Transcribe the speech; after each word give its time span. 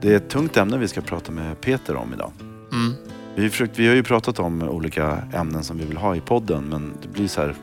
Det 0.00 0.12
är 0.12 0.16
ett 0.16 0.28
tungt 0.28 0.56
ämne 0.56 0.78
vi 0.78 0.88
ska 0.88 1.00
prata 1.00 1.32
med 1.32 1.60
Peter 1.60 1.96
om 1.96 2.12
idag. 2.14 2.32
Mm. 2.72 2.92
Vi, 3.36 3.42
har 3.42 3.48
försökt, 3.48 3.78
vi 3.78 3.88
har 3.88 3.94
ju 3.94 4.02
pratat 4.02 4.38
om 4.38 4.62
olika 4.62 5.22
ämnen 5.34 5.64
som 5.64 5.78
vi 5.78 5.84
vill 5.84 5.96
ha 5.96 6.16
i 6.16 6.20
podden 6.20 6.64
men 6.68 6.92
det 7.02 7.08
blir 7.08 7.28
så 7.28 7.40
här 7.40 7.54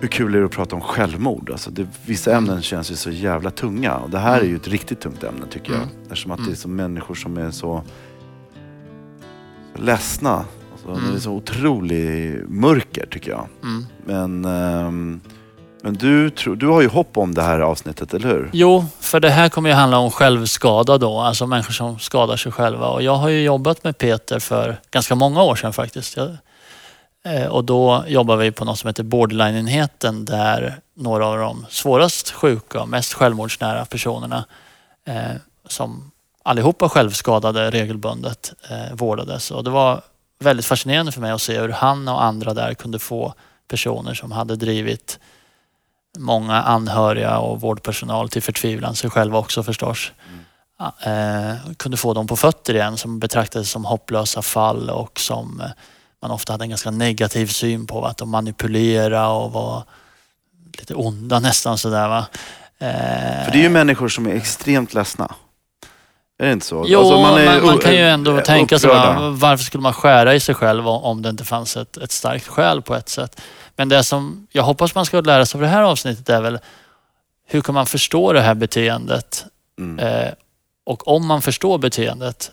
hur 0.00 0.08
kul 0.08 0.34
är 0.34 0.38
det 0.38 0.44
att 0.44 0.50
prata 0.50 0.76
om 0.76 0.82
självmord? 0.82 1.50
Alltså 1.50 1.70
det, 1.70 1.86
vissa 2.06 2.30
Mm. 2.30 2.44
ämnen 2.44 2.62
känns 2.62 2.90
ju 2.90 2.94
så 2.94 3.10
jävla 3.10 3.50
tunga 3.50 3.96
och 3.96 4.10
det 4.10 4.18
här 4.18 4.40
är 4.40 4.44
ju 4.44 4.56
ett 4.56 4.68
riktigt 4.68 5.00
tungt 5.00 5.24
ämne 5.24 5.46
tycker 5.50 5.72
jag. 5.72 5.82
Mm. 5.82 5.94
Eftersom 6.02 6.30
att 6.32 6.38
Mm. 6.38 6.48
det 6.50 6.54
är 6.54 6.56
så 6.56 6.68
människor 6.68 7.14
som 7.14 7.36
är 7.36 7.50
så, 7.50 7.82
så 9.76 9.82
ledsna. 9.82 10.44
Alltså, 10.72 10.88
Mm. 10.88 11.10
Det 11.10 11.16
är 11.16 11.20
så 11.20 11.32
otrolig 11.32 12.40
mörker 12.48 13.06
tycker 13.06 13.30
jag. 13.30 13.46
Mm. 13.62 13.84
Men, 14.04 14.44
ehm, 14.44 15.20
men 15.86 15.94
du, 15.94 16.30
tror- 16.30 16.56
du 16.56 16.66
har 16.66 16.80
ju 16.80 16.88
hopp 16.88 17.18
om 17.18 17.34
det 17.34 17.42
här 17.42 17.60
avsnittet, 17.60 18.14
eller 18.14 18.28
hur? 18.28 18.50
Jo, 18.52 18.84
för 19.00 19.20
det 19.20 19.30
här 19.30 19.48
kommer 19.48 19.70
ju 19.70 19.74
handla 19.74 19.98
om 19.98 20.10
självskada 20.10 20.98
då, 20.98 21.20
alltså 21.20 21.46
människor 21.46 21.72
som 21.72 21.98
skadar 21.98 22.36
sig 22.36 22.52
själva. 22.52 22.86
Och 22.88 23.02
jag 23.02 23.14
har 23.14 23.28
ju 23.28 23.42
jobbat 23.42 23.84
med 23.84 23.98
Peter 23.98 24.38
för 24.38 24.76
ganska 24.90 25.14
många 25.14 25.42
år 25.42 25.56
sedan 25.56 25.72
faktiskt. 25.72 26.16
Jag, 26.16 26.36
eh, 27.24 27.46
och 27.46 27.64
då 27.64 28.04
jobbar 28.06 28.36
vi 28.36 28.52
på 28.52 28.64
något 28.64 28.78
som 28.78 28.88
heter 28.88 29.02
Borderline-enheten 29.02 30.24
där 30.24 30.76
några 30.94 31.26
av 31.26 31.38
de 31.38 31.66
svårast 31.70 32.30
sjuka 32.30 32.80
och 32.80 32.88
mest 32.88 33.12
självmordsnära 33.12 33.84
personerna 33.84 34.44
eh, 35.06 35.36
som 35.68 36.10
allihopa 36.42 36.88
självskadade 36.88 37.70
regelbundet 37.70 38.52
eh, 38.70 38.94
vårdades. 38.94 39.50
Och 39.50 39.64
det 39.64 39.70
var 39.70 40.00
väldigt 40.38 40.66
fascinerande 40.66 41.12
för 41.12 41.20
mig 41.20 41.30
att 41.30 41.42
se 41.42 41.60
hur 41.60 41.68
han 41.68 42.08
och 42.08 42.24
andra 42.24 42.54
där 42.54 42.74
kunde 42.74 42.98
få 42.98 43.34
personer 43.68 44.14
som 44.14 44.32
hade 44.32 44.56
drivit 44.56 45.18
många 46.18 46.62
anhöriga 46.62 47.38
och 47.38 47.60
vårdpersonal 47.60 48.28
till 48.28 48.42
förtvivlan, 48.42 48.94
sig 48.96 49.10
själva 49.10 49.38
också 49.38 49.62
förstås. 49.62 50.12
Ja, 50.78 50.92
Eh, 51.10 51.54
kunde 51.76 51.96
få 51.96 52.14
dem 52.14 52.26
på 52.26 52.36
fötter 52.36 52.74
igen 52.74 52.96
som 52.96 53.18
betraktades 53.18 53.70
som 53.70 53.84
hopplösa 53.84 54.42
fall 54.42 54.90
och 54.90 55.20
som 55.20 55.60
eh, 55.60 55.66
man 56.22 56.30
ofta 56.30 56.52
hade 56.52 56.64
en 56.64 56.68
ganska 56.68 56.90
negativ 56.90 57.46
syn 57.46 57.86
på. 57.86 58.04
Att 58.06 58.16
de 58.16 58.30
manipulerade 58.30 59.26
och 59.26 59.52
var 59.52 59.82
lite 60.78 60.94
onda 60.94 61.38
nästan 61.40 61.78
sådär 61.78 62.08
va. 62.08 62.26
Eh, 62.78 63.44
För 63.44 63.52
det 63.52 63.58
är 63.58 63.62
ju 63.62 63.68
människor 63.68 64.08
som 64.08 64.26
är 64.26 64.34
extremt 64.34 64.94
ledsna. 64.94 65.34
Är 66.38 66.46
det 66.46 66.52
inte 66.52 66.66
så? 66.66 66.84
Jo, 66.88 66.98
Alltså, 67.00 67.20
man, 67.20 67.38
är 67.40 67.60
man, 67.62 67.74
u- 67.74 67.78
kan 67.78 67.92
ju 67.92 68.08
ändå 68.08 68.36
eh, 68.38 68.42
tänka 68.42 68.78
sig 68.78 68.90
upprörda. 68.90 69.20
va, 69.20 69.30
varför 69.30 69.64
skulle 69.64 69.82
man 69.82 69.92
skära 69.92 70.34
i 70.34 70.40
sig 70.40 70.54
själv 70.54 70.88
om- 70.88 71.02
om 71.02 71.22
det 71.22 71.28
inte 71.28 71.44
fanns 71.44 71.76
ett, 71.76 71.96
ett 71.96 72.12
starkt 72.12 72.46
skäl 72.46 72.82
på 72.82 72.94
ett 72.94 73.08
sätt. 73.08 73.40
Men 73.76 73.88
det 73.88 74.04
som 74.04 74.46
jag 74.52 74.62
hoppas 74.62 74.94
man 74.94 75.06
ska 75.06 75.20
lära 75.20 75.46
sig 75.46 75.58
av 75.58 75.62
det 75.62 75.68
här 75.68 75.82
avsnittet 75.82 76.28
är 76.28 76.40
väl 76.40 76.58
hur 77.48 77.60
kan 77.60 77.74
man 77.74 77.86
förstå 77.86 78.32
det 78.32 78.40
här 78.40 78.54
beteendet? 78.54 79.44
Mm. 79.78 79.98
Eh, 80.06 80.32
och 80.84 81.08
om 81.08 81.26
man 81.26 81.42
förstår 81.42 81.78
beteendet 81.78 82.50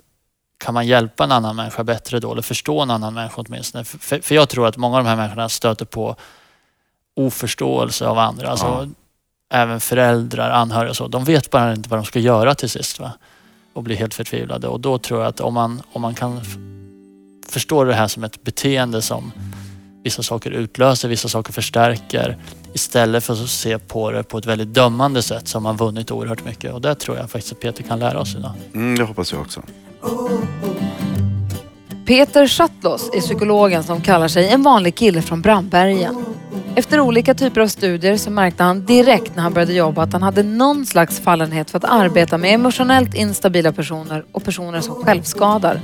kan 0.58 0.74
man 0.74 0.88
hjälpa 0.88 1.24
en 1.24 1.32
annan 1.32 1.56
människa 1.56 1.84
bättre 1.84 2.20
då? 2.20 2.32
Eller 2.32 2.42
förstå 2.42 2.82
en 2.82 2.92
annan 2.92 3.14
människa 3.14 3.42
åtminstone? 3.48 3.84
För, 3.84 4.20
för- 4.22 4.36
jag 4.36 4.50
tror 4.50 4.68
att 4.68 4.78
många 4.78 4.98
av 4.98 5.04
de 5.04 5.10
här 5.10 5.16
människorna 5.16 5.50
stöter 5.50 5.86
på 5.86 6.16
oförståelse 7.16 8.08
av 8.08 8.18
andra. 8.18 8.48
Alltså, 8.50 8.66
Ja. 8.66 8.88
Även 9.50 9.80
föräldrar, 9.80 10.50
anhöriga 10.50 10.90
och 10.90 10.96
så. 10.96 11.08
De 11.08 11.24
vet 11.24 11.50
bara 11.50 11.74
inte 11.74 11.90
vad 11.90 12.00
de 12.00 12.06
ska 12.06 12.20
göra 12.20 12.56
till 12.56 12.70
sist. 12.70 13.00
Va? 13.00 13.12
Och 13.74 13.84
blir 13.84 13.96
helt 13.96 14.14
förtvivlade. 14.14 14.68
Och 14.68 14.80
då 14.80 14.98
tror 14.98 15.20
jag 15.22 15.30
att 15.30 15.40
om 15.40 15.54
man, 15.54 15.82
om 15.94 16.02
man 16.02 16.14
kan 16.16 16.42
förstå 17.50 17.84
det 17.84 17.94
här 17.94 18.08
som 18.08 18.24
ett 18.24 18.44
beteende 18.44 19.02
som 19.02 19.32
vissa 20.04 20.24
saker 20.24 20.52
utlöser, 20.52 21.10
vissa 21.10 21.30
saker 21.30 21.54
förstärker. 21.54 22.38
Istället 22.74 23.24
för 23.24 23.34
att 23.34 23.50
se 23.50 23.80
på 23.80 24.12
det 24.12 24.24
på 24.24 24.38
ett 24.38 24.46
väldigt 24.46 24.74
dömande 24.74 25.22
sätt 25.22 25.48
så 25.48 25.58
har 25.58 25.62
man 25.62 25.78
vunnit 25.78 26.12
oerhört 26.12 26.46
mycket. 26.46 26.74
Och 26.74 26.82
det 26.82 26.96
tror 26.96 27.18
jag 27.18 27.30
faktiskt 27.30 27.54
att 27.54 27.60
Peter 27.60 27.84
kan 27.84 28.00
lära 28.00 28.20
oss 28.20 28.36
idag. 28.36 28.52
Mm, 28.74 28.98
det 28.98 29.04
hoppas 29.04 29.32
jag 29.32 29.42
också. 29.42 29.62
Peter 32.06 32.48
Schattlos 32.48 33.10
är 33.14 33.22
psykologen 33.22 33.84
som 33.84 34.02
kallar 34.02 34.28
sig 34.28 34.50
en 34.50 34.64
vanlig 34.64 34.96
kille 34.96 35.22
från 35.22 35.42
Brandbergen. 35.42 36.26
Efter 36.76 37.00
olika 37.00 37.34
typer 37.34 37.62
av 37.62 37.68
studier 37.68 38.18
så 38.18 38.32
märkte 38.32 38.64
han 38.64 38.86
direkt 38.86 39.36
när 39.36 39.44
han 39.44 39.54
började 39.54 39.74
jobba 39.74 40.04
att 40.04 40.14
han 40.14 40.24
hade 40.24 40.44
någon 40.44 40.86
slags 40.86 41.20
fallenhet 41.20 41.72
för 41.72 41.78
att 41.78 41.84
arbeta 41.84 42.38
med 42.38 42.54
emotionellt 42.54 43.16
instabila 43.16 43.72
personer 43.72 44.26
och 44.32 44.44
personer 44.44 44.82
som 44.82 44.96
självskadar. 44.96 45.80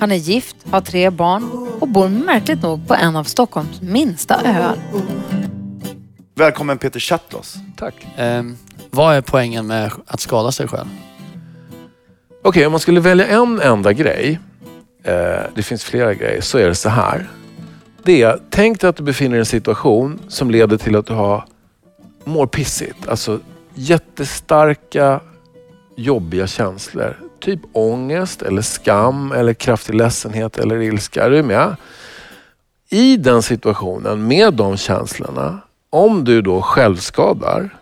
Han 0.00 0.12
är 0.12 0.16
gift, 0.16 0.56
har 0.70 0.80
tre 0.80 1.10
barn 1.10 1.61
och 1.82 1.88
bor 1.88 2.08
märkligt 2.08 2.62
nog 2.62 2.88
på 2.88 2.94
en 2.94 3.16
av 3.16 3.24
Stockholms 3.24 3.82
minsta 3.82 4.40
öar. 4.44 4.76
Välkommen 6.34 6.78
Peter 6.78 7.00
Chatlos. 7.00 7.56
Tack. 7.76 8.06
Ehm, 8.16 8.56
vad 8.90 9.14
är 9.14 9.20
poängen 9.20 9.66
med 9.66 9.92
att 10.06 10.20
skada 10.20 10.52
sig 10.52 10.68
själv? 10.68 10.88
Okej, 12.42 12.66
om 12.66 12.72
man 12.72 12.80
skulle 12.80 13.00
välja 13.00 13.26
en 13.26 13.60
enda 13.60 13.92
grej, 13.92 14.38
eh, 15.04 15.14
det 15.54 15.62
finns 15.62 15.84
flera 15.84 16.14
grejer, 16.14 16.40
så 16.40 16.58
är 16.58 16.68
det 16.68 16.74
så 16.74 16.88
här. 16.88 17.30
Det 18.02 18.22
är, 18.22 18.38
tänk 18.50 18.80
dig 18.80 18.90
att 18.90 18.96
du 18.96 19.02
befinner 19.02 19.30
dig 19.30 19.38
i 19.38 19.40
en 19.40 19.46
situation 19.46 20.20
som 20.28 20.50
leder 20.50 20.76
till 20.76 20.96
att 20.96 21.06
du 21.06 21.14
har, 21.14 21.44
mår 22.24 22.46
pissigt. 22.46 23.08
Alltså 23.08 23.40
jättestarka, 23.74 25.20
jobbiga 25.96 26.46
känslor. 26.46 27.16
Typ 27.42 27.60
ångest, 27.72 28.42
eller 28.42 28.62
skam, 28.62 29.32
eller 29.32 29.54
kraftig 29.54 29.94
ledsenhet 29.94 30.58
eller 30.58 30.82
ilska. 30.82 31.24
Är 31.24 31.30
du 31.30 31.42
med? 31.42 31.76
I 32.88 33.16
den 33.16 33.42
situationen, 33.42 34.26
med 34.26 34.54
de 34.54 34.76
känslorna, 34.76 35.58
om 35.90 36.24
du 36.24 36.42
då 36.42 36.62
självskadar, 36.62 37.78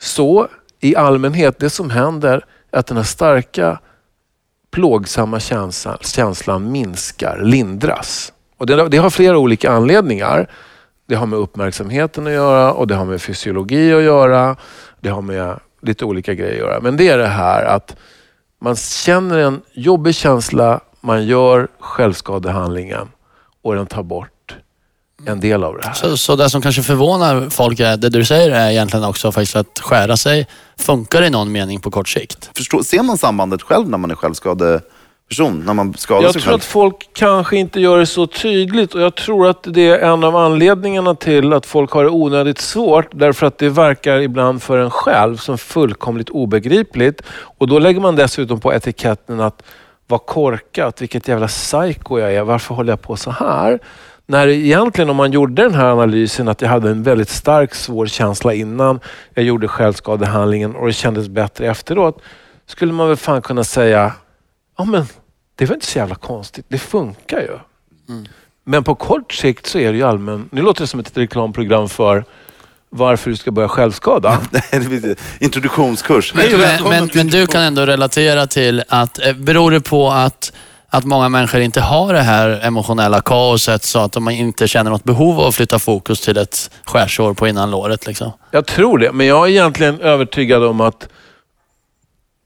så 0.00 0.48
i 0.80 0.96
allmänhet, 0.96 1.58
det 1.58 1.70
som 1.70 1.90
händer 1.90 2.44
är 2.70 2.78
att 2.78 2.86
den 2.86 2.96
här 2.96 3.04
starka 3.04 3.78
plågsamma 4.70 5.40
känslan, 5.40 5.98
känslan 6.00 6.72
minskar, 6.72 7.40
lindras. 7.42 8.32
Och 8.56 8.66
det, 8.66 8.88
det 8.88 8.96
har 8.96 9.10
flera 9.10 9.38
olika 9.38 9.70
anledningar. 9.70 10.50
Det 11.06 11.14
har 11.14 11.26
med 11.26 11.38
uppmärksamheten 11.38 12.26
att 12.26 12.32
göra 12.32 12.72
och 12.72 12.86
det 12.86 12.94
har 12.94 13.04
med 13.04 13.22
fysiologi 13.22 13.92
att 13.92 14.02
göra. 14.02 14.56
Det 15.00 15.08
har 15.08 15.22
med 15.22 15.60
lite 15.82 16.04
olika 16.04 16.34
grejer 16.34 16.52
att 16.52 16.58
göra. 16.58 16.80
Men 16.80 16.96
det 16.96 17.08
är 17.08 17.18
det 17.18 17.26
här 17.26 17.64
att 17.64 17.96
man 18.60 18.76
känner 18.76 19.38
en 19.38 19.62
jobbig 19.72 20.14
känsla, 20.14 20.80
man 21.00 21.26
gör 21.26 21.68
självskadehandlingen 21.78 23.08
och 23.62 23.74
den 23.74 23.86
tar 23.86 24.02
bort 24.02 24.56
en 25.26 25.40
del 25.40 25.64
av 25.64 25.76
det 25.76 25.86
här. 25.86 25.94
Så, 25.94 26.16
så 26.16 26.36
det 26.36 26.50
som 26.50 26.62
kanske 26.62 26.82
förvånar 26.82 27.50
folk 27.50 27.80
är, 27.80 27.96
det 27.96 28.08
du 28.08 28.24
säger 28.24 28.50
är 28.50 28.70
egentligen 28.70 29.04
också 29.04 29.32
faktiskt 29.32 29.56
att 29.56 29.80
skära 29.80 30.16
sig 30.16 30.46
funkar 30.76 31.22
i 31.22 31.30
någon 31.30 31.52
mening 31.52 31.80
på 31.80 31.90
kort 31.90 32.08
sikt. 32.08 32.50
Förstå, 32.54 32.82
ser 32.82 33.02
man 33.02 33.18
sambandet 33.18 33.62
själv 33.62 33.88
när 33.88 33.98
man 33.98 34.10
är 34.10 34.14
självskadeperson? 35.28 35.66
När 35.66 35.74
man 35.74 35.94
skadar 35.94 36.22
Jag 36.22 36.32
sig 36.32 36.42
tror 36.42 36.50
själv? 36.50 36.56
att 36.56 36.64
folk 36.64 37.10
kanske 37.12 37.56
inte 37.56 37.80
gör 37.80 37.98
det 37.98 38.06
så 38.06 38.26
tydligt 38.26 38.94
och 38.94 39.00
jag 39.00 39.14
tror 39.14 39.48
att 39.48 39.62
det 39.62 39.88
är 39.88 39.98
en 39.98 40.24
av 40.24 40.36
anledningarna 40.36 41.14
till 41.14 41.52
att 41.52 41.66
folk 41.66 41.90
har 41.92 42.04
det 42.04 42.10
onödigt 42.10 42.58
svårt. 42.58 43.08
Därför 43.12 43.46
att 43.46 43.58
det 43.58 43.68
verkar 43.68 44.18
ibland 44.20 44.62
för 44.62 44.78
en 44.78 44.90
själv 44.90 45.36
som 45.36 45.58
fullkomligt 45.58 46.30
obegripligt. 46.30 47.22
Och 47.58 47.68
då 47.68 47.78
lägger 47.78 48.00
man 48.00 48.16
dessutom 48.16 48.60
på 48.60 48.72
etiketten 48.72 49.40
att 49.40 49.62
vad 50.06 50.26
korkat, 50.26 51.02
vilket 51.02 51.28
jävla 51.28 51.46
psycho 51.46 52.18
jag 52.18 52.34
är, 52.34 52.42
varför 52.42 52.74
håller 52.74 52.92
jag 52.92 53.02
på 53.02 53.16
så 53.16 53.30
här? 53.30 53.78
När 54.26 54.48
egentligen 54.48 55.10
om 55.10 55.16
man 55.16 55.32
gjorde 55.32 55.62
den 55.62 55.74
här 55.74 55.92
analysen 55.92 56.48
att 56.48 56.62
jag 56.62 56.68
hade 56.68 56.90
en 56.90 57.02
väldigt 57.02 57.28
stark 57.28 57.74
svår 57.74 58.06
känsla 58.06 58.54
innan 58.54 59.00
jag 59.34 59.44
gjorde 59.44 59.68
självskadehandlingen 59.68 60.76
och 60.76 60.86
det 60.86 60.92
kändes 60.92 61.28
bättre 61.28 61.66
efteråt. 61.66 62.22
Skulle 62.66 62.92
man 62.92 63.08
väl 63.08 63.16
fan 63.16 63.42
kunna 63.42 63.64
säga, 63.64 64.12
ja 64.78 64.84
men 64.84 65.06
det 65.54 65.66
var 65.66 65.74
inte 65.74 65.86
så 65.86 65.98
jävla 65.98 66.14
konstigt. 66.14 66.66
Det 66.68 66.78
funkar 66.78 67.40
ju. 67.40 67.58
Men 68.64 68.84
på 68.84 68.94
kort 68.94 69.32
sikt 69.32 69.66
så 69.66 69.78
är 69.78 69.92
det 69.92 69.98
ju 69.98 70.04
allmän... 70.04 70.48
Nu 70.52 70.62
låter 70.62 70.80
det 70.80 70.86
som 70.86 71.00
ett 71.00 71.16
reklamprogram 71.16 71.88
för 71.88 72.24
varför 72.90 73.30
du 73.30 73.36
ska 73.36 73.50
börja 73.50 73.68
självskada. 73.68 74.40
Introduktionskurs. 75.40 76.34
Men, 76.34 76.60
men, 76.82 77.10
men 77.14 77.26
du 77.26 77.46
kan 77.46 77.62
ändå 77.62 77.86
relatera 77.86 78.46
till 78.46 78.82
att, 78.88 79.26
eh, 79.26 79.32
beror 79.32 79.70
det 79.70 79.80
på 79.80 80.10
att, 80.10 80.52
att 80.88 81.04
många 81.04 81.28
människor 81.28 81.60
inte 81.60 81.80
har 81.80 82.14
det 82.14 82.22
här 82.22 82.60
emotionella 82.66 83.20
kaoset 83.20 83.84
så 83.84 83.98
att 83.98 84.12
de 84.12 84.28
inte 84.28 84.68
känner 84.68 84.90
något 84.90 85.04
behov 85.04 85.40
av 85.40 85.46
att 85.46 85.54
flytta 85.54 85.78
fokus 85.78 86.20
till 86.20 86.36
ett 86.38 86.70
skärsår 86.84 87.34
på 87.34 87.48
innanlåret 87.48 88.06
liksom? 88.06 88.32
Jag 88.50 88.66
tror 88.66 88.98
det, 88.98 89.12
men 89.12 89.26
jag 89.26 89.46
är 89.46 89.50
egentligen 89.50 90.00
övertygad 90.00 90.64
om 90.64 90.80
att 90.80 91.08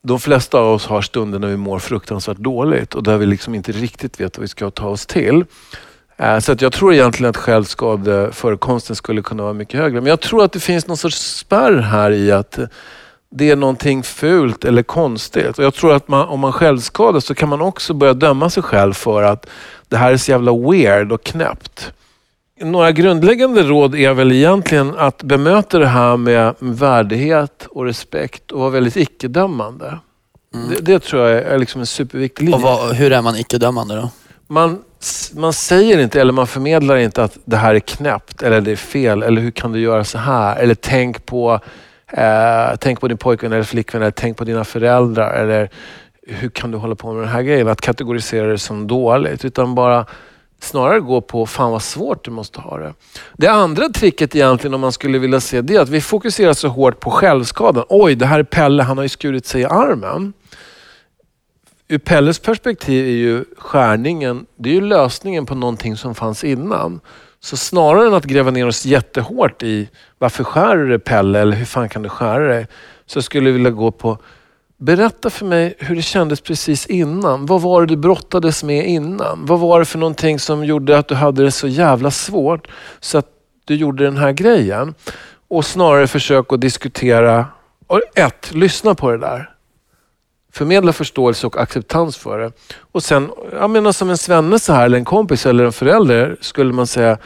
de 0.02 0.20
flesta 0.20 0.58
av 0.58 0.74
oss 0.74 0.86
har 0.86 1.02
stunder 1.02 1.38
när 1.38 1.48
vi 1.48 1.56
mår 1.56 1.78
fruktansvärt 1.78 2.36
dåligt 2.36 2.94
och 2.94 3.02
där 3.02 3.18
vi 3.18 3.26
liksom 3.26 3.54
inte 3.54 3.72
riktigt 3.72 4.20
vet 4.20 4.38
vad 4.38 4.42
vi 4.42 4.48
ska 4.48 4.70
ta 4.70 4.88
oss 4.88 5.06
till. 5.06 5.44
Eh, 6.16 6.38
så 6.38 6.52
att 6.52 6.60
jag 6.60 6.72
tror 6.72 6.94
egentligen 6.94 7.30
att 7.30 7.36
självskadeförekomsten 7.36 8.96
skulle 8.96 9.22
kunna 9.22 9.42
vara 9.42 9.52
mycket 9.52 9.80
högre. 9.80 10.00
Men 10.00 10.10
jag 10.10 10.20
tror 10.20 10.44
att 10.44 10.52
det 10.52 10.60
finns 10.60 10.86
någon 10.86 10.96
sorts 10.96 11.36
spärr 11.36 11.76
här 11.76 12.10
i 12.10 12.32
att 12.32 12.58
det 13.30 13.50
är 13.50 13.56
någonting 13.56 14.02
fult 14.02 14.64
eller 14.64 14.82
konstigt. 14.82 15.58
Och 15.58 15.64
jag 15.64 15.74
tror 15.74 15.92
att 15.92 16.08
man, 16.08 16.28
om 16.28 16.40
man 16.40 16.52
självskadar 16.52 17.20
så 17.20 17.34
kan 17.34 17.48
man 17.48 17.60
också 17.60 17.94
börja 17.94 18.14
döma 18.14 18.50
sig 18.50 18.62
själv 18.62 18.92
för 18.92 19.22
att 19.22 19.46
det 19.88 19.96
här 19.96 20.12
är 20.12 20.16
så 20.16 20.30
jävla 20.30 20.52
weird 20.52 21.12
och 21.12 21.24
knäppt. 21.24 21.92
Några 22.62 22.92
grundläggande 22.92 23.62
råd 23.62 23.94
är 23.94 24.14
väl 24.14 24.32
egentligen 24.32 24.94
att 24.98 25.22
bemöta 25.22 25.78
det 25.78 25.86
här 25.86 26.16
med 26.16 26.54
värdighet 26.58 27.66
och 27.70 27.84
respekt 27.84 28.52
och 28.52 28.60
vara 28.60 28.70
väldigt 28.70 28.96
icke-dömande. 28.96 29.98
Det, 30.70 30.80
det 30.80 30.98
tror 30.98 31.28
jag 31.28 31.42
är 31.42 31.58
liksom 31.58 31.80
en 31.80 31.86
superviktig 31.86 32.44
linje. 32.44 32.56
Och 32.56 32.62
vad, 32.62 32.94
hur 32.94 33.12
är 33.12 33.22
man 33.22 33.36
icke-dömande 33.36 33.96
då? 33.96 34.10
man, 34.52 34.82
man 35.34 35.52
säger 35.52 35.98
inte 35.98 36.20
eller 36.20 36.32
man 36.32 36.46
förmedlar 36.46 36.96
inte 36.96 37.24
att 37.24 37.38
det 37.44 37.56
här 37.56 37.74
är 37.74 37.80
knäppt 37.80 38.42
eller 38.42 38.60
det 38.60 38.72
är 38.72 38.76
fel 38.76 39.22
eller 39.22 39.42
hur 39.42 39.50
kan 39.50 39.72
du 39.72 39.80
göra 39.80 40.04
så 40.04 40.18
här? 40.18 40.56
Eller 40.56 40.74
tänk 40.74 41.26
på, 41.26 41.60
eh, 42.12 42.76
tänk 42.80 43.00
på 43.00 43.08
din 43.08 43.18
pojkvän 43.18 43.52
eller 43.52 43.62
flickvän 43.62 44.02
eller 44.02 44.10
tänk 44.10 44.36
på 44.36 44.44
dina 44.44 44.64
föräldrar. 44.64 45.34
Eller 45.34 45.70
hur 46.26 46.48
kan 46.48 46.70
du 46.70 46.78
hålla 46.78 46.94
på 46.94 47.12
med 47.12 47.22
den 47.22 47.32
här 47.32 47.42
grejen? 47.42 47.68
Att 47.68 47.80
kategorisera 47.80 48.46
det 48.46 48.58
som 48.58 48.86
dåligt. 48.86 49.44
Utan 49.44 49.74
bara 49.74 50.06
snarare 50.62 51.00
gå 51.00 51.20
på, 51.20 51.46
fan 51.46 51.70
vad 51.70 51.82
svårt 51.82 52.24
du 52.24 52.30
måste 52.30 52.60
ha 52.60 52.78
det. 52.78 52.94
Det 53.36 53.48
andra 53.48 53.88
tricket 53.88 54.36
egentligen 54.36 54.74
om 54.74 54.80
man 54.80 54.92
skulle 54.92 55.18
vilja 55.18 55.40
se 55.40 55.60
det 55.60 55.74
är 55.74 55.80
att 55.80 55.88
vi 55.88 56.00
fokuserar 56.00 56.52
så 56.52 56.68
hårt 56.68 57.00
på 57.00 57.10
självskadan. 57.10 57.84
Oj, 57.88 58.14
det 58.14 58.26
här 58.26 58.38
är 58.38 58.44
Pelle, 58.44 58.82
han 58.82 58.98
har 58.98 59.02
ju 59.02 59.08
skurit 59.08 59.46
sig 59.46 59.60
i 59.60 59.64
armen 59.64 60.32
ur 61.92 61.98
Pelles 61.98 62.38
perspektiv 62.38 63.06
är 63.06 63.10
ju 63.10 63.44
skärningen, 63.58 64.46
det 64.56 64.70
är 64.70 64.74
ju 64.74 64.80
lösningen 64.80 65.46
på 65.46 65.54
någonting 65.54 65.96
som 65.96 66.14
fanns 66.14 66.44
innan. 66.44 67.00
Så 67.40 67.56
snarare 67.56 68.06
än 68.06 68.14
att 68.14 68.24
gräva 68.24 68.50
ner 68.50 68.66
oss 68.66 68.86
jättehårt 68.86 69.62
i 69.62 69.88
varför 70.18 70.44
skär 70.44 70.76
du 70.76 70.88
dig 70.88 70.98
Pelle 70.98 71.40
eller 71.40 71.56
hur 71.56 71.64
fan 71.64 71.88
kan 71.88 72.02
du 72.02 72.08
skära 72.08 72.48
dig? 72.48 72.66
Så 73.06 73.22
skulle 73.22 73.48
jag 73.48 73.54
vilja 73.54 73.70
gå 73.70 73.90
på, 73.90 74.18
berätta 74.82 75.30
för 75.30 75.46
mig 75.46 75.74
hur 75.78 75.96
det 75.96 76.02
kändes 76.02 76.40
precis 76.40 76.86
innan. 76.86 77.46
Vad 77.46 77.62
var 77.62 77.80
det 77.80 77.86
du 77.86 77.96
brottades 77.96 78.64
med 78.64 78.88
innan? 78.88 79.46
Vad 79.46 79.60
var 79.60 79.78
det 79.78 79.84
för 79.84 79.98
någonting 79.98 80.38
som 80.38 80.64
gjorde 80.64 80.98
att 80.98 81.08
du 81.08 81.14
hade 81.14 81.44
det 81.44 81.50
så 81.50 81.68
jävla 81.68 82.10
svårt 82.10 82.68
så 83.00 83.18
att 83.18 83.26
du 83.64 83.74
gjorde 83.74 84.04
den 84.04 84.16
här 84.16 84.32
grejen? 84.32 84.94
Och 85.48 85.64
snarare 85.64 86.06
försök 86.06 86.52
att 86.52 86.60
diskutera, 86.60 87.46
och 87.86 88.00
ett, 88.14 88.54
lyssna 88.54 88.94
på 88.94 89.10
det 89.10 89.18
där 89.18 89.52
förmedla 90.52 90.92
förståelse 90.92 91.46
och 91.46 91.56
acceptans 91.56 92.16
för 92.16 92.38
det. 92.38 92.52
Och 92.92 93.02
sen, 93.02 93.30
jag 93.52 93.70
menar 93.70 93.88
alltså 93.88 93.98
som 93.98 94.10
en 94.10 94.18
svenne 94.18 94.58
så 94.58 94.72
här, 94.72 94.84
eller 94.84 94.98
en 94.98 95.04
kompis 95.04 95.46
eller 95.46 95.64
en 95.64 95.72
förälder 95.72 96.36
skulle 96.40 96.72
man 96.72 96.86
säga, 96.86 97.18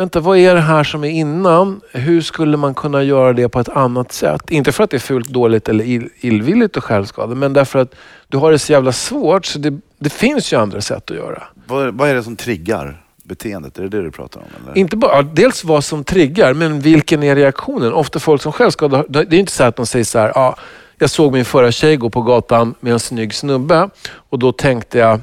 vänta 0.00 0.20
vad 0.20 0.38
är 0.38 0.54
det 0.54 0.60
här 0.60 0.84
som 0.84 1.04
är 1.04 1.08
innan? 1.08 1.80
Hur 1.92 2.20
skulle 2.20 2.56
man 2.56 2.74
kunna 2.74 3.02
göra 3.02 3.32
det 3.32 3.48
på 3.48 3.60
ett 3.60 3.68
annat 3.68 4.12
sätt? 4.12 4.50
Inte 4.50 4.72
för 4.72 4.84
att 4.84 4.90
det 4.90 4.96
är 4.96 4.98
fult, 4.98 5.28
dåligt 5.28 5.68
eller 5.68 5.84
ill, 5.84 6.08
illvilligt 6.20 6.76
och 6.76 6.84
självskada, 6.84 7.34
men 7.34 7.52
därför 7.52 7.78
att 7.78 7.94
du 8.28 8.36
har 8.36 8.52
det 8.52 8.58
så 8.58 8.72
jävla 8.72 8.92
svårt 8.92 9.46
så 9.46 9.58
det, 9.58 9.78
det 9.98 10.10
finns 10.10 10.52
ju 10.52 10.56
andra 10.56 10.80
sätt 10.80 11.10
att 11.10 11.16
göra. 11.16 11.42
Vad, 11.66 11.94
vad 11.94 12.08
är 12.08 12.14
det 12.14 12.22
som 12.22 12.36
triggar 12.36 13.04
beteendet? 13.24 13.78
Är 13.78 13.82
det 13.82 13.88
det 13.88 14.02
du 14.02 14.10
pratar 14.10 14.40
om? 14.40 14.46
Eller? 14.62 14.78
Inte 14.78 14.96
bara, 14.96 15.22
dels 15.22 15.64
vad 15.64 15.84
som 15.84 16.04
triggar, 16.04 16.54
men 16.54 16.80
vilken 16.80 17.22
är 17.22 17.36
reaktionen? 17.36 17.92
Ofta 17.92 18.18
folk 18.18 18.42
som 18.42 18.52
självskadar, 18.52 19.06
det 19.08 19.18
är 19.18 19.34
inte 19.34 19.52
så 19.52 19.64
att 19.64 19.76
de 19.76 19.86
säger 19.86 20.04
så 20.04 20.18
här, 20.18 20.38
ah, 20.38 20.56
jag 20.98 21.10
såg 21.10 21.32
min 21.32 21.44
förra 21.44 21.72
tjej 21.72 21.96
gå 21.96 22.10
på 22.10 22.22
gatan 22.22 22.74
med 22.80 22.92
en 22.92 23.00
snygg 23.00 23.34
snubbe 23.34 23.90
och 24.12 24.38
då 24.38 24.52
tänkte 24.52 24.98
jag, 24.98 25.20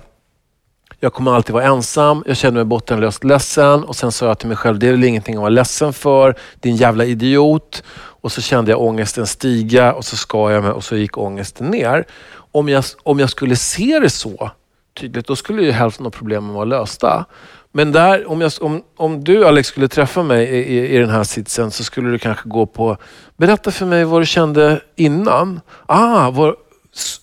jag 0.99 1.13
kommer 1.13 1.35
alltid 1.35 1.53
vara 1.53 1.63
ensam. 1.63 2.23
Jag 2.27 2.37
känner 2.37 2.55
mig 2.55 2.65
bottenlöst 2.65 3.23
ledsen 3.23 3.83
och 3.83 3.95
sen 3.95 4.11
sa 4.11 4.25
jag 4.25 4.39
till 4.39 4.47
mig 4.47 4.57
själv, 4.57 4.79
det 4.79 4.87
är 4.87 4.91
väl 4.91 5.03
ingenting 5.03 5.35
att 5.35 5.41
vara 5.41 5.49
ledsen 5.49 5.93
för. 5.93 6.35
Din 6.59 6.75
jävla 6.75 7.05
idiot. 7.05 7.83
Och 7.95 8.31
så 8.31 8.41
kände 8.41 8.71
jag 8.71 8.81
ångesten 8.81 9.27
stiga 9.27 9.93
och 9.93 10.05
så 10.05 10.17
skar 10.17 10.51
jag 10.51 10.63
mig 10.63 10.71
och 10.71 10.83
så 10.83 10.95
gick 10.95 11.17
ångesten 11.17 11.67
ner. 11.67 12.05
Om 12.51 12.69
jag, 12.69 12.83
om 13.03 13.19
jag 13.19 13.29
skulle 13.29 13.55
se 13.55 13.99
det 13.99 14.09
så 14.09 14.51
tydligt, 14.99 15.27
då 15.27 15.35
skulle 15.35 15.61
ju 15.61 15.71
hälften 15.71 16.05
av 16.05 16.09
problemen 16.09 16.53
vara 16.53 16.65
lösta. 16.65 17.25
Men 17.71 17.91
där, 17.91 18.29
om, 18.29 18.41
jag, 18.41 18.51
om, 18.61 18.83
om 18.97 19.23
du 19.23 19.45
Alex 19.45 19.67
skulle 19.67 19.87
träffa 19.87 20.23
mig 20.23 20.43
i, 20.43 20.77
i, 20.77 20.95
i 20.95 20.97
den 20.97 21.09
här 21.09 21.23
sitsen 21.23 21.71
så 21.71 21.83
skulle 21.83 22.09
du 22.09 22.19
kanske 22.19 22.49
gå 22.49 22.65
på, 22.65 22.97
berätta 23.37 23.71
för 23.71 23.85
mig 23.85 24.05
vad 24.05 24.21
du 24.21 24.25
kände 24.25 24.81
innan. 24.95 25.61
Ah, 25.85 26.29
var, 26.31 26.55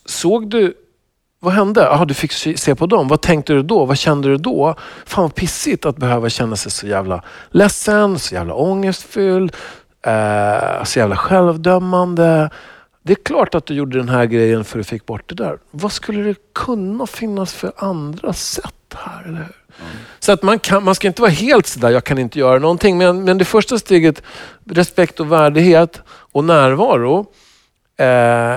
såg 0.06 0.50
du, 0.50 0.74
vad 1.44 1.52
hände? 1.52 1.88
Aha, 1.90 2.04
du 2.04 2.14
fick 2.14 2.32
se 2.58 2.74
på 2.74 2.86
dem. 2.86 3.08
Vad 3.08 3.20
tänkte 3.20 3.52
du 3.52 3.62
då? 3.62 3.84
Vad 3.84 3.98
kände 3.98 4.28
du 4.28 4.36
då? 4.36 4.74
Fan 5.06 5.22
vad 5.22 5.34
pissigt 5.34 5.86
att 5.86 5.96
behöva 5.96 6.28
känna 6.28 6.56
sig 6.56 6.72
så 6.72 6.86
jävla 6.86 7.22
ledsen, 7.50 8.18
så 8.18 8.34
jävla 8.34 8.54
ångestfylld, 8.54 9.56
eh, 10.06 10.84
så 10.84 10.98
jävla 10.98 11.16
självdömande. 11.16 12.50
Det 13.02 13.12
är 13.12 13.24
klart 13.24 13.54
att 13.54 13.66
du 13.66 13.74
gjorde 13.74 13.98
den 13.98 14.08
här 14.08 14.24
grejen 14.24 14.64
för 14.64 14.78
att 14.78 14.86
du 14.86 14.88
fick 14.88 15.06
bort 15.06 15.28
det 15.28 15.34
där. 15.34 15.58
Vad 15.70 15.92
skulle 15.92 16.22
det 16.22 16.36
kunna 16.54 17.06
finnas 17.06 17.54
för 17.54 17.72
andra 17.76 18.32
sätt 18.32 18.94
här? 18.94 19.24
Eller 19.24 19.38
hur? 19.38 19.64
Så 20.20 20.32
att 20.32 20.42
man, 20.42 20.58
kan, 20.58 20.84
man 20.84 20.94
ska 20.94 21.08
inte 21.08 21.22
vara 21.22 21.30
helt 21.30 21.66
sådär, 21.66 21.90
jag 21.90 22.04
kan 22.04 22.18
inte 22.18 22.38
göra 22.38 22.58
någonting. 22.58 22.98
Men, 22.98 23.24
men 23.24 23.38
det 23.38 23.44
första 23.44 23.78
steget, 23.78 24.22
respekt 24.70 25.20
och 25.20 25.32
värdighet 25.32 26.02
och 26.06 26.44
närvaro 26.44 27.26
eh, 27.98 28.56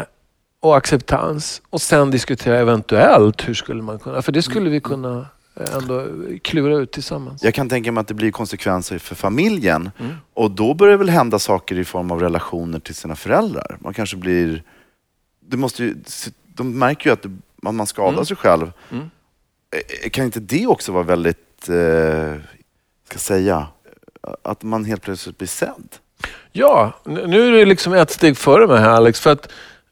och 0.67 0.77
acceptans. 0.77 1.61
Och 1.69 1.81
sen 1.81 2.11
diskutera 2.11 2.59
eventuellt 2.59 3.47
hur 3.47 3.53
skulle 3.53 3.81
man 3.81 3.99
kunna, 3.99 4.21
för 4.21 4.31
det 4.31 4.41
skulle 4.41 4.69
vi 4.69 4.79
kunna 4.79 5.25
eh, 5.55 5.75
ändå 5.75 6.05
klura 6.43 6.77
ut 6.77 6.91
tillsammans. 6.91 7.43
Jag 7.43 7.53
kan 7.53 7.69
tänka 7.69 7.91
mig 7.91 8.01
att 8.01 8.07
det 8.07 8.13
blir 8.13 8.31
konsekvenser 8.31 8.97
för 8.97 9.15
familjen 9.15 9.91
mm. 9.99 10.15
och 10.33 10.51
då 10.51 10.73
börjar 10.73 10.91
det 10.91 10.97
väl 10.97 11.09
hända 11.09 11.39
saker 11.39 11.79
i 11.79 11.85
form 11.85 12.11
av 12.11 12.21
relationer 12.21 12.79
till 12.79 12.95
sina 12.95 13.15
föräldrar. 13.15 13.77
Man 13.79 13.93
kanske 13.93 14.17
blir... 14.17 14.63
Det 15.39 15.57
måste 15.57 15.83
ju, 15.83 15.95
de 16.47 16.79
märker 16.79 17.09
ju 17.09 17.13
att 17.13 17.25
man 17.61 17.87
skadar 17.87 18.13
mm. 18.13 18.25
sig 18.25 18.37
själv. 18.37 18.71
Mm. 18.91 19.09
Eh, 19.71 20.09
kan 20.09 20.25
inte 20.25 20.39
det 20.39 20.67
också 20.67 20.91
vara 20.91 21.03
väldigt, 21.03 21.69
eh, 21.69 22.33
ska 23.09 23.17
säga, 23.17 23.67
att 24.43 24.63
man 24.63 24.85
helt 24.85 25.01
plötsligt 25.01 25.37
blir 25.37 25.47
sedd? 25.47 25.97
Ja, 26.51 26.93
nu 27.05 27.47
är 27.47 27.51
det 27.51 27.65
liksom 27.65 27.93
ett 27.93 28.11
steg 28.11 28.37
före 28.37 28.67
mig 28.67 28.79
här 28.79 28.89
Alex. 28.89 29.19
För, 29.19 29.31
att, 29.31 29.51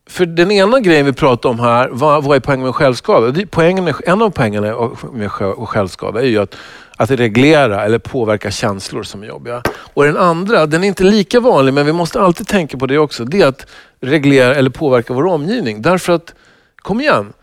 för 0.10 0.25
den 0.25 0.52
ena 0.52 0.80
grejen 0.80 1.06
vi 1.06 1.13
pratar 1.13 1.50
om 1.50 1.60
här, 1.60 1.90
vad, 1.92 2.24
vad 2.24 2.36
är 2.36 2.40
poängen 2.40 2.66
med 2.66 2.75
självskada? 2.75 3.46
Poängen, 3.50 3.94
en 4.06 4.22
av 4.22 4.30
poängerna 4.30 4.90
med 5.13 5.31
självskada 5.31 6.22
är 6.22 6.25
ju 6.25 6.38
att, 6.38 6.56
att 6.98 7.12
reglera 7.12 7.86
eller 7.86 8.00
påverka 8.00 8.52
känslor 8.52 9.04
som 9.04 9.24
är 9.24 9.28
jobbiga. 9.28 9.62
Och 9.68 10.04
den 10.04 10.18
andra, 10.18 10.66
den 10.66 10.84
är 10.84 10.88
inte 10.88 11.04
lika 11.04 11.40
vanlig 11.40 11.74
men 11.74 11.86
vi 11.86 11.94
måste 11.94 12.22
alltid 12.22 12.48
tänka 12.48 12.78
på 12.78 12.86
det 12.86 12.98
också. 12.98 13.25
Det 13.25 13.42
är 13.42 13.48
att 13.48 13.68
reglera 14.02 14.56
eller 14.56 14.69
påverka 14.69 15.13
vår 15.13 15.25
omgivning. 15.25 15.81
Därför 15.81 16.13
att, 16.13 16.34
kom 16.75 17.01
igen, 17.01 17.34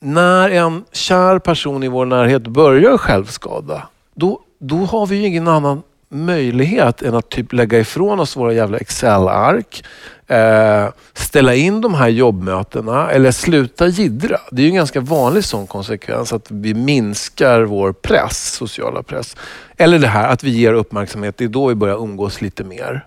när 0.00 0.50
en 0.50 0.84
kär 0.92 1.38
person 1.38 1.82
i 1.82 1.88
vår 1.88 2.06
närhet 2.06 2.42
börjar 2.42 2.98
självskada, 2.98 3.88
då, 4.14 4.40
då 4.58 4.76
har 4.76 5.06
vi 5.06 5.16
ju 5.16 5.26
ingen 5.26 5.48
annan 5.48 5.82
möjlighet 6.12 7.02
än 7.02 7.14
att 7.14 7.28
typ 7.28 7.52
lägga 7.52 7.78
ifrån 7.78 8.20
oss 8.20 8.36
våra 8.36 8.52
jävla 8.52 8.78
Excel-ark, 8.78 9.84
eh, 10.26 10.88
ställa 11.12 11.54
in 11.54 11.80
de 11.80 11.94
här 11.94 12.08
jobbmötena 12.08 13.10
eller 13.10 13.30
sluta 13.30 13.86
gidra. 13.86 14.38
Det 14.50 14.62
är 14.62 14.64
ju 14.64 14.70
en 14.70 14.76
ganska 14.76 15.00
vanlig 15.00 15.44
sån 15.44 15.66
konsekvens 15.66 16.32
att 16.32 16.50
vi 16.50 16.74
minskar 16.74 17.62
vår 17.62 17.92
press, 17.92 18.52
sociala 18.54 19.02
press. 19.02 19.36
Eller 19.76 19.98
det 19.98 20.06
här 20.06 20.28
att 20.28 20.44
vi 20.44 20.50
ger 20.50 20.72
uppmärksamhet, 20.72 21.36
det 21.36 21.44
är 21.44 21.48
då 21.48 21.66
vi 21.66 21.74
börjar 21.74 21.96
umgås 21.96 22.40
lite 22.40 22.64
mer. 22.64 23.06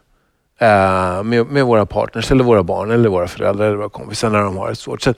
Eh, 0.57 1.23
med, 1.23 1.45
med, 1.45 1.65
våra 1.65 1.85
partners, 1.85 2.31
eller 2.31 2.43
våra 2.43 2.63
barn, 2.63 2.91
eller 2.91 3.09
våra 3.09 3.27
föräldrar 3.27 3.65
eller 3.65 3.77
våra 3.77 3.89
kompisar 3.89 4.29
när 4.29 4.41
de 4.41 4.57
har 4.57 4.69
det 4.69 4.75
svårt. 4.75 5.01
Så 5.01 5.13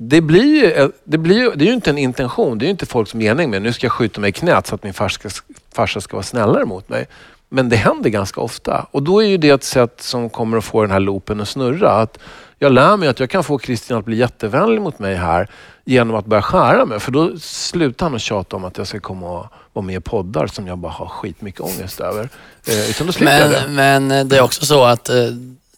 det, 0.00 0.20
blir 0.20 0.64
ju, 0.64 0.90
det, 1.04 1.18
blir 1.18 1.52
det 1.56 1.64
är 1.64 1.66
ju 1.66 1.72
inte 1.72 1.90
en 1.90 1.98
intention. 1.98 2.58
Det 2.58 2.64
är 2.64 2.66
ju 2.66 2.70
inte 2.70 2.86
folks 2.86 3.14
mening 3.14 3.50
med 3.50 3.62
nu 3.62 3.72
ska 3.72 3.86
jag 3.86 3.92
skjuta 3.92 4.20
mig 4.20 4.30
i 4.30 4.32
knät 4.32 4.66
så 4.66 4.74
att 4.74 4.82
min 4.82 4.94
farsa 4.94 5.28
farsa 5.72 6.00
ska 6.00 6.16
vara 6.16 6.22
snällare 6.22 6.64
mot 6.64 6.88
mig. 6.88 7.06
Men 7.48 7.68
det 7.68 7.76
händer 7.76 8.10
ganska 8.10 8.40
ofta. 8.40 8.86
Och 8.90 9.02
då 9.02 9.22
är 9.22 9.26
ju 9.26 9.36
det 9.36 9.50
ett 9.50 9.64
sätt 9.64 10.00
som 10.00 10.30
kommer 10.30 10.58
att 10.58 10.64
få 10.64 10.82
den 10.82 10.90
här 10.90 11.00
loopen 11.00 11.40
att 11.40 11.48
snurra. 11.48 11.90
Att 11.90 12.18
jag 12.58 12.72
lär 12.72 12.96
mig 12.96 13.08
att 13.08 13.20
jag 13.20 13.30
kan 13.30 13.44
få 13.44 13.58
Christian 13.58 13.98
att 13.98 14.04
bli 14.04 14.16
jättevänlig 14.16 14.80
mot 14.82 14.98
mig 14.98 15.14
här 15.14 15.48
genom 15.84 16.16
att 16.16 16.26
börja 16.26 16.42
skära 16.42 16.84
mig. 16.84 17.00
För 17.00 17.12
då 17.12 17.38
slutar 17.38 18.06
han 18.06 18.14
att 18.14 18.20
tjata 18.20 18.56
om 18.56 18.64
att 18.64 18.78
jag 18.78 18.86
ska 18.86 19.00
komma 19.00 19.40
och 19.40 19.46
vara 19.72 19.86
med 19.86 19.96
i 19.96 20.00
poddar 20.00 20.46
som 20.46 20.66
jag 20.66 20.78
bara 20.78 20.92
har 20.92 21.06
skitmycket 21.06 21.60
ångest 21.60 22.00
över. 22.00 22.28
Eh, 22.68 22.90
utan 22.90 23.06
då 23.06 23.12
men, 23.20 23.40
jag 23.40 23.50
det. 23.50 23.68
Men 23.68 24.28
det 24.28 24.36
är 24.36 24.42
också 24.42 24.64
så 24.64 24.84
att 24.84 25.08
eh, 25.08 25.16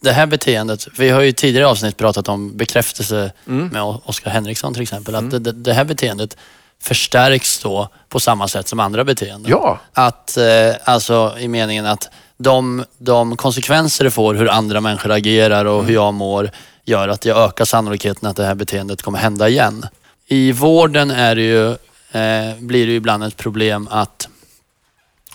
det 0.01 0.13
här 0.13 0.27
beteendet, 0.27 0.87
vi 0.99 1.11
har 1.11 1.21
ju 1.21 1.33
tidigare 1.33 1.67
avsnitt 1.67 1.97
pratat 1.97 2.29
om 2.29 2.57
bekräftelse 2.57 3.33
mm. 3.47 3.69
med 3.69 3.83
Oskar 3.83 4.31
Henriksson 4.31 4.73
till 4.73 4.83
exempel. 4.83 5.15
Att 5.15 5.21
mm. 5.21 5.43
det, 5.43 5.53
det, 5.53 5.73
här 5.73 5.85
beteendet 5.85 6.37
förstärks 6.83 7.59
då 7.63 7.89
på 8.09 8.21
samma 8.21 8.49
sätt 8.49 8.69
som 8.69 8.81
andra 8.81 9.05
beteenden. 9.05 9.51
Ja. 9.51 9.81
Att, 9.93 10.37
eh, 10.37 10.75
alltså 10.85 11.35
i 11.39 11.49
meningen 11.49 11.87
att 11.87 12.11
de, 12.37 12.85
de 12.99 13.37
konsekvenser 13.37 14.05
det 14.05 14.11
får, 14.11 14.35
hur 14.35 14.49
andra 14.49 14.81
människor 14.81 15.11
agerar 15.11 15.65
och 15.65 15.75
mm. 15.75 15.87
hur 15.87 15.95
jag 15.95 16.15
mår, 16.15 16.51
gör 16.85 17.09
att 17.09 17.25
jag 17.25 17.39
ökar 17.39 17.65
sannolikheten 17.65 18.29
att 18.29 18.37
det 18.37 18.45
här 18.45 18.55
beteendet 18.55 19.03
kommer 19.03 19.19
hända 19.19 19.49
igen. 19.49 19.87
I 20.27 20.53
vården 20.53 21.11
är 21.11 21.35
det 21.35 21.43
ju, 21.43 21.69
eh, 22.13 22.57
blir 22.59 22.87
det 22.87 22.93
ju 22.93 22.97
ibland 22.97 23.25
ett 23.25 23.37
problem 23.37 23.89
att, 23.91 24.29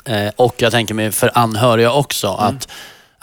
eh, 0.05 0.31
och 0.35 0.55
jag 0.57 0.71
tänker 0.71 0.93
mig 0.93 1.11
för 1.11 1.31
anhöriga 1.33 1.91
också, 1.91 2.27
mm. 2.27 2.39
att 2.39 2.67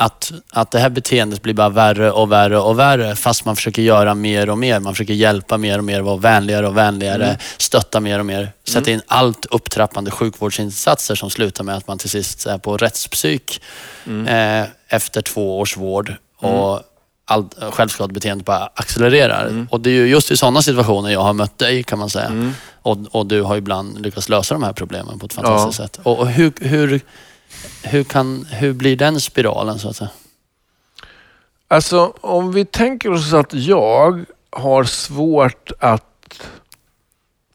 att, 0.05 0.33
att 0.51 0.71
det 0.71 0.79
här 0.79 0.91
beteendet 0.91 1.43
blir 1.43 1.55
bara 1.55 1.69
värre 1.69 2.11
och 2.11 2.33
värre 2.33 2.59
och 2.59 2.79
värre 2.79 3.17
fast 3.17 3.45
man 3.45 3.57
försöker 3.57 3.83
göra 3.83 4.15
mer 4.15 4.51
och 4.51 4.59
mer. 4.59 4.81
Man 4.81 4.95
försöker 4.95 5.15
hjälpa 5.15 5.59
mer 5.59 5.79
och 5.79 5.85
mer, 5.85 6.01
vara 6.01 6.17
vänligare 6.17 6.67
och 6.67 6.77
vänligare, 6.77 7.25
mm. 7.25 7.37
stötta 7.59 8.01
mer 8.01 8.19
och 8.19 8.27
mer. 8.27 8.53
Sätta 8.65 8.91
mm. 8.91 8.95
in 8.95 9.03
allt 9.07 9.45
upptrappande 9.45 10.11
sjukvårdsinsatser 10.11 11.15
som 11.15 11.31
slutar 11.31 11.65
med 11.65 11.77
att 11.77 11.87
man 11.87 11.99
till 11.99 12.11
sist 12.11 12.47
är 12.47 12.59
på 12.59 12.77
rättspsyk 12.77 13.63
mm. 14.07 14.27
eh, 14.63 14.69
efter 14.89 15.23
två 15.23 15.61
års 15.61 15.77
vård. 15.77 16.15
Mm. 16.43 16.55
Och 16.55 16.81
allt 17.25 17.57
självskadebeteende 17.71 18.45
bara 18.45 18.71
accelererar. 18.75 19.67
Och 19.71 19.81
det 19.81 19.91
är 19.91 19.95
ju 19.95 20.07
just 20.07 20.31
i 20.31 20.37
sådana 20.37 20.63
situationer 20.63 21.11
jag 21.11 21.23
har 21.23 21.33
mött 21.33 21.59
dig 21.59 21.83
kan 21.83 21.99
man 21.99 22.11
säga. 22.11 22.53
Och, 22.83 22.99
och 23.11 23.27
du 23.27 23.43
har 23.43 23.57
ibland 23.57 24.01
lyckats 24.03 24.29
lösa 24.29 24.55
de 24.55 24.63
här 24.63 24.73
problemen 24.73 25.19
på 25.19 25.27
ett 25.27 25.33
fantastiskt 25.33 25.77
sätt. 25.77 26.01
Och, 26.03 26.19
och 26.19 26.29
hur, 26.29 26.53
hur, 26.61 27.01
hur, 27.85 28.05
kan, 28.05 28.45
hur 28.45 28.73
blir 28.73 28.97
den 28.97 29.21
spiralen 29.21 29.79
så 29.79 29.89
att 29.89 29.97
säga? 29.97 30.11
Alltså 31.69 32.15
om 32.21 32.53
vi 32.53 32.65
tänker 32.65 33.13
oss 33.13 33.33
att 33.33 33.55
jag 33.55 34.25
har 34.51 34.85
svårt 34.85 35.73
att 35.79 36.49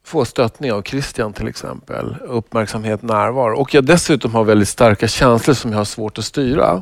få 0.04 0.26
stöttning 0.26 0.72
av 0.74 0.82
Christian 0.82 1.34
till 1.34 1.48
exempel. 1.48 2.16
Uppmärksamhet, 2.28 3.02
närvaro. 3.02 3.58
Och 3.58 3.74
jag 3.74 3.86
dessutom 3.86 4.36
har 4.36 4.44
väldigt 4.44 4.70
starka 4.70 5.08
känslor 5.08 5.54
som 5.54 5.72
jag 5.72 5.78
har 5.78 5.86
svårt 5.86 6.18
att 6.18 6.26
styra. 6.26 6.82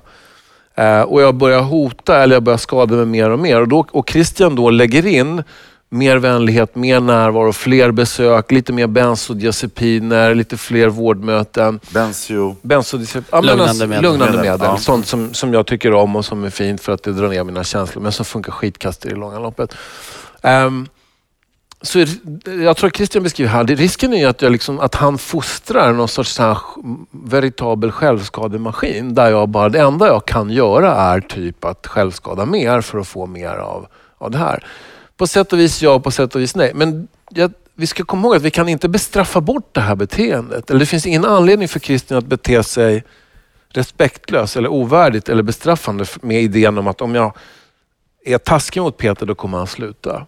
Eh, 0.76 1.02
och 1.02 1.22
jag 1.22 1.36
börjar 1.36 1.62
hota 1.62 2.24
eller 2.24 2.36
jag 2.36 2.44
börjar 2.44 2.58
skada 2.58 2.96
mig 2.96 3.06
mer 3.06 3.30
och 3.30 3.40
mer. 3.40 3.62
Och, 3.62 3.68
då, 3.68 3.86
och 3.92 4.10
Christian 4.10 4.56
då 4.56 4.70
lägger 4.70 5.06
in 5.06 5.44
mer 5.90 6.18
vänlighet, 6.18 6.76
mer 6.76 7.00
närvaro, 7.00 7.54
fler 7.54 7.92
besök, 7.92 8.52
lite 8.52 8.74
mer 8.74 8.88
bensodiazepiner, 8.88 10.36
lite 10.36 10.58
fler 10.58 10.88
vårdmöten. 10.88 11.80
Bensio. 11.94 12.56
Bensodiazepiner, 12.62 13.26
ja, 13.32 13.42
Lugnande 13.42 13.64
alltså, 13.64 13.88
medel. 13.88 14.04
lugnande 14.04 14.38
medel. 14.42 14.60
Ja. 14.62 14.78
Sånt 14.78 15.08
som, 15.08 15.34
som 15.34 15.54
jag 15.54 15.66
tycker 15.68 15.94
om 15.94 16.16
och 16.16 16.26
som 16.26 16.44
är 16.44 16.50
fint 16.50 16.82
för 16.82 16.92
att 16.92 17.04
det 17.04 17.14
drar 17.14 17.30
ner 17.30 17.44
mina 17.44 17.64
känslor, 17.64 18.02
men 18.04 18.12
som 18.12 18.26
funkar 18.26 18.52
skitkast 18.52 19.06
i 19.06 19.10
det 19.10 19.16
långa 19.16 19.40
loppet. 19.40 19.76
Ehm, 20.42 20.88
så 21.82 22.00
är- 22.00 22.62
jag 22.64 22.78
tror 22.78 22.88
att 22.88 22.96
Christian 22.96 23.24
beskriver 23.24 23.52
här, 23.52 23.64
det, 23.64 23.76
risken 23.76 24.14
är 24.14 24.18
ju 24.18 24.26
att, 24.26 24.42
jag 24.42 24.52
liksom, 24.52 24.80
att 24.80 24.96
han 24.96 25.18
fostrar 25.18 25.94
någon 25.94 26.08
sorts 26.08 26.32
så 26.34 26.44
här 26.44 26.58
veritabel 27.12 27.92
självskademaskin 27.92 29.16
där 29.16 29.30
jag 29.30 29.50
bara, 29.50 29.70
det 29.70 29.80
enda 29.80 30.08
jag 30.08 30.26
kan 30.26 30.50
göra 30.50 30.96
är 30.96 31.20
typ 31.22 31.66
att 31.66 31.88
självskada 31.88 32.46
mer 32.46 32.82
för 32.82 33.00
att 33.00 33.08
få 33.08 33.26
mer 33.26 33.50
av, 33.56 33.88
av 34.18 34.32
det 34.32 34.38
här. 34.38 34.66
På 35.18 35.28
sätt 35.28 35.54
och 35.54 35.60
vis 35.60 35.82
ja, 35.82 36.00
på 36.00 36.12
sätt 36.12 36.36
och 36.36 36.42
vis 36.42 36.56
nej. 36.56 36.72
Men 36.76 37.08
jag, 37.30 37.52
vi 37.76 37.88
ska 37.88 38.04
komma 38.04 38.28
ihåg 38.28 38.36
att 38.36 38.42
vi 38.42 38.52
kan 38.52 38.70
inte 38.70 38.90
bestraffa 38.90 39.42
bort 39.42 39.70
det 39.74 39.82
här 39.82 39.96
beteendet. 39.96 40.70
Eller 40.70 40.80
det 40.80 40.86
finns 40.86 41.06
ingen 41.06 41.26
anledning 41.26 41.68
för 41.68 41.80
Christian 41.80 42.18
att 42.18 42.26
bete 42.26 42.64
sig 42.64 43.04
respektlös 43.70 44.58
eller 44.58 44.70
ovärdigt 44.70 45.30
eller 45.30 45.44
bestraffande 45.44 46.06
med 46.22 46.42
idén 46.42 46.78
om 46.78 46.88
att 46.88 47.02
om 47.02 47.16
jag 47.16 47.38
är 48.26 48.38
taskig 48.38 48.82
mot 48.82 48.98
Peter 48.98 49.26
då 49.26 49.36
kommer 49.36 49.58
han 49.58 49.68
sluta. 49.68 50.26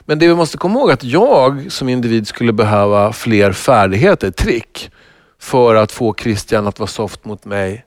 Men 0.00 0.18
det 0.18 0.28
vi 0.28 0.34
måste 0.34 0.58
komma 0.58 0.78
ihåg 0.78 0.90
är 0.90 0.94
att 0.94 1.04
jag 1.04 1.72
som 1.72 1.88
individ 1.88 2.28
skulle 2.28 2.52
behöva 2.52 3.12
fler 3.12 3.52
färdigheter, 3.52 4.30
trick, 4.30 4.90
för 5.38 5.74
att 5.74 5.92
få 5.92 6.14
Christian 6.14 6.66
att 6.66 6.78
vara 6.78 6.86
soft 6.86 7.24
mot 7.24 7.44
mig 7.44 7.84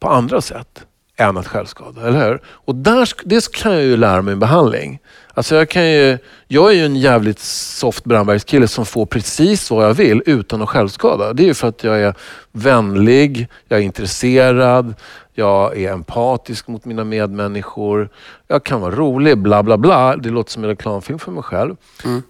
på 0.00 0.08
andra 0.08 0.40
sätt 0.40 0.84
än 1.16 1.36
att 1.36 1.48
självskada, 1.48 2.08
eller 2.08 2.28
hur? 2.28 2.40
Och 2.46 2.74
där, 2.74 3.08
det 3.24 3.52
kan 3.52 3.72
jag 3.72 3.82
ju 3.82 3.96
lära 3.96 4.22
mig 4.22 4.32
i 4.32 4.36
behandling. 4.36 4.98
Alltså 5.40 5.54
jag, 5.56 5.68
kan 5.68 5.90
ju, 5.90 6.18
jag 6.48 6.70
är 6.70 6.74
ju 6.74 6.84
en 6.84 6.96
jävligt 6.96 7.38
soft 7.38 8.04
brandbergskille 8.04 8.68
som 8.68 8.86
får 8.86 9.06
precis 9.06 9.70
vad 9.70 9.84
jag 9.84 9.94
vill 9.94 10.22
utan 10.26 10.62
att 10.62 10.68
självskada. 10.68 11.32
Det 11.32 11.42
är 11.42 11.46
ju 11.46 11.54
för 11.54 11.68
att 11.68 11.84
jag 11.84 12.00
är 12.00 12.14
vänlig, 12.52 13.48
jag 13.68 13.78
är 13.78 13.82
intresserad, 13.84 14.94
jag 15.34 15.78
är 15.78 15.92
empatisk 15.92 16.68
mot 16.68 16.84
mina 16.84 17.04
medmänniskor. 17.04 18.08
Jag 18.48 18.64
kan 18.64 18.80
vara 18.80 18.94
rolig, 18.94 19.38
bla 19.38 19.62
bla 19.62 19.76
bla. 19.76 20.16
Det 20.16 20.28
låter 20.30 20.52
som 20.52 20.62
en 20.64 20.70
reklamfilm 20.70 21.18
för 21.18 21.32
mig 21.32 21.42
själv. 21.42 21.76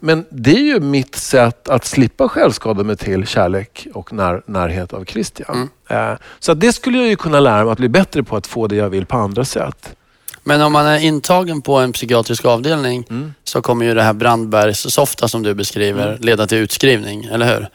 Men 0.00 0.24
det 0.30 0.50
är 0.50 0.60
ju 0.74 0.80
mitt 0.80 1.14
sätt 1.14 1.68
att 1.68 1.84
slippa 1.84 2.28
självskada 2.28 2.82
mig 2.84 2.96
till 2.96 3.26
kärlek 3.26 3.86
och 3.94 4.12
när, 4.12 4.42
närhet 4.46 4.92
av 4.92 5.04
Christian. 5.04 5.68
Eh, 5.88 6.12
Så 6.38 6.54
det 6.54 6.72
skulle 6.72 6.98
jag 6.98 7.06
ju 7.08 7.16
kunna 7.16 7.40
lära 7.40 7.64
mig 7.64 7.72
att 7.72 7.78
bli 7.78 7.88
bättre 7.88 8.22
på 8.22 8.36
att 8.36 8.46
få 8.46 8.66
det 8.66 8.76
jag 8.76 8.90
vill 8.90 9.06
på 9.06 9.16
andra 9.16 9.44
sätt. 9.44 9.96
Men 10.44 10.61
om 10.62 10.73
man 10.73 10.87
är 10.87 10.99
intagen 10.99 11.62
på 11.62 11.76
en 11.76 11.92
psykiatrisk 11.92 12.44
avdelning 12.44 13.04
så 13.44 13.62
kommer 13.62 13.85
ju 13.87 13.94
det 13.94 14.02
här 14.02 14.12
brandbergssofta 14.12 15.28
som 15.28 15.42
du 15.42 15.54
beskriver 15.54 16.18
leda 16.20 16.47
till 16.47 16.59
utskrivning, 16.59 17.25
eller 17.25 17.47
hur? 17.54 17.68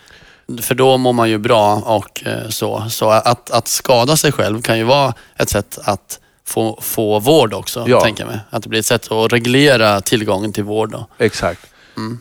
För 0.61 0.75
då 0.75 0.97
mår 0.97 1.13
man 1.13 1.29
ju 1.29 1.37
bra 1.37 1.75
och 1.75 2.23
eh, 2.25 2.49
så. 2.49 2.83
Så 2.89 3.09
att, 3.09 3.51
att 3.51 3.67
skada 3.67 4.15
sig 4.17 4.31
själv 4.31 4.61
kan 4.61 4.77
ju 4.77 4.83
vara 4.83 5.13
ett 5.37 5.49
sätt 5.49 5.77
att 5.83 6.19
få, 6.47 6.79
få 6.81 7.19
vård 7.19 7.53
också, 7.53 7.85
Ja. 7.87 8.01
tänker 8.01 8.23
jag 8.23 8.29
mig. 8.31 8.39
Att 8.49 8.63
det 8.63 8.69
blir 8.69 8.79
ett 8.79 8.85
sätt 8.85 9.11
att 9.11 9.33
reglera 9.33 10.01
tillgången 10.01 10.53
till 10.53 10.63
vård. 10.63 10.91
Då. 10.91 11.07
Exakt. 11.17 11.65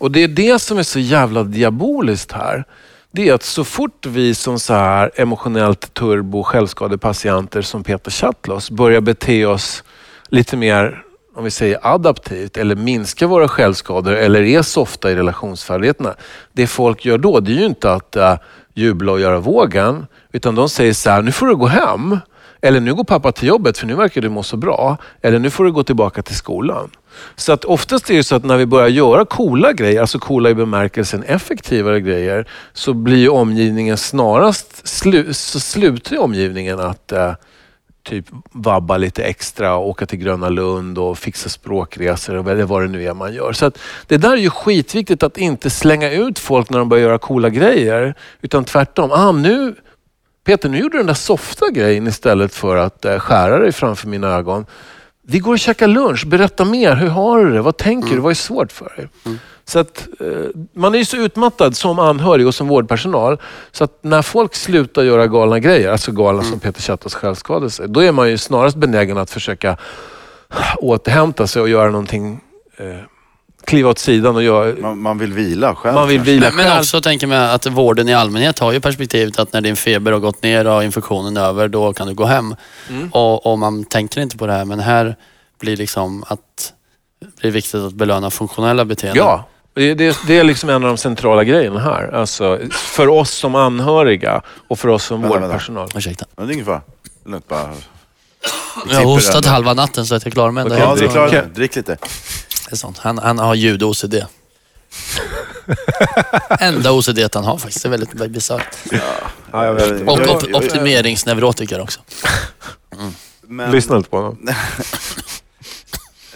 Och 0.01 0.11
det 0.11 0.23
är 0.23 0.29
det 0.29 0.59
som 0.59 0.79
är 0.79 0.83
så 0.83 0.99
jävla 0.99 1.43
diaboliskt 1.43 2.33
här. 2.33 2.65
Det 3.13 3.29
är 3.29 3.35
att 3.35 3.43
så 3.43 3.65
fort 3.65 4.07
vi 4.07 4.35
som 4.35 4.59
så 4.59 4.75
här 4.75 5.11
emotionellt 5.15 5.95
turbo 5.95 6.43
självskadepatienter 6.43 7.63
som 7.63 7.85
Peter 7.85 8.11
Chatlos 8.11 8.71
börjar 8.71 9.01
bete 9.01 9.47
oss 9.47 9.84
lite 10.29 10.57
mer, 10.57 11.03
om 11.35 11.45
vi 11.45 11.51
säger 11.51 11.79
adaptivt, 11.83 12.57
eller 12.57 12.77
minska 12.77 13.27
våra 13.27 13.49
självskador 13.49 14.13
eller 14.13 14.43
är 14.43 14.63
softa 14.63 15.11
i 15.11 15.15
relationsfärdigheterna. 15.15 16.15
Det 16.53 16.67
folk 16.67 17.05
gör 17.05 17.19
då, 17.19 17.41
det 17.41 17.53
är 17.53 17.57
ju 17.57 17.67
inte 17.67 17.93
att 17.93 18.17
uh, 18.17 18.35
jubla 18.75 19.13
och 19.13 19.21
göra 19.21 19.39
vågen, 19.39 20.07
utan 20.33 20.55
de 20.55 20.69
säger 20.69 20.93
så 20.93 21.11
här, 21.11 21.23
nu 21.23 21.33
får 21.33 21.47
du 21.47 21.57
gå 21.57 21.67
hem. 21.67 22.19
Eller 22.65 22.81
nu 22.81 22.95
går 22.95 23.05
pappa 23.05 23.33
till 23.33 23.49
jobbet 23.49 23.79
för 23.79 23.87
nu 23.87 23.95
verkar 23.95 24.21
du 24.21 24.29
må 24.29 24.43
så 24.43 24.57
bra. 24.57 24.97
Eller 25.23 25.39
nu 25.39 25.51
får 25.51 25.65
du 25.65 25.73
gå 25.73 25.83
tillbaka 25.83 26.23
till 26.23 26.37
skolan. 26.37 26.91
Så 27.37 27.53
att 27.53 27.65
oftast 27.65 28.11
är 28.11 28.15
det 28.15 28.25
så 28.25 28.35
att 28.37 28.45
när 28.45 28.57
vi 28.57 28.67
börjar 28.67 28.89
göra 28.89 29.25
coola 29.25 29.73
grejer, 29.73 30.01
alltså 30.01 30.19
coola 30.19 30.51
i 30.51 30.55
bemärkelsen 30.55 31.23
effektivare 31.23 32.01
grejer, 32.01 32.49
så 32.73 32.95
blir 32.95 33.17
ju 33.17 33.29
omgivningen 33.29 33.97
snarast, 33.97 34.89
slu, 34.89 35.33
så 35.33 35.61
slutar 35.61 36.19
omgivningen 36.19 36.81
att 36.81 37.13
eh, 37.13 37.33
typ 38.05 38.27
vabba 38.53 38.97
lite 38.97 39.25
extra 39.25 39.77
och 39.77 39.89
åka 39.89 40.07
till 40.07 40.19
Gröna 40.19 40.49
Lund 40.49 40.99
och 40.99 41.19
fixa 41.19 41.49
språkresor 41.49 42.49
eller 42.49 42.65
vad 42.65 42.83
det 42.83 42.89
nu 42.89 43.05
är 43.05 43.15
man 43.15 43.35
gör. 43.35 43.53
Så 43.53 43.67
att 43.67 43.79
det 44.07 44.17
där 44.17 44.33
är 44.33 44.37
ju 44.37 44.51
skitviktigt 44.51 45.23
att 45.23 45.39
inte 45.39 45.71
slänga 45.71 46.11
ut 46.11 46.39
folk 46.39 46.71
när 46.71 46.79
de 46.79 46.89
börjar 46.89 47.05
göra 47.05 47.19
coola 47.19 47.49
grejer. 47.49 48.15
Utan 48.41 48.65
tvärtom. 48.65 49.11
Ah, 49.13 49.33
nu, 49.33 49.75
Peter, 50.45 50.69
nu 50.69 50.79
gjorde 50.79 50.95
du 50.95 50.99
den 50.99 51.07
där 51.07 51.15
softa 51.15 51.71
grejen 51.71 52.07
istället 52.07 52.55
för 52.55 52.77
att 52.77 53.05
eh, 53.05 53.19
skära 53.19 53.59
dig 53.59 53.73
framför 53.73 54.09
mina 54.09 54.29
ögon. 54.29 54.67
Vi 55.27 55.39
går 55.39 55.53
och 55.53 55.59
käkar 55.59 55.89
lunch. 55.89 56.27
Berätta 56.27 56.65
mer. 56.65 56.95
Hur 56.97 57.09
har 57.09 57.45
du 57.45 57.53
det? 57.53 57.63
Vad 57.63 57.77
tänker 57.77 58.11
du? 58.11 58.19
Vad 58.19 58.31
är 58.31 58.35
svårt 58.35 58.73
för 58.73 58.93
dig? 58.97 59.09
Så 59.67 59.79
att, 59.79 60.09
eh, 60.21 60.27
man 60.73 60.95
är 60.95 60.99
ju 60.99 61.05
så 61.05 61.17
utmattad 61.17 61.77
som 61.77 61.99
anhörig 61.99 62.47
och 62.47 62.55
som 62.55 62.69
vårdpersonal. 62.69 63.39
Så 63.73 63.85
att 63.85 63.99
när 64.03 64.23
folk 64.23 64.55
slutar 64.55 65.03
göra 65.03 65.27
galna 65.27 65.59
grejer, 65.59 65.91
alltså 65.93 66.13
galna 66.13 66.43
som 66.43 66.61
Peter 66.61 66.83
Chattas 66.83 67.15
självskadelse, 67.15 67.87
då 67.87 68.01
är 68.01 68.13
man 68.13 68.31
ju 68.31 68.39
snarast 68.39 68.77
benägen 68.77 69.19
att 69.19 69.31
försöka 69.31 69.77
återhämta 70.79 71.47
sig 71.47 71.63
och 71.63 71.69
göra 71.69 71.91
någonting, 71.91 72.41
eh, 72.77 72.87
kliva 73.65 73.91
åt 73.91 73.99
sidan 73.99 74.37
och 74.37 74.43
göra, 74.43 74.75
Man, 74.81 74.99
man 74.99 75.19
vill 75.19 75.33
vila 75.33 75.75
själv. 75.75 75.95
man 75.95 76.09
vill 76.09 76.21
vila 76.21 76.47
Men, 76.47 76.57
men 76.57 76.65
själv. 76.67 76.79
också 76.81 77.01
tänker 77.01 77.27
man 77.27 77.39
att 77.51 77.67
vården 77.67 78.09
i 78.09 78.15
allmänhet 78.15 78.59
har 78.59 78.73
ju 78.73 78.81
perspektivet 78.81 79.39
att 79.39 79.53
när 79.53 79.61
din 79.61 79.77
feber 79.77 80.13
har 80.13 80.19
gått 80.19 80.43
ner 80.43 80.67
och 80.67 80.85
infektionen 80.85 81.37
är 81.37 81.41
över, 81.45 81.69
då 81.69 81.93
kan 81.93 82.07
du 82.09 82.15
gå 82.15 82.25
hem. 82.25 82.55
Och, 83.13 83.47
och 83.47 83.59
man 83.59 83.85
tänker 83.85 84.21
inte 84.21 84.37
på 84.37 84.47
det 84.47 84.53
här, 84.53 84.65
men 84.65 84.81
här 84.81 85.17
blir 85.61 85.77
liksom 85.77 86.25
att 86.29 86.73
det 87.43 87.49
är 87.49 87.53
viktigt 87.53 87.75
att 87.81 87.93
belöna 87.93 88.31
funktionella 88.31 88.85
beteenden. 88.85 89.25
Ja, 89.25 89.45
det, 89.75 89.95
det, 89.95 90.19
det 90.27 90.39
är 90.39 90.45
liksom 90.45 90.69
en 90.69 90.75
av 90.75 90.81
de 90.89 90.97
centrala 90.97 91.45
grejerna 91.45 91.81
här. 91.81 92.15
Alltså, 92.15 92.59
för 92.73 93.09
oss 93.09 93.31
som 93.31 93.55
anhöriga 93.55 94.43
och 94.69 94.79
för 94.79 94.89
oss 94.89 95.05
som 95.05 95.21
Vänta, 95.23 95.35
vänta. 95.35 95.49
vårdpersonal. 95.49 95.89
Ursäkta. 95.95 96.27
Men 96.37 96.47
det 96.47 96.53
är 96.53 96.55
ingen 96.55 96.67
fara. 96.67 96.81
Lugnt 97.27 97.49
bara. 97.49 97.71
Jag 98.91 98.97
har 98.97 99.05
hostat 99.05 99.45
halva 99.47 99.75
natten 99.75 100.07
så 100.07 100.15
att 100.15 100.25
jag 100.25 100.33
klarar 100.33 100.51
mig 100.51 100.63
ändå. 100.63 100.75
Okej, 100.75 100.85
Ja, 100.85 100.89
helt. 100.89 101.01
det 101.01 101.07
är 101.07 101.11
klart. 101.11 101.29
Okej. 101.29 101.43
Drick 101.55 101.77
lite. 101.77 101.93
Det 102.67 102.73
är 102.73 102.77
sånt. 102.77 102.99
Han, 102.99 103.19
han 103.19 103.39
har 103.39 103.55
ljud-OCD. 103.55 104.15
Enda 106.61 106.93
OCD 106.93 107.19
han 107.35 107.45
har 107.45 107.59
faktiskt. 107.59 107.83
Det 107.83 107.89
är 107.89 107.91
väldigt 107.91 108.15
väldigt 108.15 108.31
bisarrt. 108.31 108.77
Ja, 109.53 109.73
vet. 109.73 110.09
Och 110.09 110.29
op 110.29 110.45
optimeringsneurotiker 110.55 111.81
också. 111.81 112.01
Men, 113.49 113.71
Lyssna 113.71 113.97
inte 113.97 114.11
på 114.11 114.17
honom. 114.17 114.39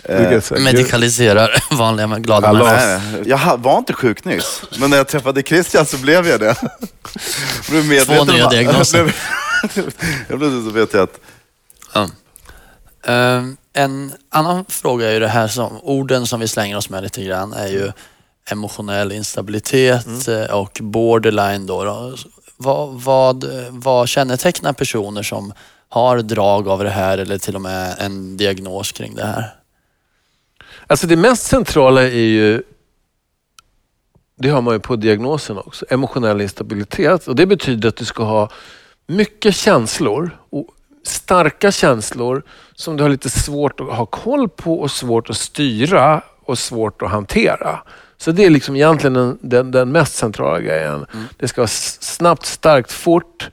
eh, 0.09 0.61
Medikaliserar 0.61 1.65
vanliga 1.77 2.07
men 2.07 2.23
glada 2.23 2.49
Alla- 2.49 2.65
människor. 2.65 3.29
Jag 3.29 3.59
var 3.59 3.79
inte 3.79 3.93
sjuk 3.93 4.25
nyss, 4.25 4.63
men 4.79 4.91
när 4.91 4.97
jag 4.97 5.09
träffade 5.09 5.43
Christian 5.43 5.87
så 5.87 5.97
blev 5.97 6.27
jag 6.27 6.41
det. 6.41 6.57
Blev 7.71 8.05
Två 8.05 8.25
nya 8.25 8.45
om- 8.47 8.51
diagnoser. 8.53 8.99
Jag 9.63 9.71
blev- 9.75 9.93
Jag 10.29 10.39
blev 10.39 10.65
så 10.65 10.71
vet 10.71 10.93
jag 10.95 11.03
att 11.03 11.21
Ja. 11.95 12.09
Eh, 13.13 13.43
en 13.73 14.13
annan 14.31 14.65
fråga 14.69 15.09
är 15.09 15.13
ju 15.13 15.21
det 15.21 15.29
här 15.29 15.49
som, 15.49 15.79
orden 15.83 16.27
som 16.27 16.41
vi 16.41 16.49
slänger 16.49 16.77
oss 16.77 16.91
med 16.91 17.03
lite 17.03 17.25
grann 17.25 17.53
är 17.53 17.67
ju 17.69 17.93
emotionell 18.51 19.13
instabilitet 19.13 20.29
eh, 20.29 20.43
och 20.45 20.79
borderline 20.83 21.67
då. 21.67 21.85
då. 21.85 22.15
Vad, 22.57 22.89
vad, 23.03 23.45
vad 23.71 24.09
kännetecknar 24.09 24.73
personer 24.73 25.23
som 25.23 25.53
har 25.89 26.19
drag 26.19 26.69
av 26.69 26.85
det 26.85 26.91
här 26.91 27.19
eller 27.19 27.39
till 27.39 27.55
och 27.55 27.61
med 27.63 27.95
en 27.99 28.37
diagnos 28.37 28.93
kring 28.93 29.15
det 29.15 29.27
här? 29.27 29.55
Alltså 30.91 31.07
det 31.07 31.17
mest 31.17 31.47
centrala 31.47 32.03
är 32.03 32.09
ju, 32.09 32.63
det 34.39 34.49
har 34.49 34.63
man 34.63 34.75
ju 34.75 34.81
på 34.81 34.97
diagnosen 34.97 35.59
också, 35.59 35.87
emotionell 35.89 36.41
instabilitet. 36.41 37.29
Och 37.29 37.37
Det 37.37 37.47
betyder 37.47 37.89
att 37.89 37.97
du 37.97 38.05
ska 38.05 38.23
ha 38.23 38.51
mycket 39.07 39.55
känslor 39.55 40.31
och 40.51 40.67
starka 41.05 41.73
känslor 41.73 42.43
som 42.75 42.97
du 42.97 43.03
har 43.03 43.11
lite 43.11 43.31
svårt 43.31 43.81
att 43.81 43.87
ha 43.87 44.07
koll 44.07 44.49
på 44.49 44.81
och 44.81 44.91
svårt 44.91 45.31
att 45.31 45.37
styra 45.37 46.23
och 46.45 46.59
svårt 46.59 47.03
att 47.03 47.11
hantera. 47.11 47.83
Så 48.17 48.33
det 48.33 48.45
är 48.45 48.51
liksom 48.51 48.77
egentligen 48.77 49.15
den, 49.15 49.39
den, 49.41 49.71
den 49.71 49.93
mest 49.93 50.15
centrala 50.15 50.61
grejen. 50.61 51.07
Det 51.37 51.49
ska 51.49 51.61
vara 51.61 51.69
snabbt, 52.01 52.47
starkt, 52.47 52.93
fort. 52.93 53.51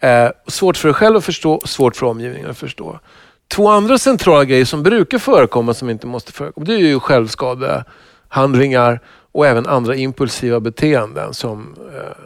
Eh, 0.00 0.28
svårt 0.46 0.76
för 0.76 0.88
dig 0.88 0.94
själv 0.94 1.16
att 1.16 1.24
förstå 1.24 1.60
svårt 1.64 1.96
för 1.96 2.06
omgivningen 2.06 2.50
att 2.50 2.58
förstå. 2.58 3.00
Två 3.48 3.68
andra 3.68 3.98
centrala 3.98 4.44
grejer 4.44 4.64
som 4.64 4.82
brukar 4.82 5.18
förekomma 5.18 5.74
som 5.74 5.90
inte 5.90 6.06
måste 6.06 6.32
förekomma, 6.32 6.64
det 6.64 6.74
är 6.74 6.78
ju 6.78 7.00
självskadehandlingar 7.00 9.00
och 9.32 9.46
även 9.46 9.66
andra 9.66 9.94
impulsiva 9.94 10.60
beteenden 10.60 11.34
som 11.34 11.76
eh, 11.94 12.24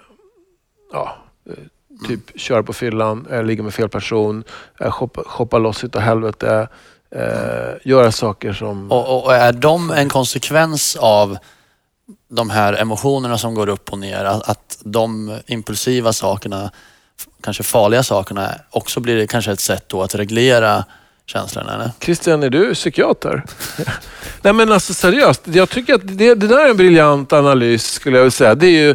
ja, 0.93 1.17
eh, 1.51 1.55
typ 2.09 2.41
köra 2.41 2.63
på 2.63 2.73
fyllan, 2.73 3.27
eh, 3.31 3.45
ligga 3.45 3.63
med 3.63 3.75
fel 3.75 3.89
person, 3.89 4.45
eh, 4.81 4.91
shoppa, 4.91 5.23
shoppa 5.27 5.59
loss 5.59 5.85
utav 5.85 6.03
helvete, 6.03 6.69
eh, 7.11 7.75
göra 7.85 8.13
saker 8.13 8.53
som... 8.53 8.93
Och, 8.93 9.25
och 9.25 9.35
är 9.35 9.53
de 9.53 9.91
en 9.91 10.09
konsekvens 10.09 10.97
av 10.97 11.39
de 12.29 12.51
här 12.51 12.73
emotionerna 12.73 13.39
som 13.39 13.55
går 13.55 13.69
upp 13.69 13.93
och 13.93 13.99
ner? 13.99 14.25
Att, 14.25 14.49
att 14.49 14.79
de 14.85 15.39
impulsiva 15.47 16.13
sakerna, 16.13 16.71
kanske 17.43 17.63
farliga 17.63 18.03
sakerna, 18.03 18.51
också 18.71 19.01
blir 19.01 19.17
det 19.17 19.27
kanske 19.27 19.53
ett 19.53 19.61
sätt 19.61 19.89
då 19.89 20.03
att 20.03 20.15
reglera 20.15 20.85
känslorna? 21.27 21.75
Eller? 21.75 21.91
Christian, 22.01 22.43
är 22.43 22.51
du 22.51 22.75
psykiater? 22.75 23.45
Nej 24.43 24.53
men 24.53 24.73
alltså 24.73 24.95
seriöst, 24.95 25.43
jag 25.45 25.71
tycker 25.71 25.95
att 25.95 26.01
det, 26.05 26.35
det 26.35 26.47
där 26.47 26.67
är 26.67 26.71
en 26.71 26.77
briljant 26.77 27.33
analys 27.33 27.93
skulle 27.93 28.17
jag 28.17 28.23
vilja 28.23 28.31
säga. 28.31 28.55
Det 28.55 28.67
är 28.67 28.87
ju 28.87 28.95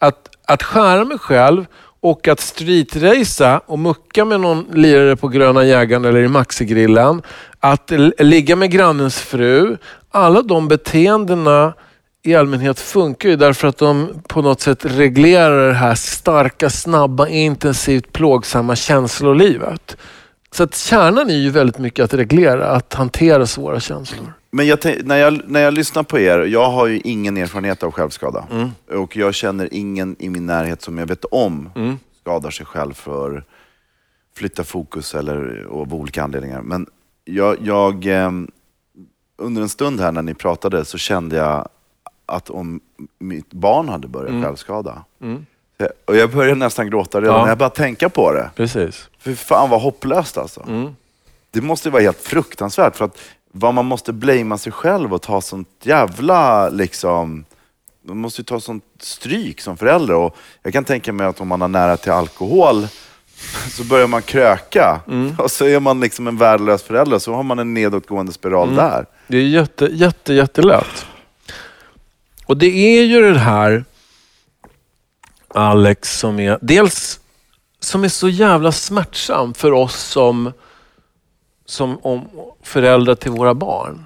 att, 0.00 0.28
att 0.46 0.62
skära 0.62 1.04
mig 1.04 1.18
själv 1.18 1.66
och 2.00 2.28
att 2.28 2.40
streetracea 2.40 3.60
och 3.66 3.78
mucka 3.78 4.24
med 4.24 4.40
någon 4.40 4.66
lirare 4.72 5.16
på 5.16 5.28
Gröna 5.28 5.64
Jägaren 5.64 6.04
eller 6.04 6.20
i 6.20 6.28
Maxigrillen. 6.28 7.22
Att 7.60 7.92
ligga 8.18 8.56
med 8.56 8.70
grannens 8.70 9.20
fru. 9.20 9.76
Alla 10.10 10.42
de 10.42 10.68
beteendena 10.68 11.74
i 12.22 12.34
allmänhet 12.34 12.80
funkar 12.80 13.28
ju 13.28 13.36
därför 13.36 13.68
att 13.68 13.78
de 13.78 14.22
på 14.28 14.42
något 14.42 14.60
sätt 14.60 14.84
reglerar 14.84 15.68
det 15.68 15.74
här 15.74 15.94
starka, 15.94 16.70
snabba, 16.70 17.28
intensivt 17.28 18.12
plågsamma 18.12 18.76
känslolivet. 18.76 19.96
Så 20.54 20.62
att 20.62 20.74
kärnan 20.76 21.30
är 21.30 21.34
ju 21.34 21.50
väldigt 21.50 21.78
mycket 21.78 22.04
att 22.04 22.14
reglera, 22.14 22.68
att 22.70 22.94
hantera 22.94 23.46
svåra 23.46 23.80
känslor. 23.80 24.32
Men 24.50 24.66
jag, 24.66 24.80
tänk- 24.80 25.04
när, 25.04 25.16
jag, 25.16 25.40
när 25.46 25.60
jag 25.60 25.74
lyssnar 25.74 26.02
på 26.02 26.18
er, 26.18 26.38
jag 26.38 26.70
har 26.70 26.86
ju 26.86 27.00
ingen 27.04 27.36
erfarenhet 27.36 27.82
av 27.82 27.90
självskada. 27.90 28.44
Och 28.90 29.16
jag 29.16 29.34
känner 29.34 29.68
ingen 29.72 30.16
i 30.18 30.28
min 30.30 30.46
närhet 30.46 30.82
som 30.82 30.98
jag 30.98 31.06
vet 31.06 31.24
om 31.24 31.70
skadar 32.20 32.50
sig 32.50 32.66
själv 32.66 32.92
för 32.92 33.44
flytta 34.36 34.64
fokus 34.64 35.14
eller 35.14 35.66
av 35.70 35.94
olika 35.94 36.22
anledningar. 36.22 36.62
Men 36.62 36.86
jag, 37.24 37.56
jag, 37.60 38.06
ehm, 38.06 38.48
under 39.38 39.62
en 39.62 39.68
stund 39.68 40.00
här 40.00 40.12
när 40.12 40.22
ni 40.22 40.34
pratade 40.34 40.84
så 40.84 40.98
kände 40.98 41.36
jag 41.36 41.68
att 42.26 42.50
om 42.50 42.80
mitt 43.18 43.52
barn 43.52 43.88
hade 43.88 44.08
börjat 44.08 44.44
självskada. 44.44 45.04
Eh, 45.84 45.90
Och 46.04 46.16
jag 46.16 46.30
började 46.30 46.54
nästan 46.58 46.90
gråta 46.90 47.20
redan 47.20 47.40
när 47.42 47.48
jag 47.48 47.58
bara 47.58 47.70
tänka 47.70 48.08
på 48.08 48.32
det. 48.32 48.50
Precis. 48.56 49.08
För 49.18 49.34
fan 49.34 49.70
vad 49.70 49.80
hopplöst 49.80 50.38
alltså. 50.38 50.64
Det 51.50 51.60
måste 51.60 51.88
ju 51.88 51.92
vara 51.92 52.02
helt 52.02 52.20
fruktansvärt 52.20 52.96
för 52.96 53.04
att 53.04 53.18
vad 53.52 53.74
man 53.74 53.84
måste 53.86 54.12
blamea 54.12 54.58
sig 54.58 54.72
själv 54.72 55.14
och 55.14 55.22
ta 55.22 55.40
sånt 55.40 55.68
jävla 55.82 56.68
liksom 56.68 57.44
man 58.06 58.16
måste 58.18 58.40
ju 58.40 58.44
ta 58.44 58.60
sånt 58.60 58.84
stryk 59.00 59.60
som 59.60 59.76
förälder 59.76 60.14
och 60.14 60.36
jag 60.62 60.72
kan 60.72 60.84
tänka 60.84 61.12
mig 61.12 61.26
att 61.26 61.40
om 61.40 61.48
man 61.48 61.60
har 61.60 61.68
nära 61.68 61.96
till 61.96 62.12
alkohol 62.12 62.86
så 63.70 63.84
börjar 63.84 64.06
man 64.06 64.22
kröka 64.22 65.00
och 65.38 65.50
så 65.50 65.64
är 65.66 65.80
man 65.80 66.00
liksom 66.00 66.26
en 66.28 66.36
värdelös 66.36 66.82
förälder 66.82 67.18
så 67.18 67.34
har 67.34 67.42
man 67.42 67.58
en 67.58 67.74
nedåtgående 67.74 68.32
spiral 68.32 68.74
där. 68.76 69.06
Det 69.26 69.36
är 69.36 69.42
jätte, 69.42 69.84
jätte, 69.92 70.34
jättelätt. 70.34 71.06
Och 72.46 72.56
det 72.56 72.66
är 72.98 73.02
ju 73.04 73.32
det 73.32 73.38
här, 73.38 73.84
Alex, 75.54 76.18
som 76.18 76.40
är 76.40 76.58
dels 76.62 77.20
som 77.80 78.04
är 78.04 78.08
så 78.08 78.28
jävla 78.28 78.72
smärtsam 78.72 79.54
för 79.54 79.72
oss 79.72 79.96
som, 79.96 80.52
som 81.66 81.98
om 82.02 82.28
föräldrar 82.62 83.14
till 83.14 83.30
våra 83.30 83.54
barn. 83.54 84.04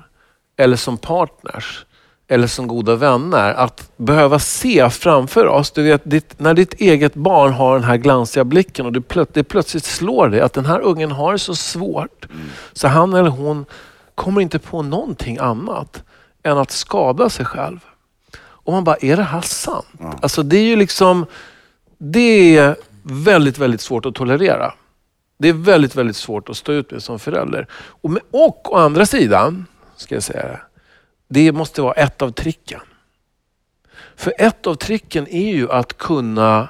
Eller 0.56 0.76
som 0.76 0.98
partners. 0.98 1.87
Eller 2.28 2.46
som 2.46 2.66
goda 2.66 2.94
vänner. 2.94 3.54
Att 3.54 3.90
behöva 3.96 4.38
se 4.38 4.90
framför 4.90 5.46
oss, 5.46 5.70
du 5.70 5.82
vet, 5.82 6.02
ditt, 6.04 6.38
när 6.38 6.54
ditt 6.54 6.74
eget 6.74 7.14
barn 7.14 7.52
har 7.52 7.74
den 7.74 7.84
här 7.84 7.96
glansiga 7.96 8.44
blicken 8.44 8.87
och 8.87 8.92
det, 8.92 9.00
plöt, 9.00 9.34
det 9.34 9.44
plötsligt 9.44 9.84
slår 9.84 10.28
dig 10.28 10.40
att 10.40 10.52
den 10.52 10.66
här 10.66 10.80
ungen 10.80 11.11
har 11.11 11.32
det 11.32 11.38
så 11.38 11.54
svårt. 11.54 12.26
Så 12.72 12.88
han 12.88 13.14
eller 13.14 13.30
hon 13.30 13.64
kommer 14.14 14.40
inte 14.40 14.58
på 14.58 14.82
någonting 14.82 15.38
annat 15.38 16.02
än 16.42 16.58
att 16.58 16.70
skada 16.70 17.30
sig 17.30 17.46
själv. 17.46 17.78
Och 18.68 18.74
man 18.74 18.85
bara, 18.85 18.96
är 19.00 19.16
det 19.16 19.22
här 19.22 19.40
sant? 19.40 19.87
Alltså 20.22 20.42
det 20.42 20.57
är 20.57 20.62
ju 20.62 20.76
liksom, 20.76 21.26
det 21.98 22.57
är 22.57 22.76
väldigt, 23.02 23.59
väldigt 23.59 23.81
svårt 23.81 24.07
att 24.07 24.14
tolerera. 24.14 24.74
Det 25.38 25.48
är 25.48 25.52
väldigt, 25.52 25.94
väldigt 25.94 26.16
svårt 26.16 26.48
att 26.48 26.57
stå 26.57 26.72
ut 26.72 26.90
med 26.90 27.02
som 27.02 27.18
förälder. 27.18 27.66
Och, 27.72 28.11
med, 28.11 28.22
och 28.31 28.72
å 28.72 28.76
andra 28.76 29.07
sidan, 29.07 29.66
ska 29.96 30.14
jag 30.14 30.22
säga 30.22 30.42
det, 30.48 30.61
det 31.28 31.52
måste 31.52 31.83
vara 31.83 31.92
ett 31.92 32.22
av 32.22 32.31
tricken. 32.31 32.81
För 34.16 34.33
ett 34.38 34.66
av 34.66 34.74
tricken 34.74 35.28
är 35.28 35.52
ju 35.52 35.70
att 35.70 35.98
kunna 35.98 36.68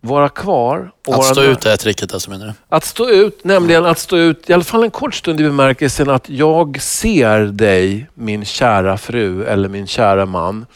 vara 0.00 0.28
kvar. 0.28 0.92
Och 1.06 1.14
Att 1.14 1.18
vara 1.18 1.28
stå 1.28 1.40
nära. 1.40 1.50
ut 1.52 1.66
är 1.66 1.76
tricket 1.76 2.14
alltså 2.14 2.30
menar 2.30 2.46
du? 2.46 2.52
Att 2.68 2.84
stå 2.84 3.10
ut, 3.10 3.44
nämligen 3.44 3.84
att 3.86 3.98
stå 3.98 4.16
ut 4.16 4.50
i 4.50 4.52
alla 4.52 4.64
fall 4.64 4.82
en 4.84 4.90
kort 4.90 5.14
stund 5.14 5.40
i 5.40 5.44
bemärkelsen 5.44 6.10
att 6.10 6.28
jag 6.28 6.82
ser 6.82 7.40
dig, 7.40 8.06
min 8.14 8.44
kära 8.44 8.98
fru 8.98 9.44
eller 9.44 9.68
min 9.68 9.86
kära 9.86 10.26
man 10.26 10.66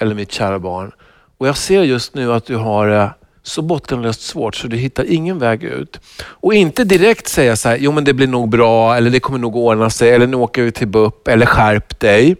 eller 0.00 0.14
mitt 0.14 0.32
kära 0.32 0.58
barn. 0.58 0.92
Och 1.38 1.48
jag 1.48 1.56
ser 1.56 1.82
just 1.82 2.14
nu 2.14 2.32
att 2.32 2.46
du 2.46 2.56
har 2.56 2.86
det 2.86 3.10
så 3.42 3.62
bottenlöst 3.62 4.20
svårt 4.20 4.56
så 4.56 4.66
du 4.66 4.76
hittar 4.76 5.04
ingen 5.04 5.38
väg 5.38 5.64
ut. 5.64 6.00
Och 6.22 6.54
inte 6.54 6.84
direkt 6.84 7.28
säga 7.28 7.56
så 7.56 7.68
här, 7.68 7.76
jo 7.80 7.92
men 7.92 8.04
det 8.04 8.12
blir 8.12 8.26
nog 8.26 8.48
bra 8.48 8.96
eller 8.96 9.10
det 9.10 9.20
kommer 9.20 9.38
nog 9.38 9.56
ordna 9.56 9.90
sig 9.90 10.10
eller 10.10 10.26
nu 10.26 10.36
åker 10.36 10.62
vi 10.62 10.72
till 10.72 10.88
BUP 10.88 11.28
eller 11.28 11.46
skärp 11.46 12.00
dig. 12.00 12.36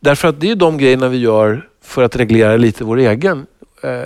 Därför 0.00 0.28
att 0.28 0.40
det 0.40 0.50
är 0.50 0.56
de 0.56 0.78
grejerna 0.78 1.08
vi 1.08 1.18
gör 1.18 1.68
för 1.82 2.02
att 2.02 2.16
reglera 2.16 2.56
lite 2.56 2.84
vår 2.84 2.98
egen 2.98 3.46
eh, 3.82 4.02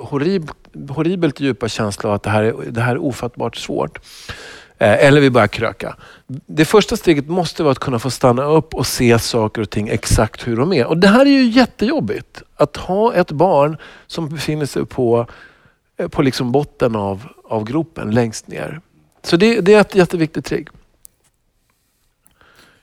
horrib, 0.00 0.50
horribelt 0.88 1.40
djupa 1.40 1.68
känsla 1.68 2.08
av 2.08 2.14
att 2.14 2.22
det 2.22 2.30
här 2.30 2.42
är, 2.42 2.54
det 2.70 2.80
här 2.80 2.92
är 2.92 2.98
ofattbart 2.98 3.56
svårt. 3.56 3.98
Eh, 4.78 5.06
eller 5.06 5.20
vi 5.20 5.30
börjar 5.30 5.46
kröka. 5.46 5.96
Det 6.26 6.64
första 6.64 6.96
steget 6.96 7.28
måste 7.28 7.62
vara 7.62 7.72
att 7.72 7.78
kunna 7.78 7.98
få 7.98 8.10
stanna 8.10 8.44
upp 8.44 8.74
och 8.74 8.86
se 8.86 9.18
saker 9.18 9.62
och 9.62 9.70
ting 9.70 9.88
exakt 9.88 10.46
hur 10.46 10.56
de 10.56 10.72
är. 10.72 10.86
Och 10.86 10.98
Det 10.98 11.08
här 11.08 11.26
är 11.26 11.30
ju 11.30 11.44
jättejobbigt. 11.44 12.42
Att 12.56 12.76
ha 12.76 13.14
ett 13.14 13.30
barn 13.30 13.76
som 14.06 14.28
befinner 14.28 14.66
sig 14.66 14.86
på, 14.86 15.26
eh, 15.98 16.08
på 16.08 16.22
liksom 16.22 16.52
botten 16.52 16.96
av, 16.96 17.28
av 17.44 17.64
gropen 17.64 18.10
längst 18.10 18.48
ner. 18.48 18.80
Så 19.22 19.36
det, 19.36 19.60
det 19.60 19.74
är 19.74 19.80
ett 19.80 19.94
jätteviktigt 19.94 20.44
trick. 20.44 20.68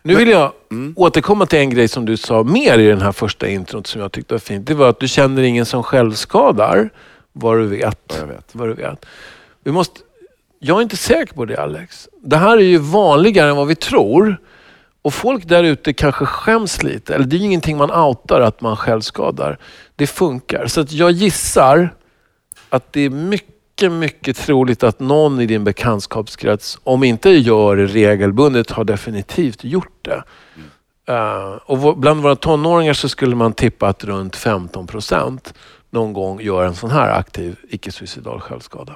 Nu 0.02 0.16
vill 0.16 0.30
jag 0.30 0.52
återkomma 0.96 1.46
till 1.46 1.60
en 1.60 1.70
grej 1.70 1.88
som 1.88 2.06
du 2.06 2.18
sa 2.18 2.44
mer 2.44 2.80
i 2.80 2.88
den 2.88 3.02
här 3.02 3.12
första 3.12 3.48
introt 3.48 3.88
som 3.88 4.02
jag 4.02 4.12
tyckte 4.12 4.34
var 4.34 4.40
fint. 4.40 4.68
Det 4.68 4.74
var 4.74 4.90
att 4.90 5.00
du 5.00 5.08
känner 5.08 5.44
ingen 5.44 5.66
som 5.66 5.84
självskadar, 5.84 6.90
vad 7.34 7.58
du 7.58 7.68
vet. 7.68 8.00
Vad 8.08 8.20
jag 8.20 8.28
vet. 8.28 8.56
Vad 8.56 8.68
du 8.68 8.74
vet. 8.74 9.06
Vi 9.64 9.72
måste, 9.72 10.00
jag 10.60 10.78
är 10.78 10.82
inte 10.82 10.98
säker 10.98 11.34
på 11.34 11.46
det 11.46 11.58
Alex. 11.58 12.10
Det 12.22 12.38
här 12.38 12.58
är 12.58 12.62
ju 12.62 12.78
vanligare 12.78 13.50
än 13.50 13.56
vad 13.56 13.68
vi 13.68 13.76
tror. 13.76 14.38
Och 15.02 15.14
folk 15.14 15.48
där 15.48 15.64
ute 15.64 15.94
kanske 15.94 16.26
skäms 16.26 16.84
lite. 16.84 17.16
Eller 17.16 17.26
det 17.26 17.36
är 17.36 17.38
ju 17.38 17.46
ingenting 17.46 17.78
man 17.78 17.92
outar 17.92 18.42
att 18.42 18.62
man 18.62 18.78
självskadar. 18.78 19.58
Det 19.96 20.08
funkar. 20.08 20.68
Så 20.68 20.82
att 20.82 20.92
jag 20.92 21.12
gissar 21.12 21.90
att 22.70 22.94
det 22.94 23.02
är 23.02 23.10
mycket, 23.10 23.92
mycket 23.92 24.38
troligt 24.38 24.84
att 24.84 25.00
någon 25.00 25.42
i 25.42 25.46
din 25.46 25.64
bekantskapskrets, 25.64 26.80
om 26.84 27.04
inte 27.04 27.30
gör 27.30 27.76
det 27.76 27.86
regelbundet, 27.86 28.72
har 28.72 28.84
definitivt 28.84 29.64
gjort 29.64 29.98
det. 30.02 30.24
Uh, 31.10 31.60
och 31.66 31.98
bland 31.98 32.22
våra 32.22 32.36
tonåringar 32.36 32.94
så 32.94 33.10
skulle 33.10 33.36
man 33.36 33.54
tippa 33.54 33.88
att 33.88 34.04
runt 34.04 34.36
15 34.36 34.88
procent 34.88 35.54
någon 35.90 36.14
gång 36.14 36.42
gör 36.42 36.66
en 36.66 36.76
sån 36.76 36.92
här 36.92 37.20
aktiv 37.20 37.56
icke-suicidal 37.70 38.40
självskada. 38.40 38.96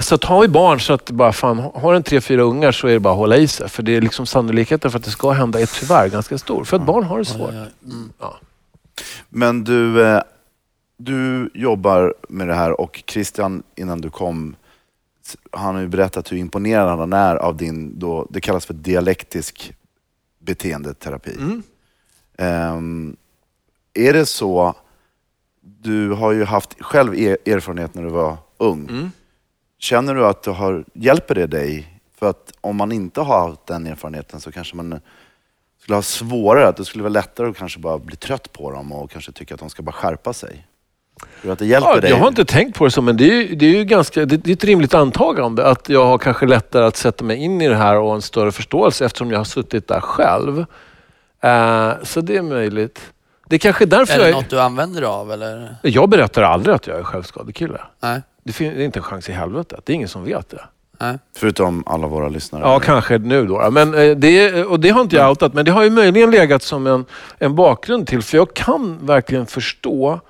Så 0.00 0.14
att 0.14 0.24
har 0.24 0.42
vi 0.42 0.48
barn 0.48 0.80
så 0.80 0.92
att 0.92 1.10
bara 1.10 1.32
fan, 1.32 1.58
har 1.58 1.94
en 1.94 2.02
tre, 2.02 2.20
fyra 2.20 2.42
ungar 2.42 2.72
så 2.72 2.86
är 2.86 2.92
det 2.92 3.00
bara 3.00 3.12
att 3.12 3.18
hålla 3.18 3.36
i 3.36 3.48
sig. 3.48 3.68
För 3.68 3.82
det 3.82 3.96
är 3.96 4.00
liksom 4.00 4.26
sannolikheten 4.26 4.90
för 4.90 4.98
att 4.98 5.04
det 5.04 5.10
ska 5.10 5.30
hända 5.30 5.60
är 5.60 5.80
tyvärr 5.80 6.08
ganska 6.08 6.38
stor. 6.38 6.64
För 6.64 6.76
att 6.76 6.86
barn 6.86 7.04
har 7.04 7.18
det 7.18 7.24
svårt. 7.24 7.50
Mm. 7.50 8.12
Ja. 8.18 8.38
Men 9.28 9.64
du, 9.64 10.02
eh, 10.06 10.22
du 10.96 11.50
jobbar 11.54 12.14
med 12.28 12.48
det 12.48 12.54
här 12.54 12.80
och 12.80 13.02
Christian, 13.06 13.62
innan 13.74 14.00
du 14.00 14.10
kom, 14.10 14.56
han 15.50 15.74
har 15.74 15.82
ju 15.82 15.88
berättat 15.88 16.32
hur 16.32 16.36
imponerad 16.36 16.98
han 16.98 17.12
är 17.12 17.36
av 17.36 17.56
din, 17.56 17.98
då, 17.98 18.26
det 18.30 18.40
kallas 18.40 18.66
för 18.66 18.74
dialektisk 18.74 19.72
beteendeterapi. 20.38 21.36
Ehm, 22.38 23.16
är 23.94 24.12
det 24.12 24.26
så, 24.26 24.74
du 25.60 26.10
har 26.10 26.32
ju 26.32 26.44
haft 26.44 26.82
själv 26.82 27.18
er, 27.18 27.38
erfarenhet 27.46 27.94
när 27.94 28.02
du 28.02 28.08
var 28.08 28.36
ung. 28.58 29.10
Känner 29.80 30.14
du 30.14 30.26
att 30.26 30.42
du 30.42 30.50
har, 30.50 30.84
hjälper 30.94 31.34
det 31.34 31.46
dig? 31.46 32.00
För 32.18 32.30
att 32.30 32.52
om 32.60 32.76
man 32.76 32.92
inte 32.92 33.20
har 33.20 33.48
haft 33.48 33.66
den 33.66 33.86
erfarenheten 33.86 34.40
så 34.40 34.52
kanske 34.52 34.76
man 34.76 35.00
skulle 35.82 35.94
ha 35.96 36.02
svårare, 36.02 36.68
att 36.68 36.76
det 36.76 36.84
skulle 36.84 37.02
vara 37.02 37.12
lättare 37.12 37.50
att 37.50 37.56
kanske 37.56 37.78
bara 37.80 37.98
bli 37.98 38.16
trött 38.16 38.52
på 38.52 38.70
dem 38.70 38.92
och 38.92 39.10
kanske 39.10 39.32
tycka 39.32 39.54
att 39.54 39.60
de 39.60 39.70
ska 39.70 39.82
bara 39.82 39.92
skärpa 39.92 40.32
sig. 40.32 40.66
Tror 41.42 41.52
att 41.52 41.58
det 41.58 41.66
hjälper 41.66 41.90
Ja, 41.94 42.00
dig? 42.00 42.10
jag 42.10 42.16
har 42.16 42.28
inte 42.28 42.44
tänkt 42.44 42.78
på 42.78 42.84
det 42.84 42.90
så, 42.90 43.02
men 43.02 43.16
det 43.16 43.24
är 43.30 43.34
ju, 43.34 43.54
det 43.54 43.66
är 43.66 43.70
ju 43.70 43.84
ganska, 43.84 44.24
det, 44.24 44.36
det 44.36 44.50
är 44.50 44.54
ett 44.54 44.64
rimligt 44.64 44.94
antagande 44.94 45.66
att 45.66 45.88
jag 45.88 46.06
har 46.06 46.18
kanske 46.18 46.46
lättare 46.46 46.84
att 46.84 46.96
sätta 46.96 47.24
mig 47.24 47.36
in 47.36 47.60
i 47.62 47.68
det 47.68 47.76
här 47.76 47.96
och 47.96 48.14
en 48.14 48.22
större 48.22 48.52
förståelse 48.52 49.04
eftersom 49.04 49.30
jag 49.30 49.38
har 49.38 49.44
suttit 49.44 49.88
där 49.88 50.00
själv. 50.00 50.64
Eh, 51.40 51.92
så 52.02 52.20
det 52.20 52.36
är 52.36 52.42
möjligt. 52.42 53.12
Det 53.46 53.56
är 53.56 53.58
kanske 53.58 53.84
är 53.84 53.86
därför 53.86 54.14
Är 54.14 54.18
det 54.18 54.28
jag, 54.28 54.36
något 54.36 54.50
du 54.50 54.60
använder 54.60 55.00
dig 55.00 55.10
av 55.10 55.32
eller? 55.32 55.76
jag 55.82 56.08
berättar 56.08 56.42
aldrig 56.42 56.74
att 56.74 56.86
jag 56.86 56.98
är 56.98 57.02
självskadekille. 57.02 57.80
Nej. 58.00 58.22
Det 58.42 58.52
fin- 58.52 58.74
det 58.74 58.82
är 58.82 58.84
inte 58.84 58.98
en 58.98 59.02
chans 59.02 59.28
i 59.28 59.32
helvetet. 59.32 59.80
Det 59.84 59.92
är 59.92 59.94
ingen 59.94 60.08
som 60.08 60.24
vet 60.24 60.48
det. 60.48 60.64
Nej. 61.00 61.18
Förutom 61.36 61.82
alla 61.86 62.06
våra 62.06 62.28
lyssnare. 62.28 62.62
Ja, 62.62 62.80
kanske 62.80 63.18
nu 63.18 63.46
då. 63.46 63.70
Men 63.70 63.94
eh, 63.94 64.16
det, 64.16 64.64
och 64.64 64.80
det 64.80 64.88
har 64.90 65.00
inte 65.00 65.16
jag 65.16 65.28
outat, 65.28 65.54
men 65.54 65.64
det 65.64 65.70
har 65.70 65.82
ju 65.84 65.90
möjligen 65.90 66.30
legat 66.30 66.62
som 66.62 66.86
en, 66.86 67.04
en 67.38 67.54
bakgrund 67.54 68.06
till. 68.06 68.22
För 68.22 68.36
jag 68.36 68.54
kan 68.54 69.06
verkligen 69.06 69.46
förstå 69.46 70.20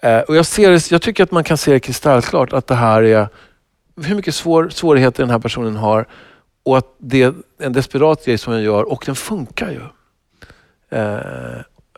eh, 0.00 0.18
och 0.20 0.36
jag, 0.36 0.46
ser, 0.46 0.92
jag 0.92 1.02
tycker 1.02 1.22
att 1.24 1.30
man 1.30 1.44
kan 1.44 1.56
se 1.58 1.72
det 1.72 1.80
kristallklart 1.80 2.52
att 2.52 2.66
det 2.66 2.74
här 2.74 3.02
är 3.02 3.28
hur 4.02 4.14
mycket 4.14 4.34
svår, 4.34 4.68
svårigheter 4.68 5.22
den 5.22 5.30
här 5.30 5.38
personen 5.38 5.76
har 5.76 6.06
och 6.64 6.78
att 6.78 6.94
det 6.98 7.22
är 7.22 7.34
en 7.58 7.72
desperat 7.72 8.24
grej 8.24 8.38
som 8.38 8.52
den 8.52 8.62
gör 8.62 8.82
och 8.92 9.02
den 9.06 9.14
funkar 9.16 9.70
ju. 9.70 9.80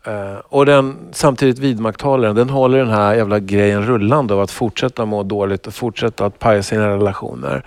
Eh, 0.05 0.39
och 0.49 0.67
den 0.67 0.97
samtidigt 1.13 1.59
vidmakthåller 1.59 2.27
den. 2.27 2.37
Den 2.37 2.51
håller 2.51 2.79
den 2.79 2.91
här 2.91 3.15
jävla 3.15 3.39
grejen 3.39 3.87
rullande 3.87 4.35
av 4.35 4.41
att 4.41 4.51
fortsätta 4.51 5.05
må 5.05 5.23
dåligt 5.23 5.67
och 5.67 5.75
fortsätta 5.75 6.27
att 6.27 6.39
paja 6.39 6.63
sina 6.63 6.89
relationer. 6.89 7.65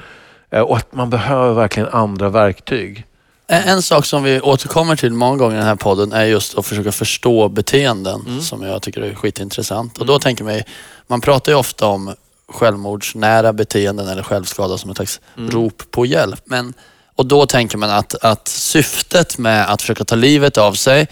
Eh, 0.49 0.61
och 0.61 0.77
att 0.77 0.93
man 0.93 1.09
behöver 1.09 1.53
verkligen 1.53 1.89
andra 1.89 2.29
verktyg. 2.29 3.05
En, 3.47 3.63
en 3.63 3.81
sak 3.81 4.05
som 4.05 4.23
vi 4.23 4.41
återkommer 4.41 4.95
till 4.95 5.13
många 5.13 5.37
gånger 5.37 5.55
i 5.55 5.57
den 5.57 5.67
här 5.67 5.75
podden 5.75 6.11
är 6.11 6.25
just 6.25 6.57
att 6.57 6.65
försöka 6.65 6.91
förstå 6.91 7.49
beteenden 7.49 8.41
som 8.41 8.61
jag 8.61 8.81
tycker 8.81 9.01
är 9.01 9.15
skitintressant. 9.15 9.97
Och 9.97 10.05
då 10.05 10.19
tänker 10.19 10.43
mig, 10.43 10.65
man 11.07 11.21
pratar 11.21 11.51
ju 11.51 11.57
ofta 11.57 11.87
om 11.87 12.15
självmordsnära 12.47 13.53
beteenden 13.53 14.07
eller 14.07 14.23
självskada 14.23 14.77
som 14.77 14.89
ett 14.89 14.97
slags 14.97 15.19
rop 15.35 15.83
på 15.91 16.05
hjälp. 16.05 16.41
Men, 16.45 16.73
och 17.15 17.25
då 17.25 17.45
tänker 17.45 17.77
man 17.77 17.89
att, 17.89 18.15
att 18.23 18.47
syftet 18.47 19.37
med 19.37 19.71
att 19.71 19.81
försöka 19.81 20.03
ta 20.03 20.15
livet 20.15 20.57
av 20.57 20.73
sig 20.73 21.07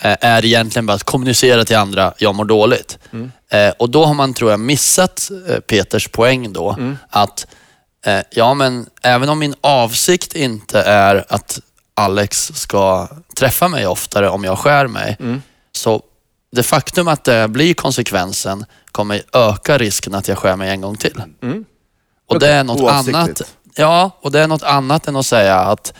är 0.00 0.44
egentligen 0.44 0.86
bara 0.86 0.92
att 0.92 1.04
kommunicera 1.04 1.64
till 1.64 1.76
andra, 1.76 2.14
jag 2.18 2.34
mår 2.34 2.44
dåligt. 2.44 2.98
Eh, 3.50 3.70
och 3.78 3.90
då 3.90 4.04
har 4.04 4.14
man, 4.14 4.34
tror 4.34 4.50
jag, 4.50 4.60
missat 4.60 5.30
eh, 5.48 5.60
Peters 5.60 6.08
poäng 6.08 6.52
då. 6.52 6.76
Att 7.10 7.46
Eh, 8.06 8.20
ja, 8.30 8.54
men 8.54 8.86
även 9.02 9.28
om 9.28 9.38
min 9.38 9.54
avsikt 9.60 10.34
inte 10.34 10.80
är 10.82 11.24
att 11.28 11.60
Alex 11.94 12.52
ska 12.54 13.08
träffa 13.36 13.68
mig 13.68 13.86
oftare 13.86 14.28
om 14.28 14.44
jag 14.44 14.58
skär 14.58 14.86
mig, 14.86 15.16
så 15.72 16.02
det 16.52 16.62
faktum 16.62 17.08
att 17.08 17.24
det 17.24 17.48
blir 17.48 17.74
konsekvensen 17.74 18.64
kommer 18.92 19.22
öka 19.32 19.78
risken 19.78 20.14
att 20.14 20.28
jag 20.28 20.38
skär 20.38 20.56
mig 20.56 20.70
en 20.70 20.80
gång 20.80 20.96
till. 20.96 21.22
Och 22.28 22.38
det 22.40 22.48
är 22.48 22.64
något 22.64 22.78
annat. 22.90 23.42
Ja, 23.74 24.10
och 24.20 24.32
det 24.32 24.40
är 24.40 24.46
något 24.48 24.62
annat 24.62 25.08
än 25.08 25.16
att 25.16 25.26
säga 25.26 25.56
att 25.58 25.92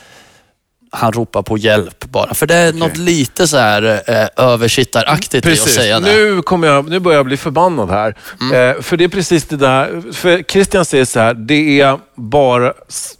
han 0.92 1.12
ropar 1.12 1.42
på 1.42 1.58
hjälp 1.58 2.04
bara. 2.04 2.34
För 2.34 2.46
det 2.46 2.54
är 2.54 2.72
något 2.72 2.96
lite 2.96 3.48
så 3.48 3.56
här 3.56 4.02
eh, 4.06 4.44
översittaraktigt 4.46 5.46
i 5.46 5.52
att 5.52 5.58
säga 5.58 6.00
det. 6.00 6.12
Nu, 6.12 6.42
kommer 6.42 6.68
jag, 6.68 6.88
nu 6.88 6.98
börjar 6.98 7.18
jag 7.18 7.26
bli 7.26 7.36
förbannad 7.36 7.90
här. 7.90 8.08
Eh, 8.40 8.80
för 8.82 8.96
det 8.96 9.04
är 9.04 9.08
precis 9.08 9.44
det 9.44 9.56
där. 9.56 10.12
För 10.12 10.42
Christian 10.42 10.84
säger 10.84 11.04
så 11.04 11.20
här, 11.20 11.34
det 11.34 11.80
är 11.80 11.98
bara, 12.14 12.72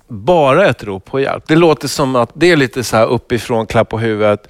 bara 0.08 0.68
ett 0.68 0.84
rop 0.84 1.04
på 1.04 1.20
hjälp. 1.20 1.44
Det 1.46 1.56
låter 1.56 1.88
som 1.88 2.16
att 2.16 2.30
det 2.34 2.50
är 2.50 2.56
lite 2.56 2.84
så 2.84 2.96
här 2.96 3.06
uppifrån, 3.06 3.66
klapp 3.66 3.88
på 3.88 3.98
huvudet, 3.98 4.48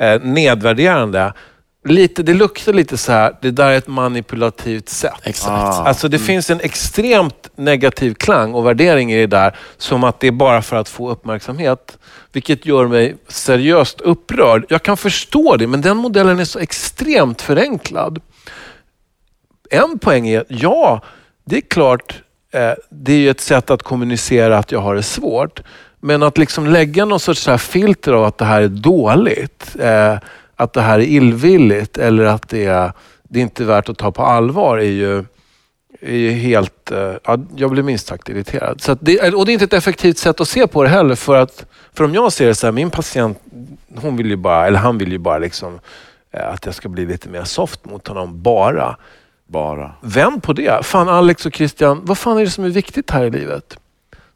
eh, 0.00 0.20
nedvärderande. 0.20 1.32
Lite, 1.84 2.22
det 2.22 2.34
luktar 2.34 2.72
lite 2.72 2.96
så 2.98 3.12
här, 3.12 3.36
det 3.40 3.50
där 3.50 3.70
är 3.70 3.76
ett 3.76 3.88
manipulativt 3.88 4.88
sätt. 4.88 5.12
Exakt. 5.22 5.50
Ah. 5.50 5.84
Alltså 5.84 6.08
det 6.08 6.18
finns 6.18 6.50
en 6.50 6.60
extremt 6.60 7.50
negativ 7.56 8.14
klang 8.14 8.54
och 8.54 8.66
värdering 8.66 9.12
i 9.12 9.20
det 9.20 9.26
där. 9.26 9.56
Som 9.76 10.04
att 10.04 10.20
det 10.20 10.26
är 10.26 10.32
bara 10.32 10.62
för 10.62 10.76
att 10.76 10.88
få 10.88 11.10
uppmärksamhet. 11.10 11.98
Vilket 12.32 12.66
gör 12.66 12.86
mig 12.86 13.16
seriöst 13.28 14.00
upprörd. 14.00 14.66
Jag 14.68 14.82
kan 14.82 14.96
förstå 14.96 15.56
det, 15.56 15.66
men 15.66 15.80
den 15.80 15.96
modellen 15.96 16.38
är 16.38 16.44
så 16.44 16.58
extremt 16.58 17.42
förenklad. 17.42 18.20
En 19.70 19.98
poäng 19.98 20.28
är, 20.28 20.44
ja, 20.48 21.02
det 21.44 21.56
är 21.56 21.60
klart, 21.60 22.22
eh, 22.52 22.72
det 22.90 23.12
är 23.12 23.18
ju 23.18 23.30
ett 23.30 23.40
sätt 23.40 23.70
att 23.70 23.82
kommunicera 23.82 24.58
att 24.58 24.72
jag 24.72 24.80
har 24.80 24.94
det 24.94 25.02
svårt. 25.02 25.60
Men 26.00 26.22
att 26.22 26.38
liksom 26.38 26.66
lägga 26.66 27.04
någon 27.04 27.20
sorts 27.20 27.40
så 27.40 27.50
här 27.50 27.58
filter 27.58 28.12
av 28.12 28.24
att 28.24 28.38
det 28.38 28.44
här 28.44 28.62
är 28.62 28.68
dåligt, 28.68 29.76
eh, 29.78 30.16
att 30.56 30.72
det 30.72 30.80
här 30.80 30.98
är 30.98 31.04
illvilligt 31.04 31.98
eller 31.98 32.24
att 32.24 32.48
det 32.48 32.64
är, 32.64 32.92
det 33.22 33.38
är 33.38 33.42
inte 33.42 33.64
värt 33.64 33.88
att 33.88 33.98
ta 33.98 34.10
på 34.12 34.22
allvar 34.22 34.78
är 34.78 34.82
ju, 34.82 35.24
är 36.00 36.16
ju 36.16 36.30
helt... 36.30 36.90
eh, 36.90 37.12
Ja, 37.24 37.38
jag 37.56 37.70
blir 37.70 37.82
minst 37.82 38.06
sagt 38.06 38.28
irriterad. 38.28 38.80
Så 38.80 38.96
det, 39.00 39.34
och 39.34 39.46
det 39.46 39.52
är 39.52 39.54
inte 39.54 39.64
ett 39.64 39.72
effektivt 39.72 40.18
sätt 40.18 40.40
att 40.40 40.48
se 40.48 40.66
på 40.66 40.82
det 40.82 40.88
heller. 40.88 41.14
För, 41.14 41.36
att, 41.36 41.66
för 41.92 42.04
om 42.04 42.14
jag 42.14 42.32
ser 42.32 42.46
det 42.46 42.54
så 42.54 42.66
här, 42.66 42.72
min 42.72 42.90
patient, 42.90 43.38
hon 43.96 44.16
vill 44.16 44.26
ju 44.26 44.36
bara, 44.36 44.66
eller 44.66 44.78
han 44.78 44.98
vill 44.98 45.12
ju 45.12 45.18
bara 45.18 45.38
liksom, 45.38 45.80
eh, 46.30 46.48
att 46.48 46.66
jag 46.66 46.74
ska 46.74 46.88
bli 46.88 47.06
lite 47.06 47.28
mer 47.28 47.44
soft 47.44 47.84
mot 47.84 48.06
honom, 48.08 48.42
bara. 48.42 48.96
Bara. 49.46 49.92
Vänd 50.00 50.42
på 50.42 50.52
det. 50.52 50.86
Fan 50.86 51.08
Alex 51.08 51.46
och 51.46 51.54
Christian, 51.54 52.00
vad 52.04 52.18
fan 52.18 52.38
är 52.38 52.44
det 52.44 52.50
som 52.50 52.64
är 52.64 52.68
viktigt 52.68 53.10
här 53.10 53.24
i 53.24 53.30
livet? 53.30 53.78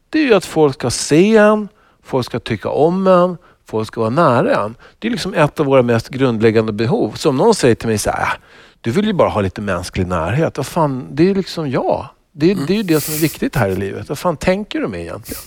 Det 0.09 0.19
är 0.19 0.23
ju 0.23 0.33
att 0.33 0.45
folk 0.45 0.73
ska 0.73 0.89
se 0.89 1.37
en, 1.37 1.67
folk 2.03 2.25
ska 2.25 2.39
tycka 2.39 2.69
om 2.69 3.07
en, 3.07 3.37
folk 3.69 3.87
ska 3.87 3.99
vara 4.01 4.09
nära 4.09 4.55
en. 4.63 4.75
Det 4.99 5.07
är 5.07 5.11
liksom 5.11 5.33
ett 5.33 5.59
av 5.59 5.65
våra 5.65 5.81
mest 5.81 6.09
grundläggande 6.09 6.71
behov. 6.73 7.11
Så 7.15 7.29
om 7.29 7.37
någon 7.37 7.55
säger 7.55 7.75
till 7.75 7.87
mig 7.87 7.97
så 7.97 8.09
här, 8.11 8.23
"Ah, 8.23 8.37
du 8.81 8.91
vill 8.91 9.05
ju 9.07 9.13
bara 9.13 9.29
ha 9.29 9.41
lite 9.41 9.61
mänsklig 9.61 10.07
närhet. 10.07 10.57
Vad 10.57 10.65
fan, 10.65 11.07
det 11.11 11.29
är 11.29 11.35
liksom 11.35 11.69
jag. 11.69 12.05
Det 12.31 12.51
är, 12.51 12.55
det 12.67 12.73
är 12.73 12.77
ju 12.77 12.83
det 12.83 13.01
som 13.01 13.13
är 13.13 13.17
viktigt 13.19 13.55
här 13.55 13.69
i 13.69 13.75
livet. 13.75 14.09
Vad 14.09 14.17
fan 14.19 14.37
tänker 14.37 14.79
du 14.79 14.87
med 14.87 14.99
egentligen? 15.01 15.41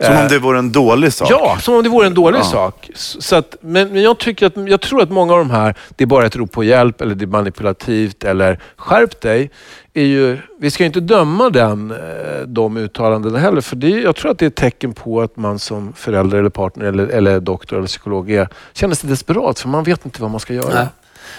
Som 0.00 0.16
om 0.16 0.28
det 0.28 0.38
vore 0.38 0.58
en 0.58 0.72
dålig 0.72 1.12
sak. 1.12 1.28
Ja, 1.30 1.58
som 1.60 1.74
om 1.74 1.82
det 1.82 1.88
vore 1.88 2.06
en 2.06 2.14
dålig 2.14 2.38
Ja. 2.38 2.44
sak. 2.44 2.90
Så 2.94 3.20
så 3.22 3.36
att, 3.36 3.56
men 3.60 3.92
men 3.92 4.02
jag, 4.02 4.18
tycker 4.18 4.46
att, 4.46 4.68
jag 4.68 4.80
tror 4.80 5.02
att 5.02 5.10
många 5.10 5.32
av 5.32 5.38
de 5.38 5.50
här, 5.50 5.74
det 5.96 6.04
är 6.04 6.06
bara 6.06 6.26
ett 6.26 6.36
rop 6.36 6.52
på 6.52 6.64
hjälp 6.64 7.00
eller 7.00 7.14
det 7.14 7.24
är 7.24 7.26
manipulativt 7.26 8.24
eller 8.24 8.60
skärp 8.76 9.20
dig. 9.20 9.50
Är 9.96 10.04
ju, 10.04 10.38
vi 10.58 10.70
ska 10.70 10.82
ju 10.82 10.86
inte 10.86 11.00
döma 11.00 11.50
den, 11.50 11.90
eh, 11.90 12.46
de 12.46 12.76
uttalandena 12.76 13.38
heller. 13.38 13.60
För 13.60 13.76
det, 13.76 13.88
jag 13.88 14.16
tror 14.16 14.30
att 14.30 14.38
det 14.38 14.44
är 14.44 14.46
ett 14.46 14.56
tecken 14.56 14.92
på 14.92 15.20
att 15.22 15.36
man 15.36 15.58
som 15.58 15.92
förälder 15.92 16.38
eller 16.38 16.50
partner 16.50 16.84
eller, 16.84 17.06
eller 17.06 17.40
doktor 17.40 17.76
eller 17.76 17.86
psykolog 17.86 18.30
är, 18.30 18.48
känner 18.72 18.94
sig 18.94 19.10
desperat 19.10 19.60
för 19.60 19.68
man 19.68 19.84
vet 19.84 20.04
inte 20.04 20.22
vad 20.22 20.30
man 20.30 20.40
ska 20.40 20.54
göra. 20.54 20.74
Nej. 20.74 20.86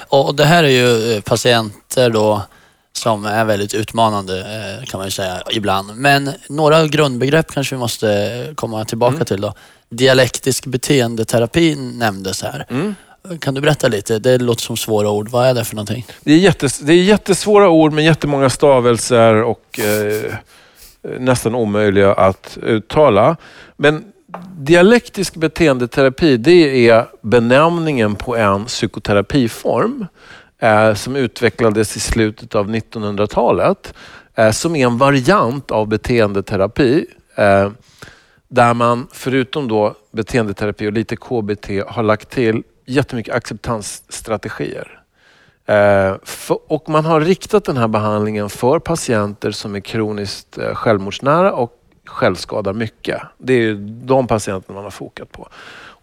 Och 0.07 0.35
det 0.35 0.45
här 0.45 0.63
är 0.63 0.69
ju 0.69 1.15
eh, 1.15 1.21
patienter 1.21 2.09
då 2.09 2.41
som 2.93 3.25
är 3.25 3.45
väldigt 3.45 3.73
utmanande 3.73 4.39
eh, 4.39 4.85
kan 4.85 4.97
man 4.97 5.07
ju 5.07 5.11
säga 5.11 5.41
ibland. 5.51 5.95
Men 5.95 6.31
några 6.49 6.87
grundbegrepp 6.87 7.51
kanske 7.51 7.75
vi 7.75 7.79
måste 7.79 8.53
komma 8.55 8.85
tillbaka 8.85 9.25
till 9.25 9.41
då. 9.41 9.53
Dialektisk 9.89 10.65
beteendeterapi 10.65 11.75
nämndes 11.75 12.43
här. 12.43 12.65
Kan 13.39 13.53
du 13.53 13.61
berätta 13.61 13.88
lite? 13.88 14.19
Det 14.19 14.38
låter 14.38 14.61
som 14.61 14.77
svåra 14.77 15.09
ord. 15.09 15.29
Vad 15.29 15.47
är 15.47 15.53
det 15.53 15.63
för 15.63 15.75
någonting? 15.75 16.05
Det 16.23 16.33
är, 16.33 16.38
jättes, 16.38 16.79
det 16.79 16.93
är 16.93 17.03
jättesvåra 17.03 17.69
ord 17.69 17.93
med 17.93 18.05
jättemånga 18.05 18.49
stavelser 18.49 19.43
och 19.43 19.79
eh, 19.79 20.25
eh 20.25 20.33
nästan 21.19 21.55
omöjliga 21.55 22.13
att 22.13 22.57
uttala. 22.61 23.38
Men 23.77 24.03
dialektisk 24.57 25.35
beteendeterapi 25.35 26.38
det 26.38 26.89
är 26.89 27.05
benämningen 27.21 28.15
på 28.15 28.35
en 28.35 28.65
psykoterapiform 28.65 30.07
eh, 30.59 30.93
som 30.93 31.15
utvecklades 31.15 31.97
i 31.97 31.99
slutet 31.99 32.55
av 32.55 32.69
1900-talet. 32.69 33.93
Eh, 34.35 34.51
som 34.51 34.75
är 34.75 34.85
en 34.85 34.97
variant 34.97 35.71
av 35.71 35.88
beteendeterapi. 35.88 37.05
Eh, 37.35 37.69
där 38.47 38.73
man 38.73 39.07
förutom 39.11 39.67
då 39.67 39.95
beteendeterapi 40.11 40.88
och 40.88 40.93
lite 40.93 41.15
KBT 41.15 41.69
har 41.88 42.03
lagt 42.03 42.29
till 42.29 42.63
jättemycket 42.86 43.36
acceptansstrategier. 43.36 45.02
Eh, 45.65 46.15
för, 46.24 46.58
och 46.67 46.89
man 46.89 47.06
har 47.06 47.21
riktat 47.21 47.65
den 47.65 47.78
här 47.78 47.88
behandlingen 47.88 48.50
för 48.50 48.80
patienter 48.80 49.52
som 49.52 49.76
är 49.76 49.80
kroniskt 49.80 50.58
eh, 50.58 50.74
självmordsnära 50.76 51.54
och 51.54 51.71
självskadar 52.06 52.74
mycket. 52.74 53.21
Det 53.38 53.54
är 53.54 53.58
ju 53.58 53.76
de 53.88 54.28
patienterna 54.28 54.76
man 54.76 54.84
har 54.84 54.91
fokat 54.91 55.32
på. 55.32 55.48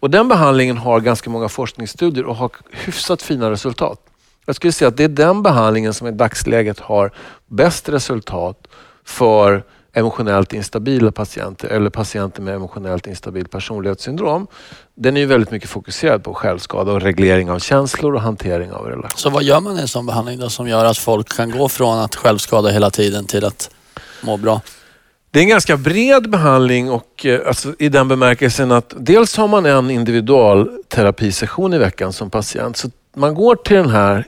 Och 0.02 0.10
den 0.10 0.28
behandlingen 0.28 0.76
har 0.76 1.00
ganska 1.00 1.30
många 1.30 1.48
forskningsstudier 1.48 2.24
och 2.24 2.36
har 2.36 2.50
hyfsat 2.70 3.22
fina 3.22 3.50
resultat. 3.50 4.00
Jag 4.46 4.56
skulle 4.56 4.72
säga 4.72 4.88
att 4.88 4.96
det 4.96 5.04
är 5.04 5.08
den 5.08 5.42
behandlingen 5.42 5.94
som 5.94 6.06
i 6.06 6.10
dagsläget 6.10 6.80
har 6.80 7.10
bäst 7.46 7.88
resultat 7.88 8.68
för 9.04 9.64
emotionellt 9.92 10.52
instabila 10.52 11.12
patienter 11.12 11.68
eller 11.68 11.90
patienter 11.90 12.42
med 12.42 12.54
emotionellt 12.54 13.06
instabil 13.06 13.48
personlighetssyndrom. 13.48 14.46
Den 14.94 15.16
är 15.16 15.20
ju 15.20 15.26
väldigt 15.26 15.50
mycket 15.50 15.70
fokuserad 15.70 16.24
på 16.24 16.34
självskada 16.34 16.92
och 16.92 17.00
reglering 17.00 17.50
av 17.50 17.58
känslor 17.58 18.14
och 18.14 18.20
hantering 18.20 18.72
av 18.72 18.86
relationer. 18.86 19.16
Så 19.16 19.30
vad 19.30 19.42
gör 19.42 19.60
man 19.60 19.78
i 19.78 19.80
en 19.80 19.88
sån 19.88 20.06
behandling 20.06 20.38
då 20.38 20.48
som 20.48 20.68
gör 20.68 20.84
att 20.84 20.98
folk 20.98 21.36
kan 21.36 21.50
gå 21.50 21.68
från 21.68 21.98
att 21.98 22.16
självskada 22.16 22.68
hela 22.68 22.90
tiden 22.90 23.26
till 23.26 23.44
att 23.44 23.70
må 24.22 24.36
bra. 24.36 24.60
Det 25.30 25.38
är 25.38 25.42
en 25.42 25.48
ganska 25.48 25.76
bred 25.76 26.30
behandling 26.30 26.90
och 26.90 27.26
eh, 27.26 27.40
alltså, 27.46 27.74
i 27.78 27.88
den 27.88 28.08
bemärkelsen 28.08 28.72
att 28.72 28.94
dels 28.96 29.36
har 29.36 29.48
man 29.48 29.66
en 29.66 29.90
individualterapisession 29.90 31.74
i 31.74 31.78
veckan 31.78 32.12
som 32.12 32.30
patient. 32.30 32.76
Så 32.76 32.90
man 33.16 33.34
går 33.34 33.56
till 33.56 33.76
den 33.76 33.90
här, 33.90 34.26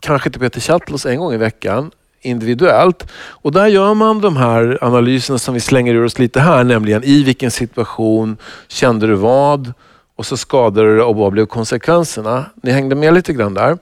kanske 0.00 0.30
till 0.30 0.40
Peter 0.40 0.60
Chaltlos 0.60 1.06
en 1.06 1.18
gång 1.18 1.34
i 1.34 1.36
veckan 1.36 1.90
individuellt. 2.26 3.06
Och 3.16 3.52
där 3.52 3.66
gör 3.66 3.94
man 3.94 4.20
de 4.20 4.36
här 4.36 4.78
analyserna 4.80 5.38
som 5.38 5.54
vi 5.54 5.60
slänger 5.60 5.94
ur 5.94 6.04
oss 6.04 6.18
lite 6.18 6.40
här, 6.40 6.64
nämligen 6.64 7.04
i 7.04 7.22
vilken 7.22 7.50
situation 7.50 8.36
kände 8.68 9.06
du 9.06 9.14
vad? 9.14 9.72
Och 10.16 10.26
så 10.26 10.36
skadade 10.36 10.96
du 10.96 11.02
och 11.02 11.16
vad 11.16 11.32
blev 11.32 11.46
konsekvenserna? 11.46 12.44
Ni 12.62 12.70
hängde 12.70 12.94
med 12.94 13.14
lite 13.14 13.32
grann 13.32 13.54
där. 13.54 13.78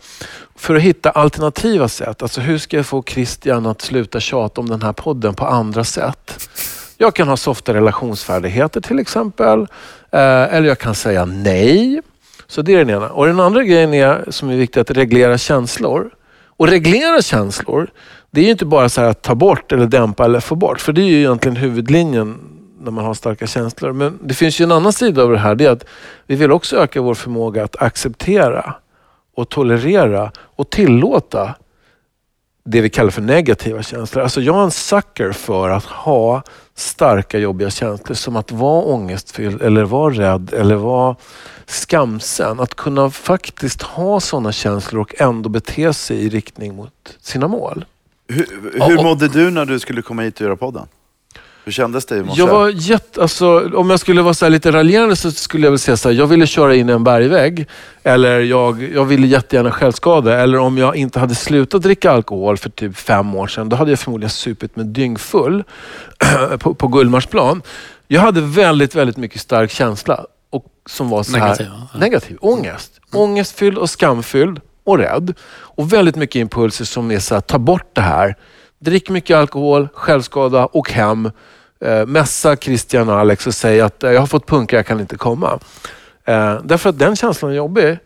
För 0.57 0.75
att 0.75 0.83
hitta 0.83 1.11
alternativa 1.11 1.89
sätt. 1.89 2.23
Alltså 2.23 2.41
hur 2.41 2.59
ska 2.59 2.77
jag 2.77 2.87
få 2.87 3.03
Christian 3.03 3.67
att 3.67 3.83
sluta 3.83 4.21
tjata 4.21 4.61
om 4.61 4.69
den 4.69 4.83
här 4.83 4.93
podden 4.93 5.35
på 5.35 5.47
andra 5.47 5.85
sätt? 5.85 6.49
Jag 6.99 7.15
kan 7.15 7.29
ha 7.29 7.37
softa 7.37 7.75
relationsfärdigheter 7.75 8.81
till 8.81 8.99
exempel. 8.99 9.61
Eh, 10.11 10.55
eller 10.55 10.69
jag 10.69 10.79
kan 10.79 10.95
säga 10.95 11.25
nej. 11.25 12.03
Så 12.47 12.63
det 12.63 12.75
är 12.75 12.79
den 12.79 12.91
ena. 12.91 13.09
Och 13.09 13.27
den 13.27 13.41
andra 13.41 13.65
grejen 13.65 13.95
är, 13.95 14.25
som 14.29 14.51
är 14.51 14.57
viktig, 14.57 14.81
att 14.81 14.91
reglera 14.91 15.39
känslor. 15.39 16.11
Och 16.57 16.69
reglera 16.69 17.23
känslor, 17.23 17.91
det 18.35 18.41
är 18.41 18.45
ju 18.45 18.51
inte 18.51 18.67
bara 18.67 18.89
så 18.89 19.01
att 19.01 19.23
ta 19.23 19.35
bort 19.35 19.73
eller 19.73 19.87
dämpa 19.87 20.25
eller 20.25 20.41
få 20.41 20.55
bort. 20.55 20.81
För 20.81 20.93
det 20.93 21.03
är 21.03 21.07
ju 21.07 21.19
egentligen 21.19 21.57
huvudlinjen 21.57 22.39
när 22.81 22.91
man 22.91 23.05
har 23.05 23.15
starka 23.15 23.47
känslor. 23.47 23.93
Men 23.93 24.19
det 24.23 24.35
finns 24.35 24.61
ju 24.61 24.63
en 24.63 24.73
annan 24.73 24.93
sida 24.93 25.23
av 25.23 25.31
det 25.31 25.39
här. 25.39 25.55
Det 25.55 25.65
är 25.65 25.71
att 25.71 25.85
vi 26.27 26.37
vill 26.37 26.53
också 26.53 26.77
öka 26.77 27.01
vår 27.01 27.15
förmåga 27.15 27.65
att 27.65 27.83
acceptera 27.83 28.75
och 29.37 29.49
tolerera 29.49 30.33
och 30.37 30.71
tillåta 30.71 31.55
det 32.65 32.81
vi 32.81 32.91
kallar 32.91 33.11
för 33.11 33.23
negativa 33.23 33.83
känslor. 33.83 34.23
Alltså 34.23 34.41
jag 34.41 34.57
är 34.57 34.63
en 34.63 34.71
sucker 34.71 35.33
för 35.33 35.69
att 35.71 35.85
ha 35.85 36.43
starka 36.75 37.39
jobbiga 37.39 37.71
känslor 37.71 38.15
som 38.15 38.37
att 38.37 38.53
vara 38.53 38.83
ångestfylld 38.83 39.63
eller 39.63 39.85
vara 39.85 40.15
rädd 40.15 40.55
eller 40.55 40.75
vara 40.75 41.17
skamsen. 41.67 42.61
Att 42.61 42.75
kunna 42.75 43.11
faktiskt 43.11 43.83
ha 43.83 44.21
sådana 44.21 44.53
känslor 44.53 45.01
och 45.01 45.21
ändå 45.21 45.49
bete 45.49 45.93
sig 45.93 46.17
i 46.17 46.29
riktning 46.29 46.77
mot 46.77 47.17
sina 47.21 47.49
mål. 47.49 47.85
Hur, 48.29 48.47
hur 48.89 49.03
mådde 49.03 49.29
du 49.29 49.51
när 49.51 49.65
du 49.65 49.79
skulle 49.79 50.03
komma 50.03 50.23
hit 50.23 50.35
och 50.35 50.41
göra 50.41 50.57
podden? 50.57 50.87
Hur 51.65 51.73
kändes 51.73 52.07
det 52.07 52.17
i 52.17 52.23
morse? 52.23 52.41
Jag 52.41 52.47
var 52.47 52.69
jätte, 52.69 53.23
alltså, 53.23 53.71
om 53.75 53.91
jag 53.91 54.01
skulle 54.01 54.23
vara 54.23 54.35
så 54.35 54.45
här 54.45 54.51
lite 54.51 54.73
raljerande 54.73 55.17
så 55.17 55.31
skulle 55.31 55.67
jag 55.67 55.71
väl 55.71 55.79
säga 55.79 55.97
så 55.97 56.09
här, 56.09 56.17
jag 56.17 56.27
ville 56.27 56.47
köra 56.47 56.75
in 56.75 56.89
i 56.89 56.93
en 56.93 57.05
bergvägg. 57.05 57.67
Eller 58.03 58.41
jag, 58.41 58.83
jag 58.95 59.05
ville 59.05 59.27
jättegärna 59.27 59.71
självskada. 59.71 60.41
Eller 60.41 60.59
om 60.59 60.79
jag 60.79 60.97
inte 60.97 61.21
hade 61.21 61.35
slutat 61.35 61.83
dricka 61.83 62.11
alkohol 62.11 62.57
för 62.57 62.71
typ 62.71 62.97
fem 62.97 63.35
år 63.35 63.47
sedan, 63.47 63.69
då 63.69 63.77
hade 63.77 63.91
jag 63.91 63.99
förmodligen 63.99 64.31
supit 64.31 64.77
med 64.77 64.87
dyngfull 64.87 65.65
på, 66.59 66.75
på 66.75 66.89
Gullmarsplan. 66.89 67.63
Jag 68.09 68.21
hade 68.21 68.41
väldigt, 68.41 68.95
väldigt 68.95 69.17
mycket 69.17 69.41
stark 69.41 69.71
känsla. 69.71 70.27
Och 70.51 70.67
som 70.87 71.09
var 71.09 71.23
så 71.23 71.33
Negativ, 71.33 71.67
här, 71.67 71.89
ja. 71.93 71.99
negativ. 71.99 72.37
Ångest. 72.41 73.01
Ångestfylld 73.13 73.79
och 73.79 73.91
skamfylld 73.91 74.61
och 74.85 74.99
rädd. 74.99 75.35
Och 75.51 75.93
väldigt 75.93 76.17
mycket 76.17 76.37
impulser 76.37 76.85
som 76.85 77.11
är 77.11 77.19
så 77.19 77.35
här, 77.35 77.41
ta 77.41 77.59
bort 77.59 77.91
det 77.93 78.01
här. 78.01 78.37
Drick 78.79 79.11
mycket 79.11 79.37
alkohol, 79.37 79.89
självskada, 79.95 80.67
och 80.67 80.91
hem. 80.91 81.31
Eh, 81.81 82.07
mässa 82.07 82.57
Christian 82.57 83.09
och 83.09 83.19
Alex 83.19 83.47
och 83.47 83.55
säg 83.55 83.81
att 83.81 84.05
eh, 84.05 84.13
jag 84.13 84.21
har 84.21 84.27
fått 84.27 84.47
punka, 84.47 84.77
jag 84.77 84.87
kan 84.87 85.01
inte 85.01 85.17
komma. 85.17 85.59
Eh, 86.25 86.61
därför 86.65 86.91
att 86.91 86.99
den 86.99 87.17
känslan 87.17 87.51
är 87.51 87.55
jobbig. 87.55 87.99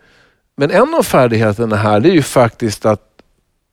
Men 0.56 0.70
en 0.70 0.94
av 0.94 1.02
färdigheterna 1.02 1.76
här, 1.76 2.00
det 2.00 2.08
är 2.08 2.14
ju 2.14 2.22
faktiskt 2.22 2.86
att 2.86 3.04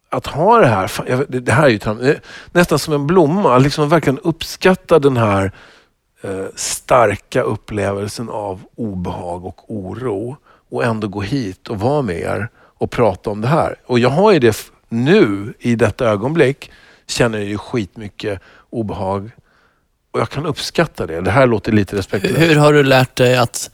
att 0.09 0.27
ha 0.27 0.59
det 0.59 0.67
här, 0.67 0.87
fan, 0.87 1.05
jag, 1.09 1.25
det, 1.27 1.51
här 1.51 1.65
är 1.65 1.69
ju 1.69 2.09
eh, 2.09 2.17
nästan 2.51 2.79
som 2.79 2.93
en 2.93 3.07
blomma, 3.07 3.57
liksom 3.57 3.89
verkligen 3.89 4.19
uppskatta 4.19 4.99
den 4.99 5.17
här 5.17 5.51
eh, 6.21 6.45
starka 6.55 7.41
upplevelsen 7.41 8.29
av 8.29 8.61
obehag 8.75 9.45
och 9.45 9.63
oro 9.67 10.37
och 10.69 10.83
ändå 10.83 11.07
gå 11.07 11.21
hit 11.21 11.67
och 11.67 11.79
vara 11.79 12.01
med 12.01 12.19
er 12.19 12.49
och 12.77 12.91
prata 12.91 13.29
om 13.29 13.41
det 13.41 13.47
här. 13.47 13.75
Och 13.85 13.99
jag 13.99 14.09
har 14.09 14.31
ju 14.31 14.39
det 14.39 14.71
nu, 14.89 15.53
i 15.59 15.75
detta 15.75 16.05
ögonblick, 16.05 16.71
känner 17.07 17.38
jag 17.38 17.47
ju 17.47 17.57
skitmycket 17.57 18.41
obehag 18.69 19.31
och 20.11 20.19
jag 20.19 20.29
kan 20.29 20.45
uppskatta 20.45 21.07
det. 21.07 21.21
Det 21.21 21.31
här 21.31 21.47
låter 21.47 21.71
lite 21.71 21.95
respektlöst. 21.97 22.39
hur 22.39 22.55
har 22.55 22.73
du 22.73 22.83
lärt 22.83 23.15
dig 23.15 23.38
att, 23.38 23.71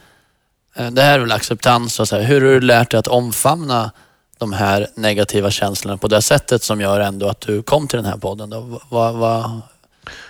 eh, 0.76 0.92
det 0.92 1.02
här 1.02 1.14
är 1.14 1.20
väl 1.20 1.32
acceptans, 1.32 1.94
så 1.94 2.06
säga. 2.06 2.24
hur 2.24 2.42
har 2.42 2.48
du 2.48 2.62
lärt 2.62 2.92
dig 2.92 3.00
att 3.00 3.08
omfamna 3.08 3.92
de 4.38 4.54
här 4.54 4.88
negativa 4.96 5.52
känslorna 5.52 5.98
på 5.98 6.08
det 6.08 6.22
sättet 6.22 6.64
som 6.64 6.82
gör 6.82 7.00
ändå 7.00 7.28
att 7.28 7.42
du 7.42 7.64
kom 7.64 7.88
till 7.88 7.98
den 7.98 8.06
här 8.06 8.18
podden? 8.18 8.50
Då? 8.50 8.82
Vad, 8.90 9.16
vad, 9.16 9.62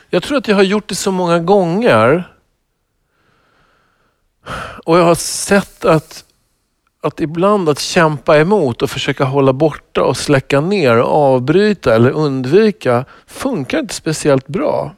Jag 0.09 0.23
tror 0.23 0.37
att 0.37 0.47
jag 0.47 0.55
har 0.55 0.63
gjort 0.63 0.87
det 0.87 0.95
så 0.95 1.11
många 1.11 1.39
gånger. 1.39 2.27
Och 4.85 4.97
jag 4.97 5.03
har 5.03 5.15
sett 5.15 5.85
att, 5.85 6.25
att 7.01 7.19
ibland 7.19 7.69
att 7.69 7.79
kämpa 7.79 8.37
emot 8.37 8.81
och 8.81 8.89
försöka 8.89 9.23
hålla 9.23 9.53
borta 9.53 10.03
och 10.03 10.17
släcka 10.17 10.61
ner, 10.61 10.97
avbryta 10.97 11.95
eller 11.95 12.11
undvika 12.11 13.05
funkar 13.27 13.79
inte 13.79 13.93
speciellt 13.93 14.47
bra. 14.47 14.95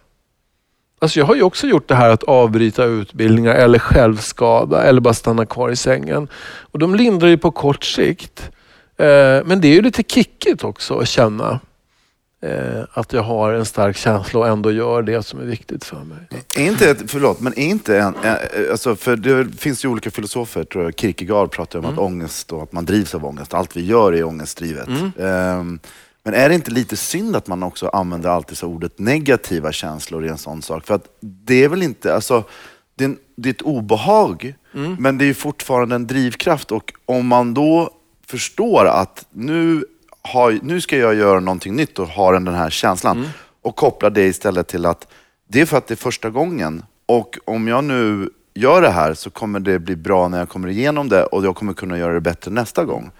Alltså 0.99 1.19
jag 1.19 1.25
har 1.25 1.35
ju 1.35 1.43
också 1.43 1.67
gjort 1.67 1.87
det 1.87 1.95
här 1.95 2.09
att 2.09 2.23
avbryta 2.23 2.83
utbildningar 2.83 3.55
eller 3.55 3.79
självskada 3.79 4.83
eller 4.83 5.01
bara 5.01 5.13
stanna 5.13 5.45
kvar 5.45 5.69
i 5.69 5.75
sängen. 5.75 6.27
Och 6.71 6.79
de 6.79 6.95
lindrar 6.95 7.27
ju 7.27 7.37
på 7.37 7.51
kort 7.51 7.83
sikt. 7.83 8.51
Eh, 8.97 9.05
men 9.45 9.61
det 9.61 9.67
är 9.67 9.73
ju 9.73 9.81
lite 9.81 10.03
kickigt 10.03 10.63
också 10.63 10.97
att 10.97 11.07
känna 11.07 11.59
eh, 12.43 12.83
att 12.93 13.13
jag 13.13 13.23
har 13.23 13.53
en 13.53 13.65
stark 13.65 13.97
känsla 13.97 14.39
och 14.39 14.47
ändå 14.47 14.71
gör 14.71 15.01
det 15.01 15.23
som 15.23 15.39
är 15.39 15.45
viktigt 15.45 15.85
för 15.85 16.03
mig. 16.03 16.17
Är 16.55 16.67
inte, 16.67 16.95
förlåt, 17.07 17.39
men 17.39 17.53
är 17.59 17.65
inte 17.65 17.99
en, 17.99 18.15
alltså 18.71 18.95
för 18.95 19.15
det 19.15 19.57
finns 19.57 19.85
ju 19.85 19.89
olika 19.89 20.11
filosofer, 20.11 20.63
tror 20.63 20.83
jag. 20.83 20.99
Kierkegaard 20.99 21.51
pratar 21.51 21.79
om 21.79 21.85
att 21.85 21.97
ångest 21.97 22.51
och 22.51 22.63
att 22.63 22.71
man 22.71 22.85
drivs 22.85 23.15
av 23.15 23.25
ångest. 23.25 23.53
Allt 23.53 23.77
vi 23.77 23.85
gör 23.85 24.13
är 24.13 24.23
ångestdrivet. 24.23 24.87
Ehm, 25.19 25.79
men 26.23 26.33
är 26.33 26.49
det 26.49 26.55
inte 26.55 26.71
lite 26.71 26.97
synd 26.97 27.35
att 27.35 27.47
man 27.47 27.63
också 27.63 27.87
använder 27.87 28.29
alltid 28.29 28.57
så 28.57 28.67
ordet 28.67 28.99
negativa 28.99 29.71
känslor 29.71 30.25
i 30.25 30.29
en 30.29 30.37
sån 30.37 30.61
sak? 30.61 30.85
För 30.85 30.95
att 30.95 31.05
det 31.19 31.63
är 31.63 31.69
väl 31.69 31.83
inte, 31.83 32.15
alltså, 32.15 32.43
det 32.95 33.03
är, 33.03 33.09
en, 33.09 33.17
det 33.35 33.49
är 33.49 33.53
ett 33.53 33.61
obehag, 33.61 34.55
men 34.99 35.17
det 35.17 35.25
är 35.25 35.33
fortfarande 35.33 35.95
en 35.95 36.07
drivkraft. 36.07 36.71
Och 36.71 36.93
om 37.05 37.27
man 37.27 37.53
då 37.53 37.89
förstår 38.27 38.85
att 38.85 39.25
nu, 39.31 39.85
har, 40.27 40.59
nu 40.61 40.81
ska 40.81 40.97
jag 40.97 41.15
göra 41.15 41.39
någonting 41.39 41.75
nytt 41.75 41.99
och 41.99 42.07
har 42.07 42.33
den 42.33 42.47
här 42.47 42.69
känslan 42.69 43.29
och 43.61 43.75
kopplar 43.75 44.09
det 44.09 44.23
istället 44.23 44.67
till 44.67 44.85
att 44.85 45.07
det 45.49 45.61
är 45.61 45.65
för 45.65 45.77
att 45.77 45.87
det 45.87 45.93
är 45.93 45.95
första 45.95 46.29
gången 46.29 46.83
och 47.05 47.37
om 47.45 47.67
jag 47.67 47.83
nu 47.83 48.29
gör 48.55 48.81
det 48.81 48.89
här 48.89 49.13
så 49.13 49.29
kommer 49.29 49.59
det 49.59 49.79
bli 49.79 49.95
bra 49.95 50.27
när 50.27 50.39
jag 50.39 50.49
kommer 50.49 50.67
igenom 50.67 51.09
det 51.09 51.23
och 51.23 51.45
jag 51.45 51.55
kommer 51.55 51.73
kunna 51.73 51.97
göra 51.97 52.13
det 52.13 52.21
bättre 52.21 52.51
nästa 52.51 52.85
gång. 52.85 53.11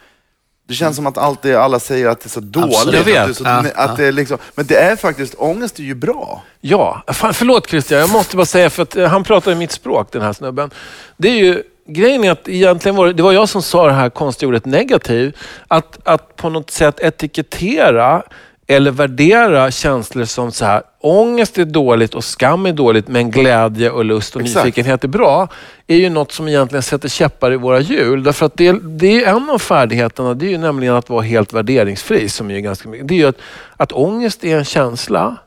Det 0.67 0.73
känns 0.73 0.95
som 0.95 1.07
att 1.07 1.17
allt 1.17 1.41
det, 1.41 1.55
alla 1.55 1.79
säger 1.79 2.07
att 2.07 2.19
det 2.21 2.27
är 2.27 2.29
så 2.29 2.39
dåligt. 2.39 2.75
Absolut. 2.75 2.99
att 2.99 3.05
det 3.05 3.11
är 3.11 3.27
Jag 3.27 3.35
så, 3.35 3.43
vet. 3.43 3.73
Ja, 3.75 3.83
att 3.83 3.97
det 3.97 4.05
är 4.05 4.11
liksom, 4.11 4.37
men 4.55 4.65
det 4.65 4.75
är 4.75 4.95
faktiskt, 4.95 5.35
ångest 5.37 5.79
är 5.79 5.83
ju 5.83 5.95
bra. 5.95 6.43
Ja, 6.61 7.03
fan, 7.07 7.33
förlåt 7.33 7.69
Christian, 7.69 7.99
jag 7.99 8.09
måste 8.09 8.35
bara 8.35 8.45
säga 8.45 8.69
för 8.69 8.83
att 8.83 8.95
eh, 8.95 9.07
han 9.07 9.23
pratar 9.23 9.51
i 9.51 9.55
mitt 9.55 9.71
språk 9.71 10.11
den 10.11 10.21
här 10.21 10.33
snubben. 10.33 10.71
Det 11.17 11.27
är 11.27 11.35
ju, 11.35 11.63
grejen 11.87 12.23
är 12.23 12.31
att 12.31 12.49
egentligen 12.49 12.95
var 12.95 13.07
det, 13.07 13.13
det 13.13 13.23
var 13.23 13.31
jag 13.31 13.49
som 13.49 13.61
sa 13.61 13.87
det 13.87 13.93
här 13.93 14.09
konstiga 14.09 14.47
ordet 14.47 14.65
negativ. 14.65 15.37
Att, 15.67 15.99
att 16.03 16.35
på 16.35 16.49
något 16.49 16.69
sätt 16.69 16.99
etikettera 16.99 18.23
eller 18.67 18.91
värdera 18.91 19.71
känslor 19.71 20.25
som 20.25 20.51
så 20.51 20.65
här, 20.65 20.81
ångest 20.99 21.57
är 21.57 21.65
dåligt 21.65 22.15
och 22.15 22.23
skam 22.23 22.65
är 22.65 22.73
dåligt 22.73 23.07
men 23.07 23.31
glädje 23.31 23.89
och 23.89 24.05
lust 24.05 24.35
och 24.35 24.41
Exakt. 24.41 24.65
nyfikenhet 24.65 25.03
är 25.03 25.07
bra. 25.07 25.47
är 25.87 25.95
ju 25.95 26.09
något 26.09 26.31
som 26.31 26.47
egentligen 26.47 26.83
sätter 26.83 27.09
käppar 27.09 27.53
i 27.53 27.55
våra 27.55 27.79
hjul. 27.79 28.23
Därför 28.23 28.45
att 28.45 28.57
det, 28.57 28.71
det 28.71 29.23
är 29.23 29.35
en 29.35 29.49
av 29.49 29.59
färdigheterna, 29.59 30.33
det 30.33 30.45
är 30.45 30.49
ju 30.49 30.57
nämligen 30.57 30.95
att 30.95 31.09
vara 31.09 31.21
helt 31.21 31.53
värderingsfri. 31.53 32.29
Som 32.29 32.51
är 32.51 32.59
ganska 32.59 32.89
mycket. 32.89 33.07
Det 33.07 33.13
är 33.13 33.17
ju 33.17 33.27
att, 33.27 33.37
att 33.77 33.91
ångest 33.91 34.43
är 34.43 34.57
en 34.57 34.65
känsla 34.65 35.37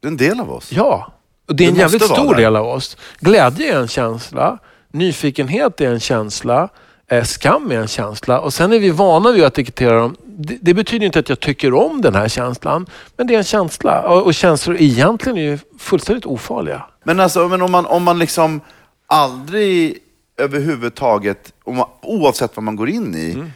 Det 0.00 0.06
är 0.06 0.10
en 0.10 0.16
del 0.16 0.40
av 0.40 0.52
oss. 0.52 0.72
Ja, 0.72 1.12
och 1.48 1.56
det 1.56 1.64
är 1.64 1.68
en 1.68 1.74
Det 1.74 1.80
jävligt 1.80 2.04
stor 2.04 2.34
del 2.34 2.56
av 2.56 2.66
oss. 2.66 2.96
Glädje 3.20 3.74
är 3.74 3.80
en 3.80 3.88
känsla, 3.88 4.58
nyfikenhet 4.92 5.80
är 5.80 5.90
en 5.92 6.00
känsla, 6.00 6.68
eh, 7.10 7.24
skam 7.24 7.70
är 7.70 7.76
en 7.76 7.88
känsla 7.88 8.40
och 8.40 8.54
sen 8.54 8.72
är 8.72 8.78
vi 8.78 8.90
vana 8.90 9.32
vid 9.32 9.44
att 9.44 9.52
etikettera 9.58 9.98
dem. 9.98 10.16
Det, 10.24 10.58
det 10.60 10.74
betyder 10.74 11.06
inte 11.06 11.18
att 11.18 11.28
jag 11.28 11.40
tycker 11.40 11.74
om 11.74 12.00
den 12.00 12.14
här 12.14 12.28
känslan, 12.28 12.86
men 13.16 13.26
det 13.26 13.34
är 13.34 13.38
en 13.38 13.44
känsla 13.44 14.02
och, 14.02 14.22
och 14.26 14.34
känslor 14.34 14.76
egentligen 14.80 15.38
är 15.38 15.42
ju 15.42 15.58
fullständigt 15.78 16.26
ofarliga. 16.26 16.82
Men, 17.04 17.20
alltså, 17.20 17.48
men 17.48 17.62
om, 17.62 17.70
man, 17.72 17.86
om 17.86 18.02
man 18.02 18.18
liksom 18.18 18.60
aldrig 19.06 19.98
överhuvudtaget, 20.38 21.52
man, 21.66 21.86
oavsett 22.02 22.56
vad 22.56 22.62
man 22.62 22.76
går 22.76 22.88
in 22.88 23.14
i, 23.14 23.32
Mm. 23.32 23.50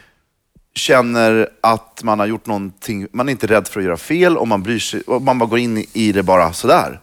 känner 0.75 1.49
att 1.61 2.01
man 2.03 2.19
har 2.19 2.25
gjort 2.25 2.45
någonting, 2.45 3.07
man 3.11 3.27
är 3.27 3.31
inte 3.31 3.47
rädd 3.47 3.67
för 3.67 3.79
att 3.79 3.85
göra 3.85 3.97
fel 3.97 4.37
och 4.37 4.47
man 4.47 4.63
bryr 4.63 4.79
sig, 4.79 5.01
och 5.01 5.21
man 5.21 5.39
bara 5.39 5.49
går 5.49 5.59
in 5.59 5.85
i 5.93 6.11
det 6.11 6.23
bara 6.23 6.53
sådär. 6.53 6.99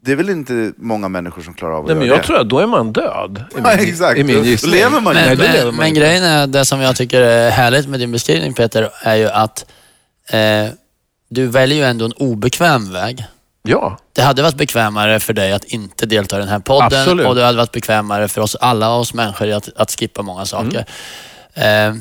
Det 0.00 0.12
är 0.12 0.16
väl 0.16 0.30
inte 0.30 0.72
många 0.76 1.08
människor 1.08 1.42
som 1.42 1.54
klarar 1.54 1.72
av 1.74 1.80
att 1.80 1.86
Nej, 1.86 1.96
men 1.96 2.06
göra 2.06 2.16
jag 2.16 2.22
det. 2.22 2.26
tror 2.26 2.38
att 2.40 2.48
då 2.48 2.58
är 2.58 2.66
man 2.66 2.92
död. 2.92 3.44
I 3.50 3.54
Ja, 3.64 3.72
exakt. 3.72 4.18
I 4.18 4.24
min 4.24 4.36
Då 4.36 4.44
gissning. 4.44 4.72
lever 4.72 5.00
man 5.00 5.14
Men, 5.14 5.38
men, 5.38 5.76
men 5.76 5.86
inte. 5.86 6.00
grejen 6.00 6.22
är, 6.24 6.46
det 6.46 6.64
som 6.64 6.80
jag 6.80 6.96
tycker 6.96 7.20
är 7.20 7.50
härligt 7.50 7.88
med 7.88 8.00
din 8.00 8.12
beskrivning 8.12 8.54
Peter, 8.54 8.90
är 9.02 9.14
ju 9.14 9.28
att 9.28 9.64
eh, 10.30 10.66
du 11.28 11.46
väljer 11.46 11.78
ju 11.78 11.84
ändå 11.84 12.04
en 12.04 12.12
obekväm 12.12 12.92
väg. 12.92 13.24
Ja, 13.62 13.98
Det 14.12 14.22
hade 14.22 14.42
varit 14.42 14.54
bekvämare 14.56 15.20
för 15.20 15.32
dig 15.32 15.52
att 15.52 15.64
inte 15.64 16.06
delta 16.06 16.36
i 16.36 16.40
den 16.40 16.48
här 16.48 16.58
podden 16.58 16.86
Absolut. 17.00 17.26
och 17.26 17.34
det 17.34 17.44
hade 17.44 17.56
varit 17.58 17.72
bekvämare 17.72 18.28
för 18.28 18.40
oss 18.40 18.54
alla 18.56 18.90
oss 18.94 19.14
människor 19.14 19.50
att, 19.52 19.68
att 19.76 19.90
skippa 19.90 20.22
många 20.22 20.44
saker. 20.46 20.84
Mm. 21.54 21.94
Eh, 21.96 22.00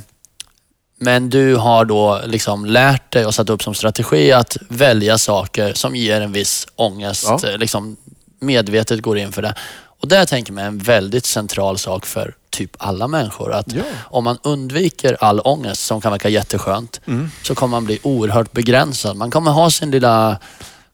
men 1.00 1.30
du 1.30 1.56
har 1.56 1.86
då 1.86 2.22
liksom 2.26 2.66
lärt 2.66 3.12
dig 3.14 3.26
och 3.26 3.36
satt 3.36 3.50
upp 3.50 3.64
som 3.64 3.74
strategi 3.74 4.32
att 4.32 4.58
välja 4.70 5.18
saker 5.18 5.74
som 5.74 5.96
ger 5.96 6.22
en 6.22 6.32
viss 6.32 6.68
ångest. 6.76 7.24
Ja. 7.44 7.50
eh, 7.50 7.58
Liksom 7.58 7.98
medvetet 8.40 9.02
går 9.02 9.18
in 9.18 9.32
för 9.32 9.42
det. 9.42 9.54
Och 10.00 10.08
det 10.08 10.26
tänker 10.26 10.54
jag 10.54 10.62
är 10.62 10.68
en 10.68 10.78
väldigt 10.78 11.26
central 11.26 11.78
sak 11.78 12.06
för 12.06 12.36
typ 12.50 12.72
alla 12.78 13.08
människor. 13.08 13.54
Att 13.54 13.74
Ja. 13.74 13.82
Om 14.04 14.24
man 14.24 14.38
undviker 14.44 15.18
all 15.20 15.40
ångest 15.40 15.86
som 15.86 16.02
kan 16.02 16.12
verka 16.12 16.30
jätteskönt 16.30 17.02
Mm. 17.06 17.32
så 17.44 17.56
kommer 17.56 17.72
man 17.72 17.86
bli 17.86 18.00
oerhört 18.04 18.52
begränsad. 18.52 19.16
Man 19.18 19.32
kommer 19.32 19.52
ha 19.52 19.70
sin 19.72 19.92
lilla 19.92 20.38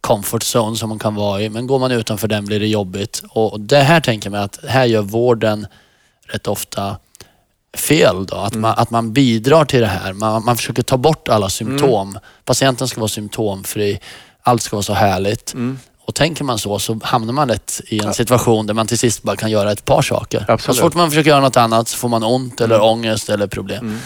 comfort 0.01 0.43
zone 0.55 0.77
som 0.77 0.89
man 0.89 0.99
kan 0.99 1.15
vara 1.15 1.41
i. 1.41 1.49
Men 1.49 1.67
går 1.67 1.79
man 1.79 1.91
utanför 1.91 2.27
den 2.27 2.45
blir 2.45 2.59
det 2.59 2.67
jobbigt. 2.67 3.23
Och 3.29 3.59
det 3.59 3.79
här 3.79 3.99
tänker 4.01 4.29
mig 4.29 4.41
att 4.41 4.59
här 4.67 4.85
gör 4.85 5.01
vården 5.01 5.67
rätt 6.27 6.47
ofta 6.47 6.97
fel. 7.77 8.25
Då. 8.25 8.35
Att, 8.35 8.55
man, 8.55 8.73
att 8.77 8.89
man 8.89 9.13
bidrar 9.13 9.65
till 9.65 9.81
det 9.81 9.87
här. 9.87 10.13
Man, 10.13 10.45
man 10.45 10.57
försöker 10.57 10.83
ta 10.83 10.97
bort 10.97 11.29
alla 11.29 11.49
symptom. 11.49 12.19
Patienten 12.45 12.87
ska 12.87 12.99
vara 12.99 13.07
symptomfri. 13.07 13.99
Allt 14.43 14.61
ska 14.61 14.75
vara 14.75 14.83
så 14.83 14.93
härligt. 14.93 15.55
Och 16.05 16.15
tänker 16.15 16.43
man 16.43 16.59
så 16.59 16.79
så 16.79 16.99
hamnar 17.03 17.33
man 17.33 17.47
lätt 17.47 17.81
i 17.87 17.99
en 17.99 18.13
situation 18.13 18.67
där 18.67 18.73
man 18.73 18.87
till 18.87 18.99
sist 18.99 19.23
bara 19.23 19.35
kan 19.35 19.51
göra 19.51 19.71
ett 19.71 19.85
par 19.85 20.01
saker. 20.01 20.45
Absolut. 20.47 20.77
Så 20.77 20.83
fort 20.83 20.93
man 20.93 21.09
försöker 21.09 21.29
göra 21.29 21.41
något 21.41 21.57
annat 21.57 21.87
så 21.87 21.97
får 21.97 22.09
man 22.09 22.23
ont 22.23 22.61
eller 22.61 22.81
ångest 22.81 23.29
eller 23.29 23.47
problem. 23.47 23.99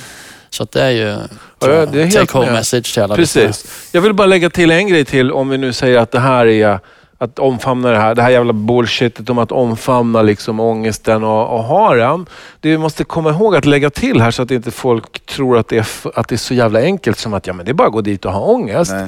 Så 0.50 0.64
att 0.64 0.72
det 0.72 0.82
är 0.82 0.90
ju 0.90 1.18
ja, 1.60 2.10
take 2.12 2.34
home 2.34 2.46
med. 2.46 2.54
message 2.54 2.94
till 2.94 3.04
alla 3.04 3.16
lyssnare. 3.16 3.48
Precis. 3.48 3.92
Jag 3.92 4.02
vill 4.02 4.14
bara 4.14 4.28
lägga 4.28 4.50
till 4.50 4.72
en 4.72 4.88
grej 4.88 5.06
till 5.06 5.32
om 5.32 5.50
vi 5.50 5.58
nu 5.58 5.74
säger 5.74 5.98
att 5.98 6.12
det 6.12 6.20
här 6.20 6.46
är 6.46 6.80
att 7.18 7.40
omfamna 7.40 7.92
det 7.92 7.98
här, 7.98 8.16
det 8.16 8.22
här 8.22 8.30
jävla 8.30 8.54
bullshitet 8.54 9.30
om 9.30 9.38
att 9.38 9.52
omfamna 9.52 10.22
liksom 10.22 10.60
ångesten 10.60 11.24
och, 11.24 11.54
och 11.54 11.64
ha 11.64 11.96
den. 11.96 12.26
Det 12.60 12.70
vi 12.70 12.78
måste 12.78 13.04
komma 13.04 13.30
ihåg 13.30 13.56
att 13.56 13.66
lägga 13.66 13.90
till 13.90 14.22
här 14.22 14.32
så 14.32 14.42
att 14.42 14.52
inte 14.52 14.72
folk 14.72 15.26
tror 15.26 15.58
att 15.58 15.68
det 15.68 15.78
är, 15.78 15.88
att 16.20 16.28
det 16.28 16.36
är 16.36 16.38
så 16.38 16.54
jävla 16.54 16.82
enkelt 16.82 17.18
som 17.18 17.34
att 17.34 17.48
ja, 17.48 17.54
men 17.54 17.66
det 17.66 17.72
är 17.72 17.74
bara 17.74 17.88
att 17.88 17.94
gå 17.94 18.02
dit 18.02 18.26
och 18.26 18.32
ha 18.32 18.42
ångest. 18.42 18.92
Nej. 18.92 19.08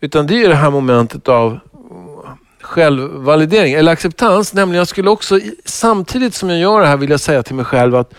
Utan 0.00 0.26
det 0.26 0.44
är 0.44 0.48
det 0.48 0.54
här 0.54 0.70
momentet 0.70 1.28
av 1.28 1.58
självvalidering 2.60 3.72
eller 3.72 3.92
acceptans. 3.92 4.54
Nämligen 4.54 4.78
jag 4.78 4.88
skulle 4.88 5.10
också, 5.10 5.40
samtidigt 5.64 6.34
som 6.34 6.50
jag 6.50 6.58
gör 6.58 6.80
det 6.80 6.86
här, 6.86 6.96
vilja 6.96 7.18
säga 7.18 7.42
till 7.42 7.54
mig 7.54 7.64
själv 7.64 7.96
att 7.96 8.14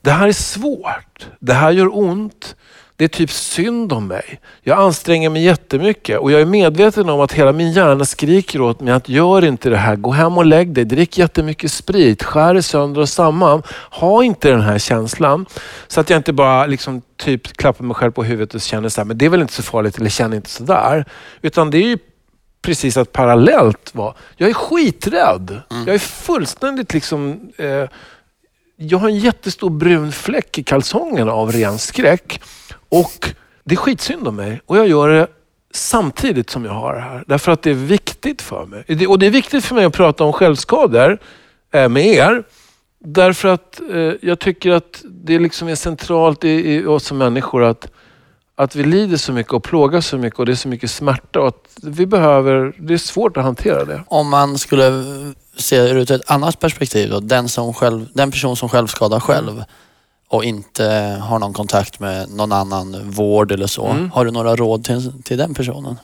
det 0.00 0.10
här 0.10 0.28
är 0.28 0.32
svårt. 0.32 1.26
Det 1.40 1.52
här 1.52 1.70
gör 1.70 1.98
ont. 1.98 2.56
Det 2.98 3.04
är 3.04 3.08
typ 3.08 3.30
synd 3.30 3.92
om 3.92 4.06
mig. 4.06 4.40
Jag 4.62 4.78
anstränger 4.78 5.30
mig 5.30 5.44
jättemycket 5.44 6.18
och 6.18 6.32
jag 6.32 6.40
är 6.40 6.46
medveten 6.46 7.08
om 7.08 7.20
att 7.20 7.32
hela 7.32 7.52
min 7.52 7.72
hjärna 7.72 8.04
skriker 8.04 8.60
åt 8.60 8.80
mig 8.80 8.94
att 8.94 9.08
gör 9.08 9.44
inte 9.44 9.70
det 9.70 9.76
här. 9.76 9.96
Gå 9.96 10.10
hem 10.10 10.38
och 10.38 10.46
lägg 10.46 10.72
dig. 10.72 10.84
Drick 10.84 11.18
jättemycket 11.18 11.72
sprit. 11.72 12.22
Skär 12.22 12.54
dig 12.54 12.62
sönder 12.62 13.00
och 13.00 13.08
samman. 13.08 13.62
Ha 13.90 14.24
inte 14.24 14.50
den 14.50 14.60
här 14.60 14.78
känslan. 14.78 15.46
Så 15.88 16.00
att 16.00 16.10
jag 16.10 16.16
inte 16.16 16.32
bara 16.32 16.66
liksom 16.66 17.02
typ 17.16 17.56
klappar 17.56 17.84
mig 17.84 17.94
själv 17.94 18.12
på 18.12 18.24
huvudet 18.24 18.54
och 18.54 18.60
känner 18.60 18.88
så 18.88 19.00
här, 19.00 19.06
men 19.06 19.18
det 19.18 19.24
är 19.24 19.30
väl 19.30 19.40
inte 19.40 19.52
så 19.52 19.62
farligt 19.62 19.98
eller 19.98 20.10
känner 20.10 20.36
inte 20.36 20.50
sådär. 20.50 21.04
Utan 21.42 21.70
det 21.70 21.78
är 21.78 21.86
ju 21.86 21.98
precis 22.62 22.96
att 22.96 23.12
parallellt 23.12 23.94
vara. 23.94 24.14
Jag 24.36 24.50
är 24.50 24.54
skiträdd. 24.54 25.60
Jag 25.86 25.94
är 25.94 25.98
fullständigt 25.98 26.94
liksom... 26.94 27.50
Eh, 27.58 27.88
jag 28.80 28.98
har 28.98 29.08
en 29.08 29.18
jättestor 29.18 29.70
brun 29.70 30.12
fläck 30.12 30.58
i 30.58 30.62
kalsongerna 30.62 31.32
av 31.32 31.52
ren 31.52 31.78
skräck. 31.78 32.40
Och 32.88 33.34
det 33.64 33.74
är 33.74 33.76
skitsynd 33.76 34.28
om 34.28 34.36
mig. 34.36 34.60
Och 34.66 34.76
jag 34.76 34.88
gör 34.88 35.08
det 35.08 35.26
samtidigt 35.74 36.50
som 36.50 36.64
jag 36.64 36.72
har 36.72 36.94
det 36.94 37.00
här. 37.00 37.24
Därför 37.26 37.52
att 37.52 37.62
det 37.62 37.70
är 37.70 37.74
viktigt 37.74 38.42
för 38.42 38.66
mig. 38.66 39.06
Och 39.06 39.18
det 39.18 39.26
är 39.26 39.30
viktigt 39.30 39.64
för 39.64 39.74
mig 39.74 39.84
att 39.84 39.92
prata 39.92 40.24
om 40.24 40.32
självskador 40.32 41.18
eh, 41.72 41.88
med 41.88 42.06
er. 42.06 42.44
Därför 43.04 43.48
att 43.48 43.80
eh, 43.92 44.12
jag 44.20 44.38
tycker 44.38 44.70
att 44.70 45.02
det 45.04 45.38
liksom 45.38 45.68
är 45.68 45.74
centralt 45.74 46.44
i, 46.44 46.86
oss 46.86 47.04
som 47.04 47.18
människor 47.18 47.64
att, 47.64 47.90
att 48.54 48.76
vi 48.76 48.84
lider 48.84 49.16
så 49.16 49.32
mycket 49.32 49.52
och 49.52 49.64
plågas 49.64 50.06
så 50.06 50.18
mycket 50.18 50.38
och 50.38 50.46
det 50.46 50.52
är 50.52 50.56
så 50.56 50.68
mycket 50.68 50.90
smärta. 50.90 51.40
Och 51.40 51.48
att 51.48 51.78
vi 51.82 52.06
behöver, 52.06 52.72
det 52.78 52.94
är 52.94 52.98
svårt 52.98 53.36
att 53.36 53.44
hantera 53.44 53.84
det. 53.84 54.04
Om 54.06 54.28
man 54.28 54.58
skulle 54.58 55.04
se 55.56 55.80
det 55.80 55.90
ur 55.90 56.10
ett 56.10 56.30
annat 56.30 56.60
perspektiv 56.60 57.10
då, 57.10 57.20
den, 57.20 57.48
som 57.48 57.74
själv, 57.74 58.06
den 58.12 58.30
person 58.30 58.56
som 58.56 58.68
självskadar 58.68 59.20
själv 59.20 59.64
och 60.28 60.44
inte 60.44 60.84
har 61.22 61.38
någon 61.38 61.52
kontakt 61.52 62.00
med 62.00 62.30
någon 62.30 62.52
annan 62.52 63.10
vård 63.10 63.52
eller 63.52 63.66
så. 63.66 63.86
Mm. 63.86 64.10
Har 64.10 64.24
du 64.24 64.30
några 64.30 64.56
råd 64.56 64.84
till, 64.84 65.22
till 65.22 65.38
den 65.38 65.54
personen? 65.54 65.96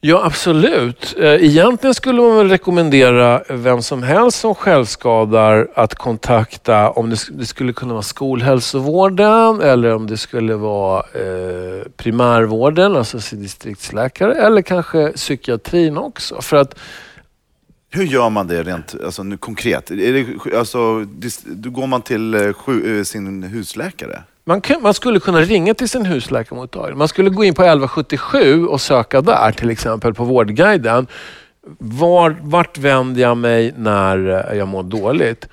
Ja, 0.00 0.24
absolut. 0.24 1.14
Eh, 1.18 1.24
Egentligen 1.44 1.94
skulle 1.94 2.22
man 2.22 2.36
väl 2.36 2.48
rekommendera 2.48 3.42
vem 3.48 3.82
som 3.82 4.02
helst 4.02 4.40
som 4.40 4.54
självskadar 4.54 5.68
att 5.74 5.94
kontakta, 5.94 6.90
om 6.90 7.10
det, 7.10 7.16
sk- 7.16 7.30
det 7.38 7.46
skulle 7.46 7.72
kunna 7.72 7.92
vara 7.92 8.02
skolhälsovården 8.02 9.60
eller 9.60 9.94
om 9.94 10.06
det 10.06 10.16
skulle 10.16 10.54
vara 10.54 10.98
eh, 11.00 11.82
primärvården, 11.96 12.96
alltså 12.96 13.20
sin 13.20 13.42
distriktsläkare, 13.42 14.34
eller 14.34 14.62
kanske 14.62 15.08
psykiatrin 15.12 15.98
också. 15.98 16.42
För 16.42 16.56
att 16.56 16.74
Hur 17.96 18.04
gör 18.04 18.30
man 18.30 18.46
det 18.46 18.62
rent 18.62 18.94
alltså, 19.04 19.22
nu, 19.22 19.36
konkret? 19.36 19.90
Är 19.90 20.12
det, 20.12 20.56
alltså, 20.56 21.06
då 21.44 21.70
går 21.70 21.86
man 21.86 22.02
till 22.02 22.34
eh, 22.34 22.52
sju, 22.52 22.98
eh, 22.98 23.04
sin 23.04 23.42
husläkare? 23.42 24.22
man, 24.46 24.60
kan, 24.60 24.82
man 24.82 24.94
skulle 24.94 25.20
kunna 25.20 25.40
ringa 25.40 25.74
till 25.74 25.88
sin 25.88 26.06
husläkarmottagning. 26.06 26.98
Man 26.98 27.08
skulle 27.08 27.30
gå 27.30 27.44
in 27.44 27.54
på 27.54 27.62
1177 27.62 28.66
och 28.66 28.80
söka 28.80 29.20
där, 29.20 29.52
till 29.52 29.70
exempel 29.70 30.14
på 30.14 30.24
Vårdguiden. 30.24 31.06
Var, 31.78 32.36
vart 32.40 32.78
vänder 32.78 33.22
jag 33.22 33.36
mig 33.36 33.74
när 33.76 34.48
eh, 34.50 34.58
jag 34.58 34.68
mår 34.68 34.82
dåligt? 34.82 35.48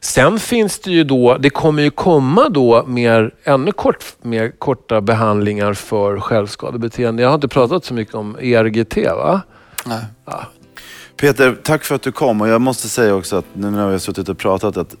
Sen 0.00 0.38
finns 0.38 0.78
det 0.78 0.90
ju 0.90 1.04
då, 1.04 1.36
det 1.38 1.50
kommer 1.50 1.82
ju 1.82 1.90
komma 1.90 2.48
då 2.48 2.84
mer, 2.86 3.34
ännu 3.44 3.72
kort, 3.72 4.04
mer 4.22 4.50
korta 4.50 5.00
behandlingar 5.00 5.74
för 5.74 6.20
självskadebeteende. 6.20 7.22
Jag 7.22 7.28
har 7.28 7.34
inte 7.34 7.48
pratat 7.48 7.84
så 7.84 7.94
mycket 7.94 8.14
om 8.14 8.36
ERGT 8.40 8.96
va? 8.96 9.40
Nej. 9.86 10.04
Peter, 11.20 11.56
tack 11.62 11.84
för 11.84 11.94
att 11.94 12.02
du 12.02 12.12
kom. 12.12 12.40
Och 12.40 12.48
jag 12.48 12.60
måste 12.60 12.88
säga 12.88 13.14
också 13.14 13.36
att 13.36 13.44
nu 13.52 13.70
när 13.70 13.86
vi 13.86 13.92
har 13.92 13.98
suttit 13.98 14.28
och 14.28 14.38
pratat 14.38 14.76
att 14.76 14.96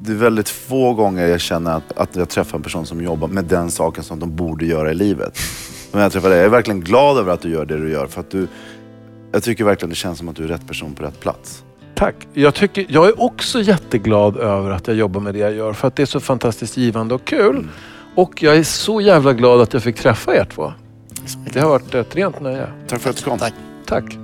det 0.00 0.12
är 0.12 0.16
väldigt 0.16 0.48
få 0.48 0.92
gånger 0.94 1.26
jag 1.26 1.40
känner 1.40 1.76
att, 1.76 1.98
att 1.98 2.16
jag 2.16 2.28
träffar 2.28 2.58
en 2.58 2.62
person 2.62 2.86
som 2.86 3.00
jobbar 3.00 3.28
med 3.28 3.44
den 3.44 3.70
saken 3.70 4.04
som 4.04 4.20
de 4.20 4.36
borde 4.36 4.66
göra 4.66 4.90
i 4.90 4.94
livet. 4.94 5.38
Men 5.92 6.02
jag 6.02 6.12
träffar 6.12 6.28
dig. 6.28 6.38
Jag 6.38 6.44
är 6.44 6.50
verkligen 6.50 6.80
glad 6.80 7.18
över 7.18 7.32
att 7.32 7.40
du 7.40 7.50
gör 7.50 7.64
det 7.66 7.78
du 7.78 7.90
gör. 7.90 8.06
För 8.06 8.20
att 8.20 8.30
du, 8.30 8.48
jag 9.32 9.42
tycker 9.42 9.64
verkligen 9.64 9.90
det 9.90 9.96
känns 9.96 10.18
som 10.18 10.28
att 10.28 10.36
du 10.36 10.44
är 10.44 10.48
rätt 10.48 10.66
person 10.66 10.94
på 10.94 11.02
rätt 11.02 11.20
plats. 11.20 11.64
Tack. 11.94 12.14
Jag, 12.32 12.54
tycker, 12.54 12.86
jag 12.88 13.08
är 13.08 13.22
också 13.22 13.60
jätteglad 13.60 14.36
över 14.36 14.70
att 14.70 14.86
jag 14.86 14.96
jobbar 14.96 15.20
med 15.20 15.34
det 15.34 15.40
jag 15.40 15.54
gör 15.54 15.72
för 15.72 15.88
att 15.88 15.96
det 15.96 16.02
är 16.02 16.06
så 16.06 16.20
fantastiskt 16.20 16.76
givande 16.76 17.14
och 17.14 17.24
kul. 17.24 17.68
Och 18.14 18.42
jag 18.42 18.56
är 18.56 18.62
så 18.62 19.00
jävla 19.00 19.32
glad 19.32 19.60
att 19.60 19.72
jag 19.72 19.82
fick 19.82 19.96
träffa 19.96 20.36
er 20.36 20.44
två. 20.44 20.72
Det 21.52 21.60
har 21.60 21.68
varit 21.68 21.94
ett 21.94 22.16
rent 22.16 22.40
nöje. 22.40 22.66
Tack 22.88 23.00
för 23.00 23.10
att 23.10 23.16
du 23.16 23.22
kom. 23.22 23.38
Tack. 23.38 23.54
Tack. 23.86 24.23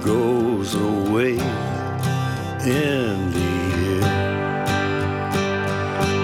goes 0.00 0.74
away 0.74 1.32
in 2.64 3.30
the 3.32 3.40
end. 3.40 4.04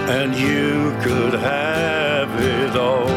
And 0.09 0.35
you 0.35 0.95
could 1.03 1.33
have 1.39 2.29
it 2.41 2.75
all. 2.75 3.16